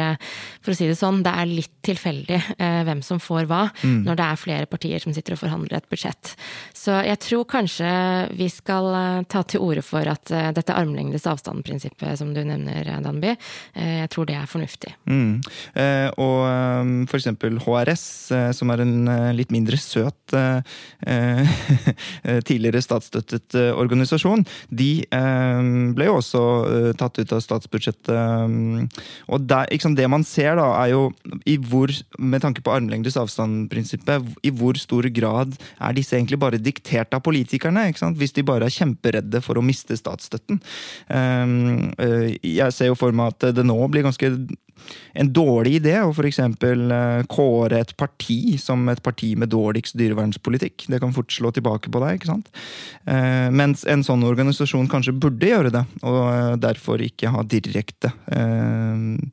for 0.64 0.72
å 0.72 0.76
si 0.76 0.88
det 0.88 0.96
sånn, 0.98 1.22
det 1.24 1.32
er 1.32 1.50
litt 1.50 1.72
tilfeldig 1.84 2.38
hvem 2.86 3.00
som 3.04 3.20
får 3.22 3.48
hva, 3.50 3.62
når 3.82 4.18
det 4.18 4.26
er 4.26 4.40
flere 4.40 4.68
partier 4.70 5.02
som 5.02 5.14
sitter 5.14 5.36
og 5.36 5.42
forhandler 5.42 5.78
et 5.78 5.88
budsjett. 5.90 6.32
Så 6.76 6.96
jeg 7.04 7.20
tror 7.24 7.46
kanskje 7.50 7.90
vi 8.36 8.48
skal 8.52 8.90
ta 9.30 9.44
til 9.48 9.64
orde 9.64 9.84
for 9.84 10.08
at 10.10 10.32
dette 10.56 10.76
armlengdes 10.76 11.26
avstand-prinsippet 11.30 12.20
som 12.20 12.32
du 12.36 12.42
nevner, 12.46 12.88
Danby, 13.04 13.34
jeg 13.74 14.12
tror 14.14 14.28
det 14.30 14.38
er 14.38 14.50
fornuftig. 14.50 14.94
Mm. 15.10 15.40
Eh, 15.74 16.08
og 16.54 17.16
eksempel 17.18 17.58
HRS, 17.62 18.04
som 18.56 18.72
er 18.72 18.82
en 18.84 19.08
eh, 19.10 19.30
litt 19.36 19.52
mindre 19.54 19.78
søt 19.80 20.34
eh, 20.36 20.60
eh, 21.14 22.40
tidligere 22.46 22.82
statsstøttet 22.84 23.56
organisasjon, 23.74 24.44
de 24.68 24.90
eh, 25.04 25.70
ble 25.96 26.08
jo 26.08 26.18
også 26.20 26.44
tatt 27.00 27.20
ut 27.20 27.34
av 27.34 27.42
statsbudsjettet. 27.44 28.12
eh, 28.14 29.04
og 29.32 29.46
der, 29.48 29.68
liksom 29.72 29.96
det 29.98 30.08
man 30.10 30.24
ser 30.26 30.58
da, 30.60 30.66
er 30.82 30.92
jo 30.94 31.04
i 31.48 31.56
hvor, 31.58 31.92
med 32.18 32.44
tanke 32.44 32.64
på 32.64 32.74
armlengdes 32.74 33.18
avstand-prinsippet, 33.20 34.34
i 34.44 34.52
hvor 34.54 34.78
stor 34.80 35.08
grad 35.14 35.54
er 35.78 35.96
disse 35.96 36.16
egentlig 36.16 36.40
bare 36.42 36.60
diktert 36.60 37.14
av 37.16 37.24
politikerne? 37.26 37.86
Hvis 38.18 38.36
de 38.36 38.44
bare 38.46 38.68
er 38.68 38.74
kjemperedde 38.74 39.40
for 39.44 39.58
å 39.58 39.64
miste 39.64 39.96
statsstøtten. 39.98 40.60
Um, 41.08 41.92
eh, 41.98 42.34
jeg 42.42 42.74
ser 42.74 42.92
jo 42.92 42.98
for 42.98 43.14
meg 43.16 43.34
at 43.34 43.54
det 43.56 43.66
nå 43.66 43.76
blir 43.92 44.06
ganske 44.06 44.30
en 45.14 45.30
dårlig 45.32 45.78
idé 45.80 45.96
å 46.02 46.12
f.eks. 46.12 46.40
kåre 47.30 47.80
et 47.80 47.94
parti 48.00 48.56
som 48.60 48.88
et 48.92 49.02
parti 49.04 49.32
med 49.38 49.52
dårligst 49.54 49.96
dyrevernspolitikk. 49.98 50.86
Det 50.90 51.00
kan 51.02 51.14
fort 51.16 51.32
slå 51.32 51.52
tilbake 51.54 51.92
på 51.92 52.02
deg. 52.04 52.18
ikke 52.18 52.32
sant? 52.32 52.50
Eh, 53.06 53.50
mens 53.54 53.84
en 53.88 54.04
sånn 54.06 54.24
organisasjon 54.26 54.90
kanskje 54.90 55.16
burde 55.16 55.52
gjøre 55.52 55.74
det, 55.74 55.84
og 56.02 56.20
eh, 56.32 56.56
derfor 56.62 57.02
ikke 57.04 57.32
ha 57.34 57.44
direkte 57.46 58.12
eh, 58.32 59.30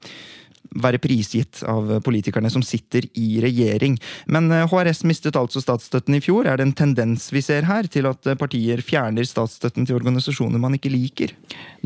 være 0.80 1.02
prisgitt 1.04 1.62
av 1.68 1.90
politikerne 2.06 2.50
som 2.52 2.64
sitter 2.64 3.06
i 3.20 3.42
regjering. 3.44 3.98
Men 4.32 4.50
eh, 4.54 4.68
HRS 4.70 5.04
mistet 5.08 5.38
altså 5.40 5.62
statsstøtten 5.64 6.16
i 6.16 6.22
fjor. 6.24 6.48
Er 6.48 6.60
det 6.60 6.68
en 6.68 6.76
tendens 6.78 7.28
vi 7.34 7.44
ser 7.44 7.68
her 7.68 7.90
til 7.92 8.08
at 8.10 8.28
eh, 8.30 8.38
partier 8.40 8.84
fjerner 8.86 9.28
statsstøtten 9.28 9.88
til 9.88 10.00
organisasjoner 10.00 10.62
man 10.62 10.78
ikke 10.78 10.94
liker? 10.94 11.34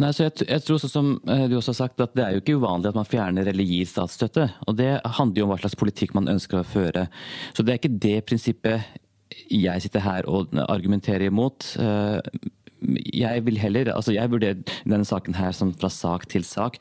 Nei, 0.01 0.11
så 0.13 0.27
jeg, 0.27 0.45
jeg 0.45 0.65
tror 0.67 0.83
som 0.83 1.15
eh, 1.23 1.47
du 1.49 1.57
også 1.57 1.73
har 1.73 1.81
sagt, 1.81 2.03
at 2.03 2.13
Det 2.15 2.25
er 2.25 2.35
jo 2.35 2.43
ikke 2.43 2.59
uvanlig 2.59 2.91
at 2.91 2.99
man 2.99 3.09
fjerner 3.09 3.49
eller 3.49 3.67
gir 3.67 3.89
statsstøtte. 3.89 4.49
og 4.67 4.77
Det 4.77 4.91
handler 5.17 5.41
jo 5.41 5.47
om 5.47 5.55
hva 5.55 5.61
slags 5.63 5.79
politikk 5.79 6.13
man 6.17 6.29
ønsker 6.35 6.61
å 6.61 6.67
føre. 6.67 7.07
Så 7.55 7.65
Det 7.65 7.73
er 7.73 7.81
ikke 7.81 7.97
det 8.07 8.19
prinsippet 8.29 9.01
jeg 9.51 9.81
sitter 9.83 10.03
her 10.05 10.27
og 10.31 10.53
argumenterer 10.69 11.27
imot. 11.27 11.73
Jeg 13.15 13.45
vil 13.45 13.57
heller, 13.61 13.91
altså 13.95 14.13
jeg 14.15 14.31
vurderer 14.31 14.61
denne 14.85 15.05
saken 15.07 15.37
her 15.37 15.51
som 15.55 15.73
fra 15.73 15.89
sak 15.89 16.27
til 16.31 16.45
sak. 16.47 16.77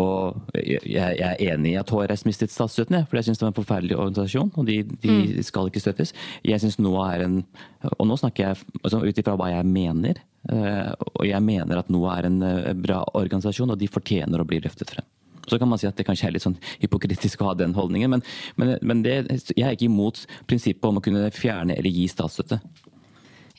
Og 0.00 0.40
jeg, 0.54 0.80
jeg 0.86 1.26
er 1.26 1.54
enig 1.54 1.74
i 1.74 1.78
at 1.80 1.90
HRS 1.90 2.26
mistet 2.28 2.54
statsstøtten, 2.54 3.02
for 3.08 3.18
jeg 3.20 3.28
syns 3.28 3.40
det 3.40 3.46
var 3.46 3.52
en 3.54 3.58
forferdelig 3.60 3.98
organisasjon. 3.98 4.52
Og 4.56 4.66
de, 4.68 4.82
de 5.02 5.44
skal 5.46 5.70
ikke 5.70 5.82
støttes. 5.82 6.14
Jeg 6.46 6.62
synes 6.62 6.78
NOAH 6.80 7.14
er 7.14 7.26
en 7.26 7.38
Og 7.98 8.06
nå 8.06 8.16
snakker 8.20 8.44
jeg 8.44 8.56
altså, 8.84 9.00
ut 9.00 9.18
ifra 9.22 9.36
hva 9.40 9.50
jeg 9.52 9.66
mener. 9.66 10.20
Eh, 10.48 10.92
Og 11.20 11.24
jeg 11.28 11.42
mener 11.44 11.80
at 11.80 11.88
NOAH 11.92 12.18
er 12.18 12.28
en 12.28 12.42
eh, 12.42 12.74
bra 12.76 13.02
organisasjon, 13.14 13.72
og 13.72 13.80
de 13.80 13.88
fortjener 13.88 14.40
å 14.40 14.46
bli 14.48 14.60
løftet 14.60 14.92
frem. 14.92 15.06
Så 15.48 15.58
kan 15.58 15.68
man 15.68 15.80
si 15.80 15.88
at 15.88 15.96
det 15.98 16.04
kanskje 16.06 16.28
er 16.28 16.34
litt 16.36 16.44
sånn 16.44 16.58
hypokritisk 16.82 17.40
å 17.42 17.48
ha 17.48 17.54
den 17.58 17.72
holdningen, 17.74 18.12
men, 18.12 18.22
men, 18.60 18.76
men 18.86 19.00
det, 19.02 19.16
jeg 19.56 19.64
er 19.66 19.74
ikke 19.74 19.88
imot 19.88 20.22
prinsippet 20.46 20.86
om 20.86 21.00
å 21.00 21.02
kunne 21.02 21.30
fjerne 21.34 21.74
eller 21.74 21.90
gi 21.90 22.06
statsstøtte. 22.12 22.60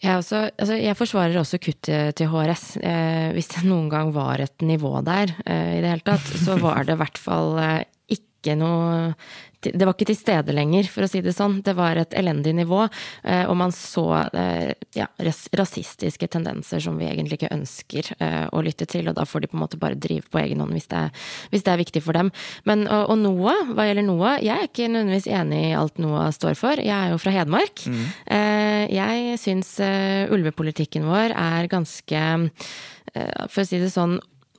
Jeg, 0.02 0.18
også, 0.18 0.48
altså 0.58 0.78
jeg 0.82 0.98
forsvarer 0.98 1.38
også 1.38 1.60
kuttet 1.62 2.16
til 2.18 2.30
HRS. 2.32 2.66
Eh, 2.82 3.28
hvis 3.36 3.52
det 3.54 3.68
noen 3.70 3.90
gang 3.92 4.10
var 4.16 4.42
et 4.42 4.66
nivå 4.66 4.96
der 5.06 5.30
eh, 5.46 5.78
i 5.78 5.82
det 5.84 5.92
hele 5.92 6.06
tatt, 6.08 6.26
så 6.42 6.58
var 6.58 6.88
det 6.88 6.96
i 6.98 7.02
hvert 7.04 7.22
fall 7.22 7.60
eh, 7.62 7.84
ikke 8.42 8.58
noe 8.60 9.14
Det 9.62 9.86
var 9.86 9.94
ikke 9.94 10.08
til 10.10 10.18
stede 10.18 10.54
lenger, 10.58 10.88
for 10.90 11.06
å 11.06 11.08
si 11.10 11.20
det 11.22 11.36
sånn. 11.38 11.60
Det 11.62 11.76
var 11.78 12.00
et 12.02 12.16
elendig 12.18 12.56
nivå, 12.58 12.80
eh, 13.22 13.44
og 13.46 13.54
man 13.60 13.70
så 13.70 14.06
eh, 14.34 14.72
ja, 14.98 15.06
rasistiske 15.22 16.26
tendenser 16.34 16.82
som 16.82 16.98
vi 16.98 17.06
egentlig 17.06 17.38
ikke 17.38 17.52
ønsker 17.54 18.10
eh, 18.18 18.48
å 18.50 18.64
lytte 18.66 18.88
til, 18.90 19.12
og 19.12 19.20
da 19.20 19.28
får 19.30 19.44
de 19.44 19.52
på 19.52 19.60
en 19.60 19.62
måte 19.62 19.78
bare 19.78 20.00
drive 20.02 20.26
på 20.34 20.42
egen 20.42 20.64
hånd 20.66 20.74
hvis 20.74 20.90
det 20.90 21.04
er, 21.04 21.30
hvis 21.54 21.68
det 21.68 21.76
er 21.76 21.82
viktig 21.84 22.02
for 22.02 22.18
dem. 22.18 22.34
Men, 22.66 22.88
og, 22.88 23.14
og 23.14 23.22
NOAH, 23.22 23.62
hva 23.78 23.86
gjelder 23.86 24.08
NOAH, 24.10 24.42
jeg 24.48 24.56
er 24.56 24.72
ikke 24.72 24.90
nødvendigvis 24.90 25.30
enig 25.30 25.62
i 25.68 25.78
alt 25.78 26.02
NOAH 26.02 26.34
står 26.40 26.58
for. 26.58 26.82
Jeg 26.82 26.98
er 26.98 27.14
jo 27.14 27.22
fra 27.22 27.36
Hedmark. 27.38 27.86
Mm. 27.86 28.02
jeg 28.98 29.38
syns 29.46 29.76
ulvepolitikken 30.34 31.06
vår 31.06 31.38
er 31.38 31.70
ganske, 31.70 32.26
for 33.14 33.62
å 33.62 33.68
si 33.68 33.78
det 33.78 33.94
sånn, 33.94 34.18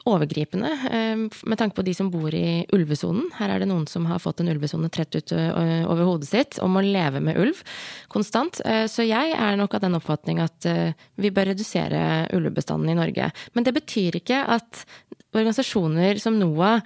overgripende 0.08 0.70
eh, 0.90 1.16
med 1.46 1.58
tanke 1.58 1.76
på 1.76 1.84
de 1.86 1.94
som 1.94 2.10
bor 2.10 2.34
i 2.34 2.64
ulvesonen. 2.74 3.28
Her 3.38 3.54
er 3.54 3.62
det 3.62 3.68
noen 3.70 3.86
som 3.90 4.06
har 4.10 4.22
fått 4.22 4.42
en 4.42 4.50
ulvesone 4.50 4.90
trett 4.92 5.14
ut 5.14 5.34
eh, 5.36 5.84
over 5.86 6.04
hodet 6.08 6.30
sitt 6.30 6.58
og 6.62 6.72
må 6.74 6.82
leve 6.86 7.22
med 7.22 7.38
ulv 7.38 7.62
konstant. 8.12 8.60
Eh, 8.66 8.86
Så 8.90 9.06
jeg 9.06 9.36
er 9.36 9.58
nok 9.60 9.76
av 9.78 9.84
den 9.84 9.98
oppfatning 9.98 10.42
at 10.42 10.66
vi 11.20 11.30
bør 11.30 11.52
redusere 11.52 12.26
ulvebestanden 12.34 12.90
i 12.92 12.98
Norge. 12.98 13.30
Men 13.54 13.66
det 13.66 13.74
betyr 13.76 14.18
ikke 14.18 14.42
at 14.56 14.84
organisasjoner 15.32 16.18
som 16.20 16.36
NOAH 16.38 16.82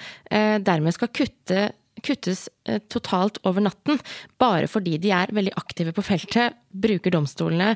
dermed 0.63 0.95
skal 0.95 1.11
kutte 1.11 1.71
kuttes 2.05 2.45
totalt 2.93 3.41
over 3.49 3.65
natten, 3.65 3.99
bare 4.39 4.69
fordi 4.69 4.99
de 5.01 5.11
er 5.17 5.33
veldig 5.35 5.55
aktive 5.57 5.95
på 5.97 6.05
feltet, 6.05 6.55
bruker 6.77 7.15
domstolene, 7.15 7.73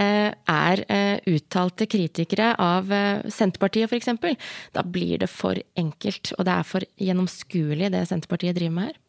er 0.00 0.84
eh, 0.88 1.20
uttalte 1.30 1.86
kritikere 1.90 2.52
av 2.60 2.92
eh, 2.92 3.22
Senterpartiet, 3.30 3.90
f.eks., 3.92 4.36
da 4.74 4.82
blir 4.82 5.22
det 5.22 5.30
for 5.30 5.58
enkelt. 5.78 6.34
Og 6.38 6.44
det 6.48 6.56
er 6.56 6.68
for 6.68 6.88
gjennomskuelig, 7.00 7.92
det 7.94 8.04
Senterpartiet 8.10 8.58
driver 8.58 8.78
med 8.78 8.90
her. 8.90 9.00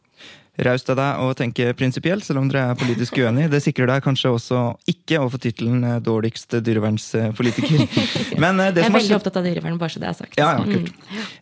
Raust 0.64 0.88
av 0.88 0.96
deg 0.96 1.20
å 1.20 1.32
tenke 1.36 1.68
prinsipielt, 1.76 2.24
selv 2.24 2.40
om 2.40 2.48
dere 2.48 2.70
er 2.70 2.78
politisk 2.80 3.18
uenige. 3.22 3.50
Det 3.52 3.60
sikrer 3.64 3.90
deg 3.90 4.04
kanskje 4.04 4.32
også 4.32 4.60
ikke 4.88 5.20
å 5.20 5.28
få 5.32 5.40
tittelen 5.42 5.84
eh, 5.84 5.98
dårligst 6.04 6.56
dyrevernspolitiker. 6.64 7.84
Men 8.42 8.62
eh, 8.62 8.72
det 8.72 8.86
Jeg 8.86 8.90
er 8.90 8.96
veldig 8.96 9.10
skjedd 9.10 9.18
opptatt 9.20 9.40
av 9.42 9.48
dyrevern, 9.48 9.76
bare 9.80 9.92
så 9.92 10.02
det 10.02 10.08
er 10.08 10.16
sagt. 10.16 10.38
Ja, 10.40 10.54
ja, 10.56 10.64
kult. 10.64 10.92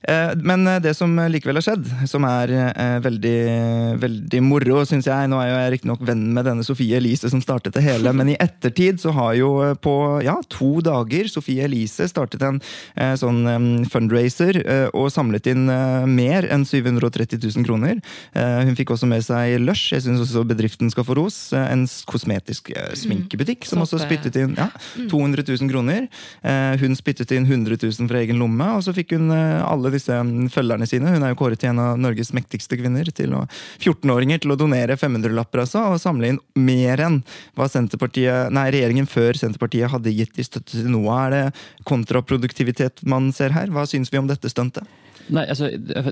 Mm. 0.05 0.43
Men 0.45 0.67
det 0.83 0.93
som 0.99 1.13
likevel 1.31 1.59
har 1.61 1.65
skjedd, 1.65 1.87
som 2.11 2.25
er 2.27 2.51
veldig, 3.03 3.39
veldig 4.03 4.41
moro, 4.45 4.83
syns 4.89 5.07
jeg 5.09 5.31
Nå 5.31 5.39
er 5.41 5.49
jo 5.49 5.55
jeg 5.57 5.73
riktignok 5.75 6.03
venn 6.05 6.25
med 6.37 6.47
denne 6.49 6.65
Sofie 6.67 6.99
Elise 6.99 7.31
som 7.33 7.41
startet 7.43 7.77
det 7.77 7.85
hele, 7.85 8.13
men 8.17 8.33
i 8.33 8.37
ettertid 8.41 9.01
så 9.01 9.13
har 9.17 9.35
jo 9.39 9.51
på 9.83 9.95
ja, 10.25 10.37
to 10.53 10.83
dager 10.85 11.29
Sofie 11.31 11.65
Elise 11.67 12.07
startet 12.11 12.45
en 12.45 12.61
sånn 13.21 13.87
fundraiser 13.91 14.61
og 14.93 15.09
samlet 15.15 15.49
inn 15.53 15.67
mer 16.11 16.49
enn 16.53 16.67
730 16.69 17.41
000 17.41 17.67
kroner. 17.67 18.01
Hun 18.35 18.77
fikk 18.79 18.95
også 18.95 19.04
med 19.09 19.23
seg 19.25 19.59
Lush, 19.63 19.93
jeg 19.95 20.05
syns 20.05 20.21
også 20.25 20.43
bedriften 20.49 20.91
skal 20.93 21.05
få 21.07 21.17
ros. 21.19 21.37
eh, 21.53 21.67
En 21.73 21.85
kosmetisk 22.11 22.71
eh, 22.75 22.93
sminkebutikk 22.99 23.67
som 23.69 23.83
også 23.85 24.01
spyttet 24.03 24.37
inn 24.41 24.55
ja, 24.59 24.69
200 25.11 25.45
000 25.49 25.71
kroner. 25.71 26.09
Eh, 26.43 26.77
Hun 26.81 26.97
spyttet 26.99 27.33
inn 27.37 27.47
100 27.47 27.79
000 27.83 28.09
fra 28.11 28.21
egen 28.23 28.39
lomme, 28.43 28.69
og 28.77 28.83
så 28.87 28.95
fikk 28.97 29.15
hun 29.17 29.31
alle 29.35 29.91
disse 29.95 30.13
mm, 30.15 30.49
følgerne 30.55 30.87
sine. 30.89 31.13
Hun 31.15 31.23
er 31.23 31.35
jo 31.35 31.41
kåret 31.41 31.61
til 31.63 31.73
en 31.73 31.83
av 31.85 31.99
Norges 32.01 32.33
mektigste 32.37 32.79
kvinner. 32.81 33.05
til 33.15 33.35
å 33.35 33.45
14-åringer 33.81 34.41
til 34.45 34.55
å 34.55 34.59
donere 34.59 34.97
500-lapper 34.99 35.65
altså, 35.65 35.85
og 35.93 36.01
samle 36.03 36.33
inn 36.35 36.41
mer 36.57 37.01
enn 37.05 37.21
hva 37.55 37.69
Senterpartiet, 37.71 38.51
nei, 38.55 38.69
regjeringen 38.75 39.07
før 39.11 39.37
Senterpartiet 39.39 39.91
hadde 39.93 40.13
gitt 40.15 40.39
i 40.39 40.47
støtte 40.47 40.79
til 40.79 40.91
noe. 40.91 41.15
Er 41.27 41.31
det 41.35 41.45
kontraproduktivitet 41.89 43.03
man 43.09 43.33
ser 43.33 43.55
her? 43.55 43.71
Hva 43.75 43.87
syns 43.89 44.13
vi 44.13 44.21
om 44.21 44.29
dette 44.31 44.51
stuntet? 44.53 44.87
Nei, 45.33 45.47
altså, 45.49 45.71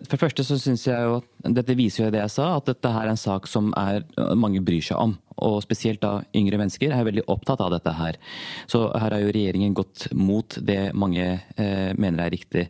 For 0.08 0.14
det 0.16 0.20
første 0.22 0.44
så 0.46 0.56
syns 0.56 0.86
jeg 0.86 0.96
jo 1.04 1.18
at 1.20 1.26
dette 1.42 1.76
viser 1.78 2.06
jo 2.06 2.12
det 2.14 2.22
jeg 2.22 2.34
sa, 2.36 2.56
at 2.56 2.70
dette 2.70 2.94
her 2.94 3.06
er 3.06 3.14
en 3.14 3.20
sak 3.20 3.48
som 3.50 3.72
er, 3.78 4.04
mange 4.38 4.62
bryr 4.64 4.84
seg 4.84 5.00
om. 5.00 5.16
Og 5.42 5.62
spesielt 5.64 6.02
da 6.02 6.20
yngre 6.36 6.58
mennesker 6.60 6.92
er 6.92 7.06
veldig 7.06 7.24
opptatt 7.32 7.62
av 7.64 7.72
dette 7.72 7.92
her. 7.96 8.18
Så 8.70 8.84
her 8.90 9.14
har 9.14 9.22
jo 9.22 9.32
regjeringen 9.32 9.74
gått 9.76 10.06
mot 10.14 10.58
det 10.60 10.92
mange 10.98 11.24
eh, 11.24 11.92
mener 11.96 12.26
er 12.26 12.34
riktig. 12.34 12.66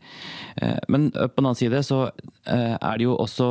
Eh, 0.57 0.79
men 0.93 1.11
på 1.12 1.27
den 1.27 1.49
annen 1.49 1.59
side 1.59 1.83
så 1.87 2.05
eh, 2.07 2.77
er 2.77 3.01
det 3.01 3.09
jo 3.09 3.16
også, 3.18 3.49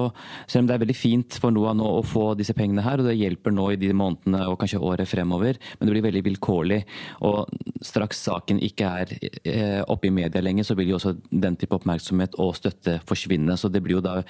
selv 0.47 0.63
om 0.63 0.69
det 0.69 0.77
er 0.77 0.83
veldig 0.85 0.97
fint 0.97 1.39
for 1.41 1.53
NOAH 1.53 1.75
nå 1.77 1.89
å 1.99 2.05
få 2.07 2.31
disse 2.39 2.55
pengene 2.57 2.85
her, 2.85 3.01
og 3.01 3.09
det 3.09 3.17
hjelper 3.19 3.55
nå 3.55 3.67
i 3.73 3.79
de 3.81 3.91
månedene 3.91 4.45
og 4.49 4.59
kanskje 4.61 4.81
året 4.81 5.09
fremover, 5.09 5.59
men 5.77 5.89
det 5.89 5.95
blir 5.95 6.07
veldig 6.07 6.23
vilkårlig. 6.31 6.81
Og 7.27 7.51
straks 7.85 8.23
saken 8.29 8.61
ikke 8.63 8.93
er 9.03 9.85
oppe 9.91 10.07
i 10.07 10.13
media 10.13 10.41
lenger, 10.43 10.67
så 10.67 10.77
vil 10.77 10.93
jo 10.93 10.99
også 10.99 11.15
den 11.29 11.57
type 11.59 11.75
oppmerksomhet 11.75 12.37
og 12.41 12.55
støtte 12.57 12.99
forsvinne. 13.09 13.57
Så 13.59 13.69
det 13.71 13.83
blir 13.83 13.99
jo 13.99 14.05
da 14.05 14.21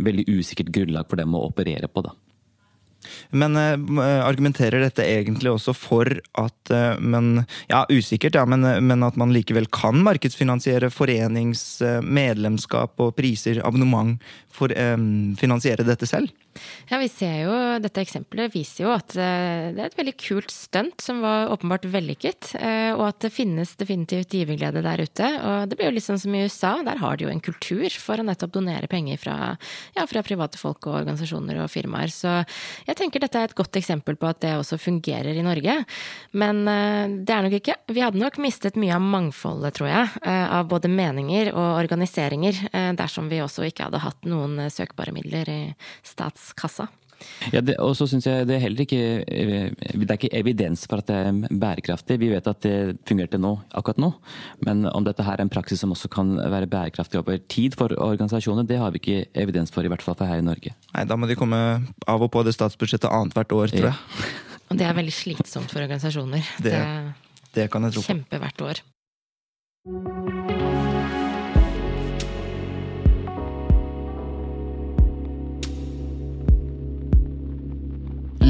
veldig 0.00 0.24
usikkert 0.30 0.72
grunnlag 0.74 1.08
for 1.10 1.16
dem 1.20 1.34
å 1.34 1.46
operere 1.48 1.88
på, 1.88 2.04
da. 2.06 2.12
Men 3.34 3.56
uh, 3.58 3.74
argumenterer 4.22 4.80
dette 4.84 5.02
egentlig 5.02 5.50
også 5.50 5.72
for 5.74 6.06
at 6.38 6.70
uh, 6.70 6.94
men, 7.02 7.44
Ja, 7.70 7.86
usikkert, 7.90 8.34
ja, 8.38 8.44
men, 8.46 8.60
men 8.86 9.02
at 9.02 9.16
man 9.18 9.32
likevel 9.34 9.66
kan 9.74 9.98
markedsfinansiere 10.06 10.90
foreningsmedlemskap 10.94 12.90
uh, 12.94 13.06
og 13.08 13.16
priser, 13.18 13.58
abonnement, 13.66 14.22
for 14.52 14.68
um, 14.76 15.34
finansiere 15.40 15.82
dette 15.88 16.06
selv? 16.06 16.30
Ja, 16.90 16.98
vi 17.00 17.08
ser 17.08 17.36
jo, 17.46 17.52
Dette 17.82 18.02
eksempelet 18.02 18.52
viser 18.52 18.84
jo 18.84 18.90
at 18.92 19.14
eh, 19.16 19.70
det 19.72 19.80
er 19.80 19.88
et 19.88 19.96
veldig 19.96 20.14
kult 20.20 20.52
stunt 20.52 21.00
som 21.00 21.22
var 21.24 21.48
åpenbart 21.54 21.86
vellykket. 21.88 22.52
eh, 22.60 22.90
Og 22.92 23.06
at 23.08 23.20
det 23.24 23.32
finnes 23.32 23.72
definitivt 23.80 24.34
giverglede 24.36 24.82
der 24.84 25.00
ute. 25.00 25.28
Og 25.40 25.70
det 25.70 25.78
blir 25.78 25.88
jo 25.88 25.94
litt 25.96 26.06
sånn 26.06 26.20
som 26.20 26.34
i 26.36 26.42
USA. 26.44 26.74
Der 26.84 27.00
har 27.00 27.16
de 27.16 27.24
jo 27.26 27.30
en 27.32 27.40
kultur 27.40 27.88
for 28.02 28.20
å 28.20 28.26
nettopp 28.26 28.52
donere 28.52 28.90
penger 28.90 29.20
fra, 29.22 29.36
ja, 29.96 30.06
fra 30.10 30.22
private 30.26 30.60
folk 30.60 30.86
og 30.90 30.98
organisasjoner 31.00 31.62
og 31.62 31.70
firmaer. 31.72 32.12
Så 32.12 32.34
jeg 32.88 32.98
tenker 33.00 33.22
dette 33.24 33.40
er 33.40 33.50
et 33.50 33.56
godt 33.58 33.78
eksempel 33.80 34.18
på 34.20 34.28
at 34.28 34.42
det 34.44 34.52
også 34.58 34.78
fungerer 34.82 35.32
i 35.32 35.46
Norge. 35.46 35.78
Men 36.36 36.62
eh, 36.68 37.16
det 37.24 37.36
er 37.36 37.46
nok 37.48 37.58
ikke. 37.62 37.78
Vi 37.96 38.04
hadde 38.04 38.20
nok 38.20 38.36
mistet 38.42 38.76
mye 38.76 38.96
av 38.98 39.04
mangfoldet, 39.06 39.78
tror 39.78 39.88
jeg, 39.88 40.12
av 40.22 40.68
både 40.68 40.90
meninger 40.92 41.52
og 41.52 41.78
organiseringer, 41.80 42.56
dersom 42.96 43.28
vi 43.30 43.40
også 43.42 43.64
ikke 43.68 43.86
hadde 43.88 44.00
hatt 44.02 44.26
noen 44.28 44.58
søkbare 44.72 45.12
midler 45.14 45.48
i 45.48 45.60
statskassa. 46.42 46.88
Ja, 47.54 47.60
det, 47.62 47.76
og 47.78 47.92
så 47.94 48.08
synes 48.10 48.24
jeg 48.26 48.46
det 48.48 48.56
er 48.56 48.62
heller 48.64 48.82
ikke 48.82 48.98
eh, 49.30 49.70
Det 49.94 50.08
er 50.10 50.16
ikke 50.16 50.30
evidens 50.34 50.80
for 50.90 50.98
at 50.98 51.06
det 51.06 51.14
er 51.20 51.36
bærekraftig. 51.54 52.16
Vi 52.18 52.30
vet 52.32 52.48
at 52.50 52.60
det 52.66 52.96
fungerte 53.06 53.38
nå, 53.38 53.52
akkurat 53.78 54.00
nå. 54.02 54.08
Men 54.66 54.88
om 54.90 55.04
dette 55.06 55.22
her 55.22 55.38
er 55.38 55.44
en 55.46 55.52
praksis 55.52 55.78
som 55.84 55.94
også 55.94 56.10
kan 56.10 56.34
være 56.50 56.66
bærekraftig 56.66 57.20
over 57.20 57.38
tid 57.46 57.76
for 57.78 57.94
organisasjoner, 57.94 58.66
det 58.66 58.80
har 58.82 58.90
vi 58.90 58.98
ikke 58.98 59.20
evidens 59.38 59.70
for, 59.70 59.86
i 59.86 59.92
hvert 59.92 60.02
fall 60.02 60.18
for 60.18 60.26
her 60.26 60.42
i 60.42 60.46
Norge. 60.48 60.74
Nei, 60.96 61.04
Da 61.06 61.14
må 61.16 61.30
de 61.30 61.38
komme 61.38 61.60
av 62.10 62.22
og 62.26 62.32
på 62.34 62.42
det 62.42 62.56
statsbudsjettet 62.58 63.06
annethvert 63.12 63.54
år, 63.54 63.70
tror 63.70 63.92
jeg. 63.92 63.96
Og 64.72 64.78
det 64.80 64.86
er 64.88 64.94
veldig 64.98 65.12
slitsomt 65.14 65.70
for 65.70 65.78
organisasjoner. 65.84 66.42
Det- 66.58 66.72
Det 66.72 67.14
Det 67.54 67.70
kan 67.70 67.82
jeg 67.84 67.92
tro 67.92 68.00
på. 68.02 68.06
kjempe 68.08 68.38
hvert 68.40 68.62
år. 68.66 68.82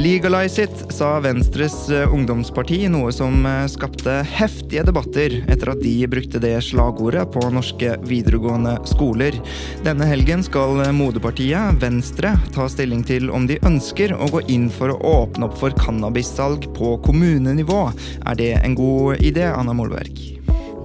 Legalize 0.03 0.63
it, 0.63 0.93
sa 0.93 1.21
Venstres 1.21 1.91
eh, 1.91 2.15
ungdomsparti, 2.15 2.89
noe 2.91 3.13
som 3.15 3.45
eh, 3.47 3.69
skapte 3.71 4.17
heftige 4.27 4.83
debatter 4.89 5.37
etter 5.47 5.71
at 5.71 5.83
de 5.85 5.93
brukte 6.11 6.41
det 6.43 6.57
slagordet 6.67 7.29
på 7.31 7.45
norske 7.55 7.95
videregående 8.11 8.75
skoler. 8.91 9.39
Denne 9.87 10.09
helgen 10.11 10.43
skal 10.43 10.83
eh, 10.83 10.91
moderpartiet, 10.97 11.79
Venstre, 11.85 12.35
ta 12.57 12.67
stilling 12.73 13.07
til 13.07 13.31
om 13.31 13.47
de 13.47 13.61
ønsker 13.63 14.17
å 14.17 14.27
gå 14.33 14.43
inn 14.51 14.67
for 14.75 14.91
å 14.91 15.01
åpne 15.23 15.47
opp 15.47 15.61
for 15.63 15.79
cannabissalg 15.79 16.67
på 16.75 16.97
kommunenivå. 17.07 17.85
Er 18.27 18.43
det 18.43 18.55
en 18.59 18.75
god 18.75 19.23
idé, 19.23 19.53
Anna 19.55 19.77
Molberg? 19.77 20.19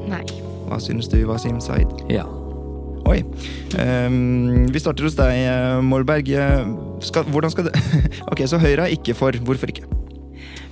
Nei. 0.06 0.26
Hva 0.68 0.78
synes 0.84 1.10
du, 1.10 1.24
Wasim 1.26 1.58
Zaid? 1.64 1.90
Ja. 2.12 2.28
Oi. 3.08 3.22
Um, 3.80 4.66
vi 4.68 4.80
starter 4.84 5.08
hos 5.08 5.16
deg, 5.16 5.46
Målberg. 5.86 6.28
Molberg. 6.28 6.32
Eh, 6.36 7.04
Skal, 7.08 7.28
hvordan 7.32 7.54
skal 7.54 7.70
det 7.70 7.76
Ok, 8.32 8.44
så 8.50 8.60
Høyre 8.60 8.88
er 8.88 8.96
ikke 8.96 9.16
for. 9.16 9.32
Hvorfor 9.48 9.72
ikke? 9.72 9.88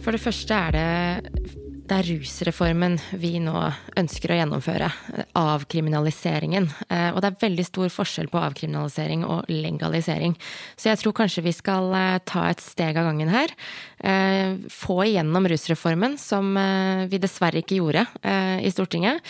For 0.04 0.12
det 0.14 0.22
første 0.22 0.54
er 0.68 0.76
det 0.76 0.86
det 1.86 2.00
er 2.00 2.08
rusreformen 2.16 2.96
vi 3.22 3.36
nå 3.38 3.54
ønsker 4.00 4.32
å 4.34 4.38
gjennomføre. 4.40 4.88
Avkriminaliseringen. 5.38 6.66
Eh, 6.90 7.12
Og 7.14 7.20
det 7.22 7.30
er 7.30 7.44
veldig 7.44 7.66
stor 7.68 7.92
forskjell 7.94 8.30
på 8.32 8.42
avkriminalisering 8.42 9.22
og 9.30 9.46
legalisering. 9.54 10.34
Så 10.74 10.90
jeg 10.90 11.02
tror 11.04 11.14
kanskje 11.20 11.44
vi 11.46 11.54
skal 11.54 11.94
eh, 11.94 12.18
ta 12.26 12.48
et 12.50 12.64
steg 12.66 12.98
av 12.98 13.06
gangen 13.12 13.30
her. 13.30 13.54
Eh, 14.02 14.58
Få 14.74 15.04
igjennom 15.06 15.46
rusreformen, 15.52 16.18
som 16.18 16.56
eh, 16.58 17.06
vi 17.12 17.22
dessverre 17.22 17.62
ikke 17.62 17.78
gjorde 17.78 18.08
eh, 18.24 18.66
i 18.66 18.74
Stortinget. 18.74 19.22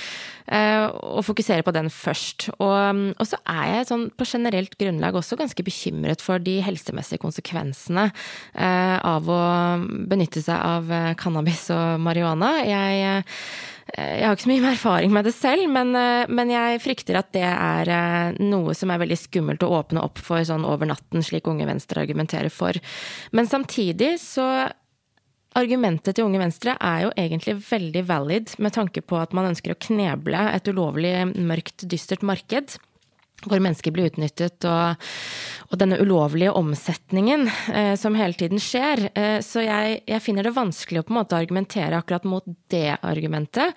Eh, 0.47 0.85
Og 0.85 1.25
fokusere 1.25 1.65
på 1.65 1.73
den 1.75 1.89
først. 1.93 2.49
Og, 2.57 2.75
mm, 2.95 3.05
og 3.19 3.29
så 3.29 3.39
er 3.49 3.71
jeg 3.71 3.89
sånn 3.91 4.07
på 4.15 4.27
generelt 4.29 4.77
grunnlag 4.79 5.17
også 5.17 5.37
ganske 5.39 5.65
bekymret 5.65 6.23
for 6.23 6.41
de 6.41 6.59
helsemessige 6.65 7.21
konsekvensene 7.23 8.09
eh, 8.09 8.97
av 8.99 9.29
å 9.29 9.41
benytte 10.09 10.43
seg 10.43 10.55
av 10.55 10.91
eh, 10.91 11.13
cannabis 11.19 11.67
og 11.75 12.01
marihuana. 12.05 12.53
Jeg, 12.65 13.25
jeg 13.95 14.23
har 14.25 14.37
ikke 14.37 14.47
så 14.47 14.53
mye 14.53 14.71
erfaring 14.75 15.13
med 15.15 15.29
det 15.29 15.35
selv, 15.37 15.67
men, 15.71 15.93
men 16.29 16.53
jeg 16.53 16.81
frykter 16.83 17.19
at 17.21 17.33
det 17.35 17.45
er 17.49 18.39
noe 18.41 18.73
som 18.77 18.93
er 18.93 19.01
veldig 19.01 19.19
skummelt 19.19 19.65
å 19.65 19.73
åpne 19.81 20.03
opp 20.05 20.21
for 20.21 20.45
sånn 20.45 20.65
over 20.67 20.89
natten, 20.89 21.25
slik 21.25 21.47
Unge 21.51 21.67
Venstre 21.69 22.05
argumenterer 22.05 22.53
for. 22.53 22.77
Men 23.35 23.49
samtidig 23.49 24.15
så 24.23 24.49
Argumentet 25.55 26.17
til 26.17 26.25
Unge 26.27 26.41
Venstre 26.41 26.73
er 26.83 27.05
jo 27.05 27.11
egentlig 27.15 27.53
veldig 27.69 28.01
valid 28.09 28.55
med 28.59 28.75
tanke 28.75 28.99
på 28.99 29.15
at 29.21 29.31
man 29.35 29.47
ønsker 29.53 29.71
å 29.71 29.79
kneble 29.87 30.41
et 30.51 30.67
ulovlig 30.67 31.13
mørkt, 31.31 31.85
dystert 31.87 32.25
marked. 32.27 32.75
Hvor 33.43 33.59
mennesker 33.61 33.93
blir 33.93 34.07
utnyttet, 34.09 34.63
og, 34.65 35.01
og 35.69 35.77
denne 35.77 35.99
ulovlige 36.01 36.53
omsetningen 36.55 37.43
eh, 37.73 37.93
som 37.99 38.15
hele 38.17 38.33
tiden 38.37 38.61
skjer. 38.63 39.03
Eh, 39.11 39.37
så 39.45 39.61
jeg, 39.61 39.99
jeg 40.07 40.23
finner 40.23 40.47
det 40.47 40.55
vanskelig 40.55 41.01
å 41.01 41.05
på 41.05 41.13
en 41.13 41.19
måte 41.19 41.37
argumentere 41.37 41.99
akkurat 41.99 42.25
mot 42.25 42.47
det 42.73 42.95
argumentet. 43.05 43.75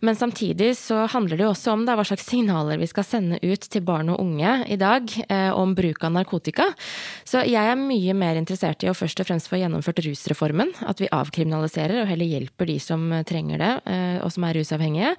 Men 0.00 0.16
samtidig 0.16 0.70
så 0.78 1.02
handler 1.10 1.36
det 1.36 1.44
jo 1.44 1.50
også 1.52 1.74
om 1.74 1.84
da, 1.88 1.98
hva 1.98 2.06
slags 2.06 2.30
signaler 2.30 2.80
vi 2.80 2.88
skal 2.88 3.04
sende 3.04 3.40
ut 3.42 3.66
til 3.66 3.84
barn 3.84 4.12
og 4.14 4.22
unge 4.22 4.54
i 4.70 4.78
dag 4.80 5.12
eh, 5.26 5.50
om 5.52 5.74
bruk 5.76 6.06
av 6.06 6.14
narkotika. 6.16 6.70
Så 7.28 7.44
jeg 7.48 7.74
er 7.74 7.76
mye 7.82 8.16
mer 8.16 8.40
interessert 8.40 8.86
i 8.86 8.92
å 8.92 8.96
først 8.96 9.20
og 9.20 9.28
fremst 9.28 9.50
få 9.52 9.60
gjennomført 9.60 10.00
rusreformen. 10.06 10.72
At 10.88 11.02
vi 11.02 11.12
avkriminaliserer 11.12 12.06
og 12.06 12.10
heller 12.10 12.30
hjelper 12.38 12.72
de 12.72 12.80
som 12.80 13.10
trenger 13.28 13.60
det, 13.60 13.74
eh, 13.90 14.18
og 14.24 14.32
som 14.32 14.48
er 14.48 14.56
rusavhengige. 14.62 15.14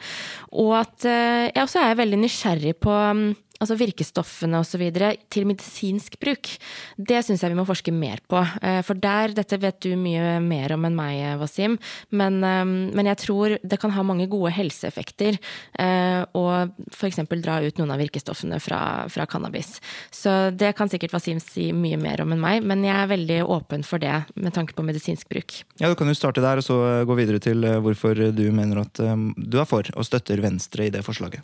Og 0.63 0.75
at 0.79 1.05
eh, 1.05 1.47
jeg 1.51 1.65
også 1.67 1.85
er 1.85 2.01
veldig 2.01 2.21
nysgjerrig 2.23 2.77
på 2.81 2.97
mm, 3.21 3.31
altså 3.61 3.77
virkestoffene 3.79 4.61
osv. 4.61 4.83
til 5.31 5.47
medisinsk 5.49 6.17
bruk, 6.21 6.49
det 6.97 7.21
syns 7.25 7.43
jeg 7.43 7.53
vi 7.53 7.59
må 7.59 7.65
forske 7.67 7.93
mer 7.93 8.21
på. 8.29 8.41
Eh, 8.61 8.81
for 8.85 8.99
der, 8.99 9.35
dette 9.37 9.59
vet 9.61 9.79
du 9.85 9.93
mye 9.99 10.39
mer 10.43 10.75
om 10.75 10.87
enn 10.87 10.97
meg, 10.97 11.21
Wasim, 11.41 11.77
men, 12.09 12.41
eh, 12.43 12.65
men 12.65 13.11
jeg 13.11 13.21
tror 13.21 13.57
det 13.61 13.79
kan 13.81 13.93
ha 13.95 14.05
mange 14.05 14.27
gode 14.31 14.53
helseeffekter 14.55 15.37
å 15.81 16.43
f.eks. 16.91 17.19
dra 17.41 17.57
ut 17.63 17.79
noen 17.79 17.93
av 17.93 18.01
virkestoffene 18.01 18.59
fra, 18.61 19.07
fra, 19.11 19.25
cannabis. 19.29 19.79
Så 20.13 20.51
det 20.55 20.73
kan 20.77 20.89
sikkert 20.91 21.13
Wasim 21.15 21.39
si 21.43 21.69
mye 21.75 21.99
mer 21.99 22.23
om 22.23 22.33
enn 22.33 22.41
meg, 22.41 22.65
men 22.65 22.83
jeg 22.85 22.95
er 22.95 23.11
veldig 23.11 23.39
åpen 23.45 23.85
for 23.87 24.01
det 24.01 24.13
med 24.35 24.53
tanke 24.55 24.75
på 24.77 24.85
medisinsk 24.85 25.29
bruk. 25.31 25.61
Ja, 25.81 25.89
Du 25.91 25.95
kan 25.99 26.09
jo 26.09 26.17
starte 26.17 26.43
der, 26.43 26.61
og 26.61 26.65
så 26.65 27.05
gå 27.07 27.17
videre 27.19 27.41
til 27.43 27.65
hvorfor 27.83 28.17
du 28.35 28.45
mener 28.55 28.83
at 28.85 29.01
du 29.01 29.59
er 29.59 29.69
for 29.69 29.87
og 29.95 30.07
støtter 30.07 30.41
Venstre 30.43 30.87
i 30.87 30.93
det 30.93 31.03
forslaget. 31.05 31.43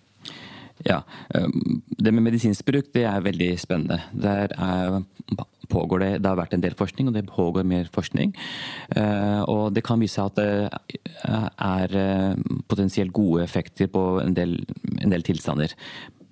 Ja, 0.85 1.01
um, 1.33 1.81
Det 1.97 2.13
med 2.13 2.23
medisinsk 2.23 2.65
bruk 2.65 2.91
det 2.93 3.05
er 3.09 3.23
veldig 3.25 3.59
spennende. 3.59 4.01
Der 4.13 4.53
er, 4.53 5.01
pågår 5.69 5.99
det, 5.99 6.11
det 6.21 6.29
har 6.29 6.37
vært 6.37 6.53
en 6.53 6.63
del 6.63 6.75
forskning, 6.77 7.07
og 7.07 7.15
det 7.15 7.25
pågår 7.27 7.65
mer 7.65 7.89
forskning. 7.91 8.35
Uh, 8.95 9.41
og 9.47 9.73
det 9.75 9.83
kan 9.83 9.99
vise 9.99 10.21
at 10.21 10.37
det 10.37 10.69
er 11.25 11.97
uh, 11.97 12.59
potensielt 12.69 13.13
gode 13.13 13.43
effekter 13.43 13.87
på 13.87 14.19
en 14.21 14.37
del, 14.37 14.59
en 15.01 15.11
del 15.11 15.25
tilstander 15.25 15.73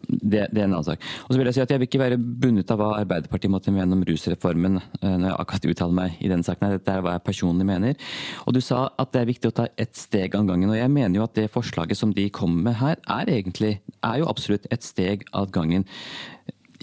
det, 0.08 0.48
det, 0.52 0.60
er 0.60 0.66
en 0.66 0.76
annen 0.76 0.88
sak. 0.88 1.04
Og 1.26 1.34
så 1.34 1.40
vil 1.40 1.50
Jeg 1.50 1.58
si 1.58 1.64
at 1.64 1.72
jeg 1.74 1.82
vil 1.82 1.90
ikke 1.90 2.02
være 2.02 2.20
bundet 2.20 2.72
av 2.74 2.82
hva 2.82 2.92
Arbeiderpartiet 3.00 3.54
måtte 3.54 3.74
mene 3.76 3.98
om 3.98 4.04
rusreformen 4.08 4.80
eh, 4.80 5.16
når 5.16 5.28
jeg 5.30 5.40
akkurat 5.44 5.68
uttaler 5.72 5.98
meg 6.00 6.20
i 6.20 6.32
denne 6.32 6.48
saken. 6.48 6.76
Dette 6.76 6.96
er 6.96 7.06
hva 7.06 7.16
jeg 7.18 7.26
personlig 7.28 7.68
mener. 7.68 7.98
Og 8.46 8.58
Du 8.58 8.62
sa 8.64 8.88
at 9.02 9.14
det 9.14 9.22
er 9.22 9.32
viktig 9.32 9.52
å 9.52 9.58
ta 9.62 9.68
ett 9.82 9.96
steg 10.00 10.38
av 10.38 10.48
gangen. 10.50 10.70
og 10.70 10.80
Jeg 10.80 10.94
mener 10.94 11.20
jo 11.20 11.26
at 11.28 11.36
det 11.38 11.52
forslaget 11.54 12.00
som 12.00 12.14
de 12.16 12.30
kommer 12.30 12.72
med 12.72 12.80
her, 12.82 13.02
er 13.08 13.32
egentlig 13.32 13.80
er 14.04 14.22
jo 14.22 14.30
absolutt 14.30 14.68
et 14.72 14.86
steg 14.86 15.26
av 15.34 15.52
gangen. 15.54 15.86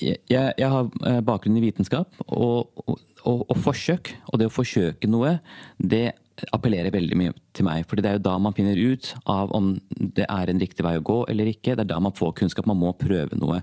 Jeg, 0.01 0.19
jeg 0.29 0.69
har 0.73 0.89
eh, 1.07 1.21
bakgrunn 1.25 1.59
i 1.61 1.65
vitenskap, 1.67 2.09
og, 2.27 2.73
og, 2.87 2.99
og, 3.29 3.45
og 3.51 3.59
forsøk, 3.61 4.15
og 4.33 4.41
det 4.41 4.49
å 4.49 4.55
forsøke 4.55 5.11
noe, 5.11 5.37
det 5.79 6.13
appellerer 6.53 6.95
veldig 6.95 7.19
mye 7.19 7.35
til 7.57 7.67
meg. 7.69 7.87
fordi 7.89 8.03
det 8.03 8.11
er 8.11 8.19
jo 8.19 8.27
da 8.27 8.39
man 8.39 8.57
finner 8.57 8.77
ut 8.79 9.15
av 9.31 9.53
om 9.53 9.75
det 9.99 10.27
er 10.29 10.51
en 10.51 10.61
riktig 10.61 10.85
vei 10.85 10.97
å 10.99 11.05
gå 11.05 11.23
eller 11.29 11.51
ikke. 11.53 11.77
Det 11.77 11.85
er 11.85 11.93
da 11.95 12.01
man 12.01 12.17
får 12.17 12.37
kunnskap. 12.41 12.67
Man 12.67 12.81
må 12.81 12.93
prøve 12.97 13.39
noe. 13.39 13.63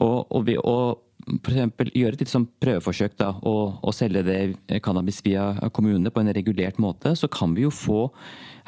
Og, 0.00 0.26
og 0.30 0.46
vi, 0.46 0.58
og 0.58 1.04
for 1.44 1.52
gjøre 1.52 2.14
et 2.14 2.22
litt 2.22 2.30
sånn 2.30 2.46
prøveforsøk 2.62 3.16
da, 3.20 3.32
og, 3.42 3.80
og, 3.82 3.92
selge 3.96 4.22
det 4.24 4.80
cannabis 4.84 5.18
via 5.26 5.50
kommunene 5.74 6.12
på 6.14 6.22
en 6.22 6.32
regulert 6.32 6.78
måte, 6.80 7.12
så 7.18 7.28
kan 7.28 7.56
vi 7.56 7.66
jo 7.66 7.74
få 7.74 8.06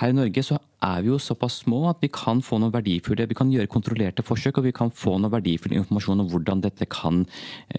Her 0.01 0.13
i 0.13 0.17
Norge 0.17 0.43
så 0.45 0.57
er 0.81 1.03
vi 1.05 1.11
jo 1.13 1.19
såpass 1.21 1.61
små 1.63 1.83
at 1.91 2.01
vi 2.01 2.09
kan 2.13 2.41
få 2.41 2.57
noe 2.61 2.73
verdifulle 2.73 3.27
Vi 3.29 3.37
kan 3.37 3.51
gjøre 3.53 3.69
kontrollerte 3.71 4.25
forsøk, 4.25 4.59
og 4.59 4.69
vi 4.69 4.77
kan 4.77 4.91
få 4.91 5.19
noe 5.21 5.33
verdifull 5.33 5.77
informasjon 5.77 6.25
om 6.25 6.31
hvordan 6.33 6.65
dette 6.65 6.89
kan 6.89 7.27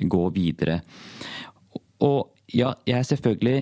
gå 0.02 0.28
videre. 0.36 0.82
Og 2.02 2.30
ja, 2.52 2.74
jeg 2.86 2.98
er 3.00 3.08
selvfølgelig 3.08 3.58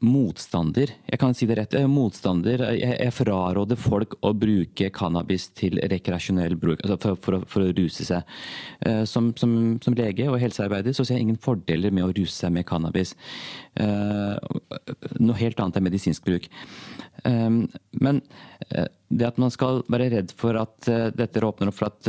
motstander. 0.00 0.94
Jeg 1.10 1.20
kan 1.20 1.34
si 1.36 1.46
det 1.48 1.58
rett. 1.58 1.76
Motstander. 1.90 2.62
Jeg, 2.72 2.96
jeg 2.96 3.12
fraråder 3.12 3.78
folk 3.80 4.16
å 4.24 4.32
bruke 4.36 4.88
cannabis 4.96 5.50
til 5.56 5.76
rekreasjonell 5.92 6.56
bruk, 6.60 6.80
altså 6.84 6.96
for, 7.02 7.20
for, 7.20 7.46
for, 7.50 7.66
å 7.66 7.74
ruse 7.76 8.06
seg. 8.08 8.36
Eh, 8.86 9.02
som, 9.08 9.30
som, 9.36 9.54
som, 9.84 9.96
lege 9.98 10.28
og 10.30 10.40
helsearbeider 10.40 10.96
så 10.96 11.04
ser 11.04 11.18
jeg 11.18 11.28
ingen 11.28 11.40
fordeler 11.40 11.92
med 11.92 12.06
å 12.06 12.14
ruse 12.16 12.32
seg 12.32 12.54
med 12.56 12.68
cannabis. 12.68 13.12
Eh, 13.78 14.36
noe 15.22 15.38
helt 15.38 15.60
annet 15.62 15.78
enn 15.78 15.86
medisinsk 15.86 16.24
bruk. 16.26 16.48
Ehm, 17.28 17.68
men 18.02 18.18
eh, 18.66 18.88
det 19.12 19.26
at 19.28 19.38
man 19.38 19.52
skal 19.54 19.82
være 19.92 20.08
redd 20.14 20.32
for 20.34 20.56
at 20.58 20.88
eh, 20.90 21.10
dette 21.14 21.42
åpner 21.44 21.70
opp 21.70 21.76
for 21.78 21.90
at 21.90 22.08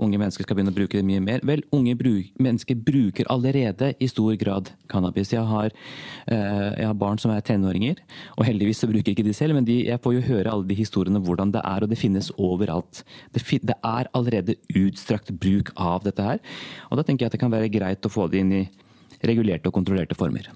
unge 0.00 0.20
mennesker 0.20 0.46
skal 0.46 0.56
begynne 0.56 0.72
å 0.72 0.76
bruke 0.76 0.96
det 0.96 1.04
mye 1.04 1.20
mer 1.24 1.44
Vel, 1.48 1.64
unge 1.74 1.94
bruk, 1.98 2.30
mennesker 2.40 2.78
bruker 2.78 3.28
allerede 3.32 3.92
i 4.00 4.08
stor 4.08 4.38
grad 4.40 4.72
cannabis. 4.92 5.34
Jeg 5.34 5.44
har, 5.48 5.74
jeg 6.26 6.86
har, 6.86 6.96
barn 6.98 7.20
som 7.20 7.32
er 7.34 7.44
tenåringer, 7.44 8.00
og 8.38 8.46
heldigvis 8.46 8.82
så 8.84 8.88
bruker 8.88 9.12
ikke 9.12 9.26
de 9.26 9.36
selv, 9.36 9.56
men 9.58 9.66
de, 9.68 9.82
jeg 9.88 10.00
får 10.02 10.16
jo 10.16 10.26
høre 10.30 10.52
alle 10.52 10.68
de 10.68 10.78
historiene 10.78 11.20
hvordan 11.24 11.52
det 11.54 11.64
er, 11.64 11.84
og 11.84 11.92
det 11.92 12.00
finnes 12.00 12.32
overalt. 12.38 13.02
Det, 13.34 13.44
det 13.60 13.76
er 13.76 14.10
allerede 14.16 14.58
utstrakt 14.78 15.32
bruk 15.42 15.74
av 15.76 16.06
dette 16.06 16.24
her. 16.24 16.42
Og 16.90 17.00
da 17.00 17.06
tenker 17.06 17.26
jeg 17.26 17.32
at 17.32 17.38
det 17.38 17.42
kan 17.44 17.54
være 17.54 17.72
greit 17.72 18.06
å 18.06 18.12
få 18.12 18.30
det 18.32 18.44
inn 18.44 18.54
i 18.62 18.66
regulerte 19.26 19.70
og 19.70 19.76
kontrollerte 19.80 20.18
former. 20.18 20.48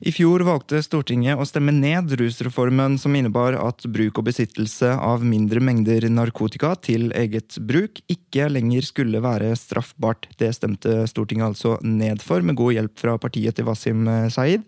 I 0.00 0.12
fjor 0.14 0.42
valgte 0.46 0.82
Stortinget 0.84 1.40
å 1.40 1.46
stemme 1.48 1.74
ned 1.74 2.12
rusreformen 2.18 2.98
som 3.00 3.14
innebar 3.16 3.56
at 3.60 3.84
bruk 3.86 4.20
og 4.20 4.26
besittelse 4.28 4.90
av 4.96 5.24
mindre 5.26 5.62
mengder 5.62 6.06
narkotika 6.10 6.74
til 6.82 7.10
eget 7.16 7.58
bruk 7.62 8.02
ikke 8.12 8.48
lenger 8.52 8.86
skulle 8.86 9.22
være 9.22 9.52
straffbart. 9.58 10.28
Det 10.40 10.50
stemte 10.56 11.02
Stortinget 11.10 11.52
altså 11.52 11.76
ned 11.86 12.24
for, 12.24 12.42
med 12.42 12.58
god 12.58 12.76
hjelp 12.76 12.96
fra 13.04 13.16
partiet 13.22 13.58
til 13.58 13.68
Wasim 13.68 14.08
Saeed. 14.32 14.66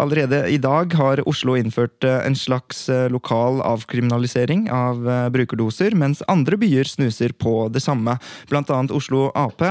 Allerede 0.00 0.44
i 0.52 0.60
dag 0.62 0.92
har 0.98 1.24
Oslo 1.28 1.56
innført 1.58 2.04
en 2.04 2.36
slags 2.38 2.86
lokal 3.12 3.62
avkriminalisering 3.64 4.68
av 4.72 5.02
brukerdoser, 5.34 5.96
mens 5.98 6.24
andre 6.28 6.58
byer 6.60 6.88
snuser 6.88 7.34
på 7.36 7.68
det 7.72 7.82
samme, 7.84 8.18
blant 8.50 8.70
annet 8.74 8.94
Oslo 8.94 9.30
Ap. 9.34 9.62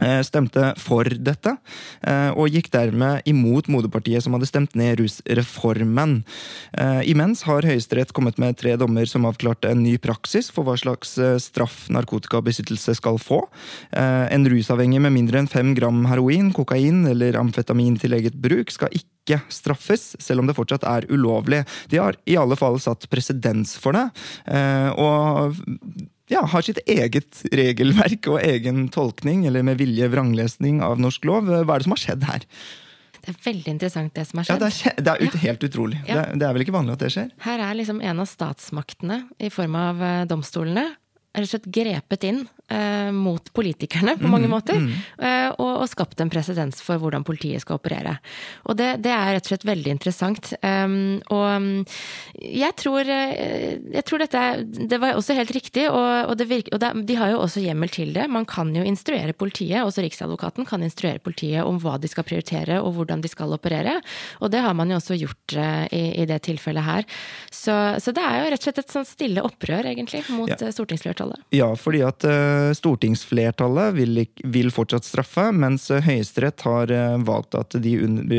Eh, 0.00 0.20
stemte 0.24 0.72
for 0.80 1.04
dette, 1.04 1.56
eh, 2.00 2.30
og 2.32 2.50
gikk 2.50 2.70
dermed 2.72 3.26
imot 3.28 3.68
moderpartiet 3.70 4.24
som 4.24 4.34
hadde 4.34 4.48
stemt 4.48 4.74
ned 4.78 4.98
rusreformen. 4.98 6.22
Eh, 6.78 7.02
imens 7.12 7.44
har 7.46 7.66
Høyesterett 7.66 8.14
kommet 8.16 8.38
med 8.38 8.56
tre 8.56 8.74
dommer 8.80 9.06
som 9.06 9.26
avklarte 9.28 9.70
en 9.70 9.82
ny 9.82 9.98
praksis 9.98 10.50
for 10.50 10.64
hva 10.64 10.78
slags 10.80 11.18
straff 11.42 11.88
narkotikabesittelse 11.92 12.96
skal 12.96 13.18
få. 13.20 13.42
En 13.92 14.46
rusavhengig 14.48 15.00
med 15.00 15.12
mindre 15.12 15.38
enn 15.38 15.50
fem 15.50 15.74
gram 15.74 16.04
heroin, 16.08 16.52
kokain 16.52 17.04
eller 17.06 17.36
amfetamin 17.38 17.98
til 18.00 18.16
eget 18.16 18.34
bruk 18.34 18.72
skal 18.72 18.88
ikke 18.96 19.42
straffes, 19.52 20.16
selv 20.18 20.42
om 20.42 20.48
det 20.48 20.56
fortsatt 20.56 20.86
er 20.88 21.06
ulovlig. 21.12 21.62
De 21.92 22.00
har 22.00 22.16
i 22.26 22.38
alle 22.40 22.56
fall 22.56 22.80
satt 22.80 23.08
presedens 23.12 23.76
for 23.78 23.92
det. 23.92 24.08
Og 24.96 25.60
ja, 26.32 26.42
har 26.48 26.64
sitt 26.64 26.80
eget 26.90 27.42
regelverk 27.52 28.28
og 28.32 28.40
egen 28.42 28.86
tolkning, 28.92 29.44
eller 29.48 29.64
med 29.66 29.80
vilje 29.80 30.08
vranglesning 30.12 30.80
av 30.84 31.00
norsk 31.02 31.26
lov. 31.28 31.50
Hva 31.50 31.76
er 31.76 31.82
det 31.82 31.88
som 31.88 31.96
har 31.96 32.02
skjedd 32.02 32.26
her? 32.28 32.48
Det 33.22 33.30
er 33.30 33.38
veldig 33.44 33.70
interessant 33.76 34.16
det 34.18 34.24
som 34.26 34.40
har 34.40 34.48
skjedd. 34.48 34.64
Ja, 34.64 34.66
Det 34.66 34.88
er, 34.90 34.96
det 34.98 35.12
er 35.12 35.22
ut, 35.22 35.36
helt 35.44 35.66
utrolig. 35.68 36.00
Ja. 36.08 36.14
Det, 36.14 36.22
er, 36.22 36.40
det, 36.40 36.46
er, 36.48 36.56
vel 36.56 36.64
ikke 36.64 36.74
vanlig 36.74 36.96
at 36.96 37.04
det 37.04 37.12
skjer? 37.14 37.28
Her 37.44 37.62
er 37.68 37.78
liksom 37.78 38.02
en 38.02 38.22
av 38.24 38.30
statsmaktene, 38.30 39.20
i 39.38 39.52
form 39.54 39.78
av 39.78 40.02
eh, 40.02 40.24
domstolene, 40.30 40.88
rett 41.32 41.46
og 41.46 41.52
slett 41.52 41.68
grepet 41.72 42.26
inn 42.28 42.42
mot 43.14 43.52
politikerne 43.54 44.16
på 44.18 44.28
mange 44.30 44.48
mm, 44.48 44.52
måter. 44.52 44.78
Mm. 44.80 44.90
Eh, 45.18 45.48
og, 45.56 45.82
og, 45.82 45.88
skapt 45.90 46.20
en 46.22 46.30
presedens 46.32 46.80
for 46.84 47.00
hvordan 47.02 47.24
politiet 47.26 47.62
skal 47.64 47.78
operere. 47.78 48.16
Og 48.68 48.78
det, 48.78 48.94
det 49.04 49.12
er 49.12 49.34
rett 49.36 49.46
og 49.46 49.52
slett 49.52 49.66
veldig 49.68 49.92
interessant. 49.94 50.52
Um, 50.62 51.20
og 51.32 51.48
mm, 51.62 51.82
jeg 52.62 52.76
tror, 52.80 53.08
eh, 53.12 53.78
jeg 53.92 54.04
tror 54.08 54.22
dette 54.22 54.42
Det 54.88 54.98
var 55.02 55.16
også 55.18 55.36
helt 55.36 55.52
riktig, 55.54 55.88
og, 55.90 56.32
og, 56.32 56.44
virker, 56.48 56.74
og 56.76 56.82
det, 56.82 56.92
de 57.08 57.18
har 57.18 57.32
jo 57.34 57.42
også 57.44 57.64
hjemmel 57.64 57.92
til 57.92 58.12
det. 58.16 58.28
Man 58.32 58.46
kan 58.48 58.72
jo 58.76 58.84
instruere 58.86 59.36
politiet, 59.36 59.82
også 59.82 60.04
Riksadvokaten 60.04 60.66
kan 60.68 60.82
instruere 60.84 61.22
politiet 61.22 61.66
om 61.66 61.80
hva 61.82 61.98
de 62.00 62.10
skal 62.10 62.26
prioritere 62.26 62.80
og 62.82 62.96
hvordan 62.96 63.22
de 63.22 63.30
skal 63.30 63.52
operere. 63.54 63.98
Og 64.40 64.52
det 64.52 64.62
har 64.64 64.74
man 64.78 64.90
jo 64.90 64.98
også 65.00 65.18
gjort 65.20 65.56
i, 65.92 66.02
i, 66.22 66.26
det 66.28 66.40
tilfellet 66.46 66.84
her. 66.86 67.06
Så, 67.50 67.74
så, 68.02 68.14
det 68.14 68.24
er 68.24 68.40
jo 68.40 68.50
rett 68.52 68.62
og 68.62 68.68
slett 68.68 68.82
et 68.82 68.94
sånn 68.94 69.08
stille 69.08 69.44
opprør, 69.44 69.86
egentlig, 69.90 70.22
mot 70.32 70.50
ja. 70.50 70.72
stortingsflertallet. 70.74 71.44
Ja, 71.54 71.70
fordi 71.78 72.02
at 72.06 72.26
uh 72.28 72.61
stortingsflertallet 72.76 73.94
vil, 73.96 74.22
vil, 74.54 74.70
fortsatt 74.72 75.06
straffe, 75.06 75.48
mens 75.54 75.88
Høyesterett 75.90 76.64
har 76.66 76.92
eh, 76.92 77.16
valgt 77.26 77.56
at 77.58 77.76
de 77.82 77.94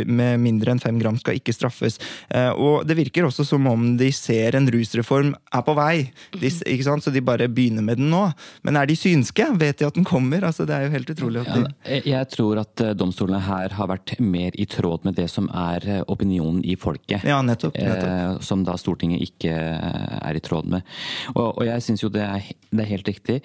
med 0.08 0.42
mindre 0.42 0.74
enn 0.74 0.82
fem 0.84 1.00
gram 1.02 1.18
skal 1.22 1.38
ikke 1.40 1.56
straffes. 1.56 2.00
Eh, 2.30 2.50
og 2.52 2.88
det 2.88 2.98
virker 3.00 3.28
også 3.28 3.46
som 3.48 3.68
om 3.70 3.94
de 4.00 4.10
ser 4.16 4.58
en 4.58 4.70
rusreform 4.74 5.34
er 5.34 5.66
på 5.66 5.76
vei, 5.78 5.96
de, 6.40 6.52
så 6.54 7.14
de 7.14 7.24
bare 7.26 7.50
begynner 7.52 7.86
med 7.86 8.02
den 8.02 8.12
nå. 8.14 8.26
Men 8.66 8.80
er 8.80 8.90
de 8.90 8.98
synske? 8.98 9.48
Vet 9.60 9.82
de 9.82 9.88
at 9.88 9.98
den 9.98 10.08
kommer? 10.08 10.46
Altså, 10.48 10.68
det 10.70 10.78
er 10.78 10.88
jo 10.88 10.94
helt 10.96 11.14
utrolig. 11.14 11.44
Ja, 11.44 12.02
jeg 12.16 12.32
tror 12.34 12.64
at 12.64 12.84
eh, 12.84 12.96
domstolene 12.98 13.44
her 13.44 13.78
har 13.78 13.92
vært 13.92 14.16
mer 14.24 14.56
i 14.60 14.68
tråd 14.70 15.08
med 15.08 15.18
det 15.20 15.30
som 15.32 15.50
er 15.50 16.04
opinionen 16.12 16.64
i 16.66 16.78
folket. 16.80 17.26
Ja, 17.28 17.42
nettopp, 17.46 17.78
nettopp. 17.78 18.44
Som 18.44 18.64
da 18.68 18.76
Stortinget 18.80 19.24
ikke 19.26 19.54
er 19.54 20.38
i 20.38 20.42
tråd 20.44 20.70
med. 20.72 20.88
Og, 21.36 21.48
og 21.48 21.64
jeg 21.68 21.84
syns 21.86 22.04
jo 22.04 22.12
det 22.14 22.24
er, 22.26 22.52
det 22.72 22.84
er 22.84 22.92
helt 22.92 23.10
riktig. 23.10 23.40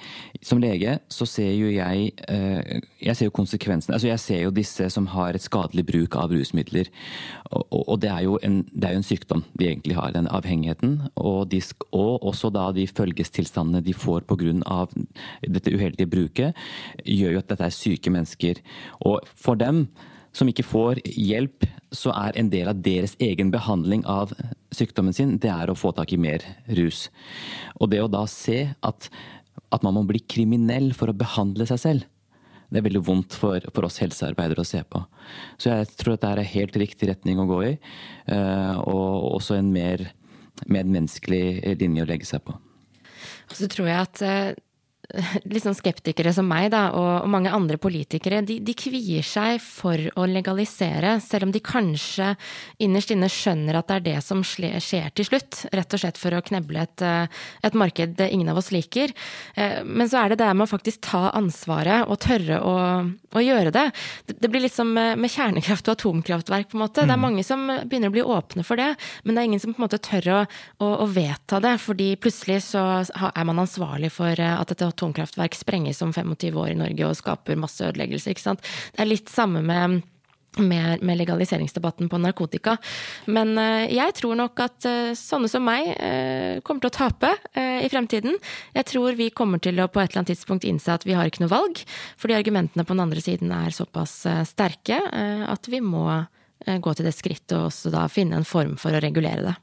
Som 0.45 0.63
lege 0.69 0.99
så 1.13 1.27
ser 1.29 1.51
jo 1.57 1.71
jeg 1.73 2.13
eh, 2.29 2.81
Jeg 3.01 3.17
ser 3.17 3.29
jo 3.29 3.35
konsekvensene. 3.35 3.95
Altså 3.97 4.11
jeg 4.11 4.23
ser 4.23 4.43
jo 4.43 4.55
disse 4.55 4.89
som 4.91 5.07
har 5.15 5.35
et 5.35 5.45
skadelig 5.45 5.87
bruk 5.89 6.17
av 6.19 6.33
rusmidler. 6.35 6.91
Og, 7.51 7.95
det, 8.03 8.11
er 8.11 8.27
en, 8.45 8.61
det, 8.73 8.85
er 8.89 8.97
jo 8.97 9.01
en, 9.03 9.07
sykdom 9.07 9.45
de 9.59 9.69
egentlig 9.71 9.97
har, 9.97 10.13
den 10.13 10.29
avhengigheten. 10.29 10.99
Og, 11.17 11.49
de, 11.53 11.63
og 11.93 12.27
også 12.27 12.51
da 12.55 12.69
de 12.77 12.87
følgestilstandene 12.91 13.85
de 13.85 13.95
får 13.95 14.27
pga. 14.29 14.85
dette 15.47 15.75
uheldige 15.75 16.11
bruket, 16.11 16.55
gjør 17.05 17.39
jo 17.39 17.43
at 17.43 17.51
dette 17.51 17.65
er 17.65 17.75
syke 17.75 18.11
mennesker. 18.11 18.63
Og 19.07 19.21
for 19.35 19.55
dem 19.59 19.87
som 20.39 20.49
ikke 20.51 20.67
får 20.67 21.01
hjelp, 21.05 21.67
så 21.95 22.13
er 22.13 22.37
en 22.37 22.51
del 22.53 22.69
av 22.71 22.83
deres 22.85 23.17
egen 23.23 23.51
behandling 23.51 24.05
av 24.07 24.35
sykdommen 24.75 25.17
sin, 25.17 25.37
det 25.41 25.51
er 25.51 25.71
å 25.71 25.79
få 25.79 25.95
tak 25.97 26.13
i 26.13 26.21
mer 26.21 26.45
rus. 26.79 27.09
Og 27.81 27.91
det 27.93 28.03
å 28.05 28.11
da 28.13 28.27
se 28.29 28.67
at 28.85 29.09
at 29.75 29.85
man 29.85 29.97
må 29.99 30.05
bli 30.09 30.21
kriminell 30.25 30.93
for 30.97 31.11
å 31.11 31.17
behandle 31.17 31.67
seg 31.69 31.83
selv. 31.83 32.07
Det 32.69 32.81
er 32.81 32.85
veldig 32.85 33.05
vondt 33.05 33.37
for, 33.37 33.65
for 33.73 33.89
oss 33.89 33.99
helsearbeidere 34.03 34.61
å 34.61 34.69
se 34.69 34.83
på. 34.85 35.01
Så 35.61 35.73
jeg 35.73 35.89
tror 35.97 36.17
at 36.17 36.25
det 36.25 36.33
er 36.35 36.53
helt 36.53 36.77
riktig 36.81 37.09
retning 37.09 37.41
å 37.41 37.49
gå 37.49 37.63
i. 37.65 37.75
Eh, 38.29 38.81
og 38.83 39.39
også 39.39 39.57
en 39.57 39.71
mer 39.73 40.05
medmenneskelig 40.67 41.77
linje 41.81 42.05
å 42.05 42.09
legge 42.09 42.29
seg 42.29 42.43
på. 42.45 42.57
Og 43.49 43.57
Så 43.57 43.69
tror 43.73 43.89
jeg 43.89 44.05
at 44.05 44.25
eh, 44.27 44.51
litt 45.49 45.65
sånn 45.65 45.77
skeptikere 45.77 46.33
som 46.37 46.49
meg, 46.49 46.69
da, 46.75 46.89
og, 46.97 47.29
mange 47.33 47.53
andre 47.55 47.79
politikere, 47.81 48.43
de, 48.45 48.59
de, 48.65 48.75
kvier 48.77 49.25
seg 49.25 49.57
for 49.65 49.97
å 50.21 50.27
legalisere, 50.29 51.17
selv 51.25 51.49
om 51.49 51.55
de 51.55 51.63
kanskje 51.65 52.35
innerst 52.85 53.15
inne 53.15 53.31
skjønner 53.33 53.79
at 53.79 53.89
det 53.89 53.97
er 53.97 54.07
det 54.11 54.19
som 54.25 54.43
skjer 54.45 55.13
til 55.17 55.29
slutt. 55.29 55.63
Rett 55.73 55.97
og 55.97 56.03
slett 56.03 56.21
for 56.21 56.37
å 56.37 56.43
kneble 56.45 56.85
et, 56.85 57.05
eh, 57.05 57.41
et 57.65 57.79
marked 57.79 58.21
ingen 58.29 58.53
av 58.53 58.61
oss 58.61 58.71
liker. 58.75 59.15
Eh, 59.57 59.81
men 59.85 60.11
så 60.11 60.21
er 60.23 60.35
det 60.35 60.43
det 60.43 60.51
med 60.53 60.67
å 60.67 60.71
faktisk 60.71 61.01
ta 61.09 61.29
ansvaret 61.39 62.05
og 62.09 62.21
tørre 62.23 62.61
å, 62.61 62.77
å 63.09 63.45
gjøre 63.45 63.73
det. 63.75 63.87
Det 64.29 64.53
blir 64.53 64.67
litt 64.67 64.77
som 64.77 64.93
med 64.93 65.33
kjernekraft 65.33 65.89
og 65.89 65.97
atomkraftverk, 65.97 66.69
på 66.69 66.77
en 66.77 66.85
måte. 66.85 67.07
Det 67.07 67.15
er 67.15 67.21
mm. 67.21 67.25
mange 67.25 67.47
som 67.47 67.65
begynner 67.89 68.13
å 68.13 68.17
bli 68.19 68.27
åpne 68.37 68.67
for 68.67 68.81
det, 68.81 68.93
men 69.25 69.35
det 69.35 69.43
er 69.43 69.51
ingen 69.51 69.65
som 69.65 69.73
på 69.73 69.81
en 69.81 69.89
måte 69.89 70.03
tør 70.05 70.31
å, 70.35 70.39
å, 70.85 70.93
å 71.05 71.09
vedta 71.09 71.63
det, 71.65 71.79
fordi 71.81 72.13
plutselig 72.21 72.61
så 72.69 72.85
er 73.09 73.49
man 73.49 73.65
ansvarlig 73.65 74.13
for 74.13 74.37
eh, 74.37 74.55
at 74.59 74.77
et 74.77 74.85
atomkraftverk 74.99 75.57
sprenges 75.57 76.03
om 76.03 76.13
25 76.13 76.59
år 76.59 76.75
i 76.75 76.79
Norge 76.83 77.09
og 77.09 77.19
skaper 77.19 77.59
masse 77.61 77.87
ødeleggelse. 77.87 78.35
ikke 78.35 78.49
sant? 78.51 78.71
Det 78.93 79.05
er 79.07 79.13
litt 79.15 79.33
samme 79.33 79.65
med 79.65 80.01
med, 80.59 81.03
legaliseringsdebatten 81.19 82.09
på 82.09 82.19
narkotika. 82.19 82.77
Men 83.27 83.53
uh, 83.59 83.85
jeg 83.87 84.15
tror 84.19 84.35
nok 84.39 84.59
at 84.65 84.87
uh, 84.89 85.13
sånne 85.15 85.51
som 85.51 85.63
meg 85.63 85.91
uh, 85.93 86.59
kommer 86.67 86.83
til 86.83 86.91
å 86.91 86.97
tape 86.97 87.31
i 87.59 87.89
fremtiden. 87.91 88.39
Jeg 88.75 88.89
tror 88.91 89.15
vi 89.19 89.29
kommer 89.31 89.63
til 89.63 89.79
å 89.79 89.89
på 89.91 90.01
et 90.01 90.11
eller 90.11 90.23
annet 90.23 90.33
tidspunkt 90.33 90.67
innse 90.67 90.95
at 90.95 91.07
vi 91.07 91.15
har 91.15 91.29
ikke 91.29 91.45
noe 91.45 91.53
valg, 91.53 91.83
fordi 92.19 92.37
argumentene 92.39 92.85
på 92.87 92.97
den 92.97 93.05
andre 93.05 93.23
siden 93.23 93.53
er 93.55 93.75
såpass 93.75 94.21
sterke 94.51 94.99
at 94.99 95.71
vi 95.71 95.81
må 95.85 96.07
gå 96.67 96.95
til 96.95 97.07
det 97.07 97.15
skrittet 97.15 97.57
og 97.59 97.69
også 97.71 97.93
da 97.95 98.07
finne 98.11 98.41
en 98.41 98.49
form 98.49 98.77
for 98.81 98.95
å 98.95 99.03
regulere 99.03 99.47
det. 99.47 99.55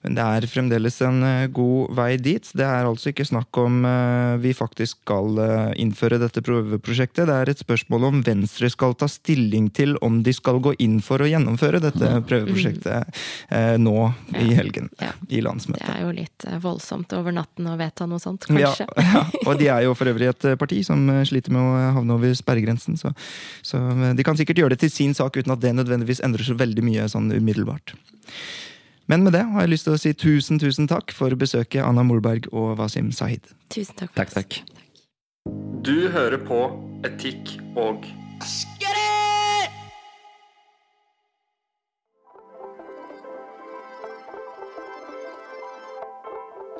Men 0.00 0.16
det 0.16 0.24
er 0.24 0.46
fremdeles 0.48 0.96
en 1.04 1.20
eh, 1.26 1.46
god 1.52 1.92
vei 1.98 2.14
dit. 2.20 2.46
Det 2.56 2.64
er 2.64 2.88
altså 2.88 3.10
ikke 3.10 3.26
snakk 3.28 3.56
om 3.60 3.82
eh, 3.84 4.36
vi 4.40 4.54
faktisk 4.56 5.02
skal 5.02 5.40
eh, 5.44 5.72
innføre 5.82 6.16
dette 6.22 6.40
prøveprosjektet. 6.44 7.28
Det 7.28 7.36
er 7.36 7.52
et 7.52 7.60
spørsmål 7.60 8.06
om 8.08 8.22
Venstre 8.24 8.70
skal 8.72 8.96
ta 8.96 9.08
stilling 9.12 9.68
til 9.76 9.98
om 10.04 10.22
de 10.24 10.32
skal 10.36 10.62
gå 10.64 10.72
inn 10.80 10.98
for 11.04 11.20
å 11.20 11.28
gjennomføre 11.28 11.82
dette 11.84 12.12
prøveprosjektet 12.28 13.20
nå 13.80 13.96
i 14.40 14.54
helgen. 14.56 14.88
Ja. 15.02 15.12
I 15.28 15.42
landsmøtet. 15.44 15.84
Det 15.84 15.98
er 15.98 16.06
jo 16.06 16.14
litt 16.16 16.46
voldsomt 16.62 17.12
over 17.16 17.34
natten 17.36 17.68
å 17.68 17.76
vedta 17.80 18.06
noe 18.08 18.22
sånt, 18.22 18.46
kanskje. 18.48 18.86
Ja, 18.88 19.04
ja, 19.14 19.22
og 19.44 19.60
de 19.60 19.68
er 19.72 19.84
jo 19.84 19.94
for 19.98 20.10
øvrig 20.10 20.30
et 20.30 20.48
parti 20.60 20.80
som 20.86 21.04
sliter 21.28 21.52
med 21.54 21.60
å 21.60 21.92
havne 21.98 22.16
over 22.16 22.32
sperregrensen. 22.38 22.96
Så, 23.00 23.12
så 23.66 23.82
de 24.16 24.26
kan 24.26 24.38
sikkert 24.38 24.62
gjøre 24.62 24.76
det 24.76 24.82
til 24.86 24.94
sin 24.94 25.14
sak 25.16 25.36
uten 25.36 25.52
at 25.54 25.62
det 25.62 25.74
nødvendigvis 25.76 26.24
endrer 26.24 26.46
så 26.46 26.56
veldig 26.58 26.86
mye 26.86 27.08
sånn 27.12 27.30
umiddelbart. 27.36 27.94
Men 29.10 29.24
med 29.26 29.32
det 29.34 29.42
har 29.42 29.64
jeg 29.64 29.72
lyst 29.72 29.88
til 29.88 29.96
å 29.96 29.98
si 29.98 30.10
tusen 30.14 30.60
tusen 30.62 30.86
takk 30.86 31.10
for 31.10 31.34
besøket, 31.34 31.80
Anna 31.82 32.04
Molberg 32.06 32.46
og 32.54 32.76
Wasim 32.78 33.08
Sahid. 33.10 33.42
Tusen 33.74 33.96
takk. 33.98 34.12
Takk, 34.14 34.30
takk. 34.36 34.60
Du 35.82 36.06
hører 36.14 36.38
på 36.46 36.60
Etikk 37.08 37.56
og 37.74 38.06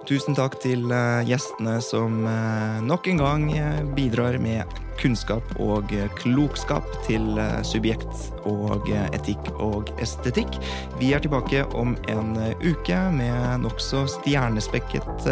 Tusen 0.07 0.35
takk 0.35 0.57
til 0.63 0.87
eh, 0.91 1.27
gjestene 1.27 1.77
som 1.83 2.23
eh, 2.27 2.79
nok 2.83 3.11
en 3.11 3.21
gang 3.21 3.45
eh, 3.55 3.83
bidrar 3.95 4.39
med 4.43 4.67
kunnskap 5.01 5.55
og 5.61 5.93
klokskap 6.21 6.87
til 7.07 7.41
subjekt 7.67 8.29
og 8.49 8.89
etikk 9.11 9.51
og 9.61 9.91
estetikk. 10.03 10.59
Vi 11.01 11.13
er 11.17 11.25
tilbake 11.25 11.65
om 11.77 11.97
en 12.13 12.35
uke 12.63 12.99
med 13.15 13.65
nokså 13.65 14.05
stjernespekket 14.19 15.27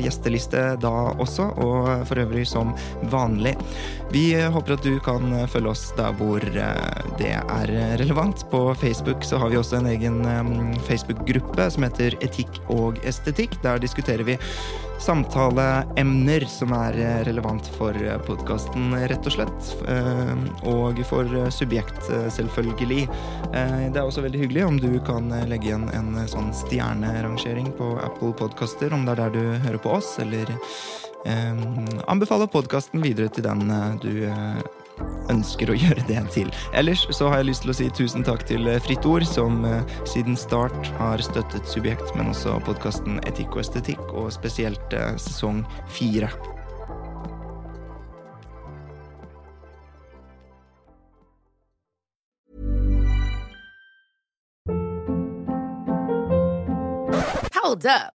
gjesteliste 0.00 0.64
da 0.82 0.94
også, 1.20 1.50
og 1.60 2.06
for 2.08 2.22
øvrig 2.24 2.46
som 2.48 2.74
vanlig. 3.12 3.54
Vi 4.10 4.32
håper 4.34 4.76
at 4.76 4.84
du 4.84 4.96
kan 5.04 5.32
følge 5.52 5.72
oss 5.72 5.86
der 5.98 6.16
hvor 6.18 6.44
det 7.20 7.32
er 7.36 7.74
relevant. 8.00 8.44
På 8.50 8.70
Facebook 8.80 9.24
så 9.26 9.38
har 9.40 9.52
vi 9.52 9.60
også 9.60 9.80
en 9.80 9.90
egen 9.92 10.22
Facebook-gruppe 10.88 11.70
som 11.70 11.86
heter 11.86 12.16
Etikk 12.24 12.62
og 12.72 13.00
estetikk. 13.06 13.60
Der 13.64 13.82
diskuterer 13.82 14.26
vi 14.26 14.38
samtaleemner 15.00 16.44
som 16.48 16.72
er 16.76 16.98
eh, 17.00 17.20
relevant 17.28 17.66
for 17.76 17.96
eh, 17.96 18.18
podkasten, 18.26 18.92
rett 19.10 19.26
og 19.26 19.34
slett. 19.34 19.70
Eh, 19.88 20.32
og 20.68 21.00
for 21.08 21.28
subjekt, 21.54 22.02
selvfølgelig. 22.34 23.06
Det 23.50 23.98
er 23.98 24.04
også 24.04 24.24
veldig 24.24 24.42
hyggelig 24.44 24.64
om 24.66 24.80
du 24.80 24.90
kan 25.06 25.30
legge 25.48 25.70
igjen 25.70 25.88
en 25.96 26.12
sånn 26.30 26.50
stjernerangering 26.54 27.70
på 27.78 27.92
Apple 28.04 28.32
Podkaster, 28.38 28.92
om 28.94 29.06
det 29.06 29.16
er 29.16 29.22
der 29.24 29.34
du 29.34 29.64
hører 29.66 29.80
på 29.82 29.94
oss, 29.98 30.12
eller 30.22 30.52
anbefale 32.08 32.46
podkasten 32.48 33.02
videre 33.04 33.32
til 33.32 33.44
den 33.44 33.66
du 34.00 34.12
ønsker 35.32 35.72
å 35.72 35.78
gjøre 35.82 36.04
det 36.08 36.20
til. 36.34 36.50
Ellers 36.76 37.06
så 37.16 37.30
har 37.30 37.40
jeg 37.40 37.50
lyst 37.50 37.66
til 37.66 37.74
å 37.74 37.78
si 37.80 37.88
tusen 37.96 38.26
takk 38.26 38.44
til 38.48 38.68
eh, 38.70 38.80
Fritt 38.84 39.06
Ord, 39.08 39.26
som 39.28 39.64
eh, 39.68 39.98
siden 40.08 40.38
start 40.38 40.92
har 41.00 41.22
støttet 41.24 41.68
Subjekt, 41.70 42.14
men 42.18 42.32
også 42.34 42.58
podkasten 42.66 43.20
Etikk 43.28 43.56
og 43.56 43.64
estetikk, 43.64 44.02
og 44.14 44.32
spesielt 44.34 44.96
eh, 44.96 45.14
sesong 45.20 45.64
fire. 45.90 46.30
Hold 57.60 57.86
up. 57.86 58.19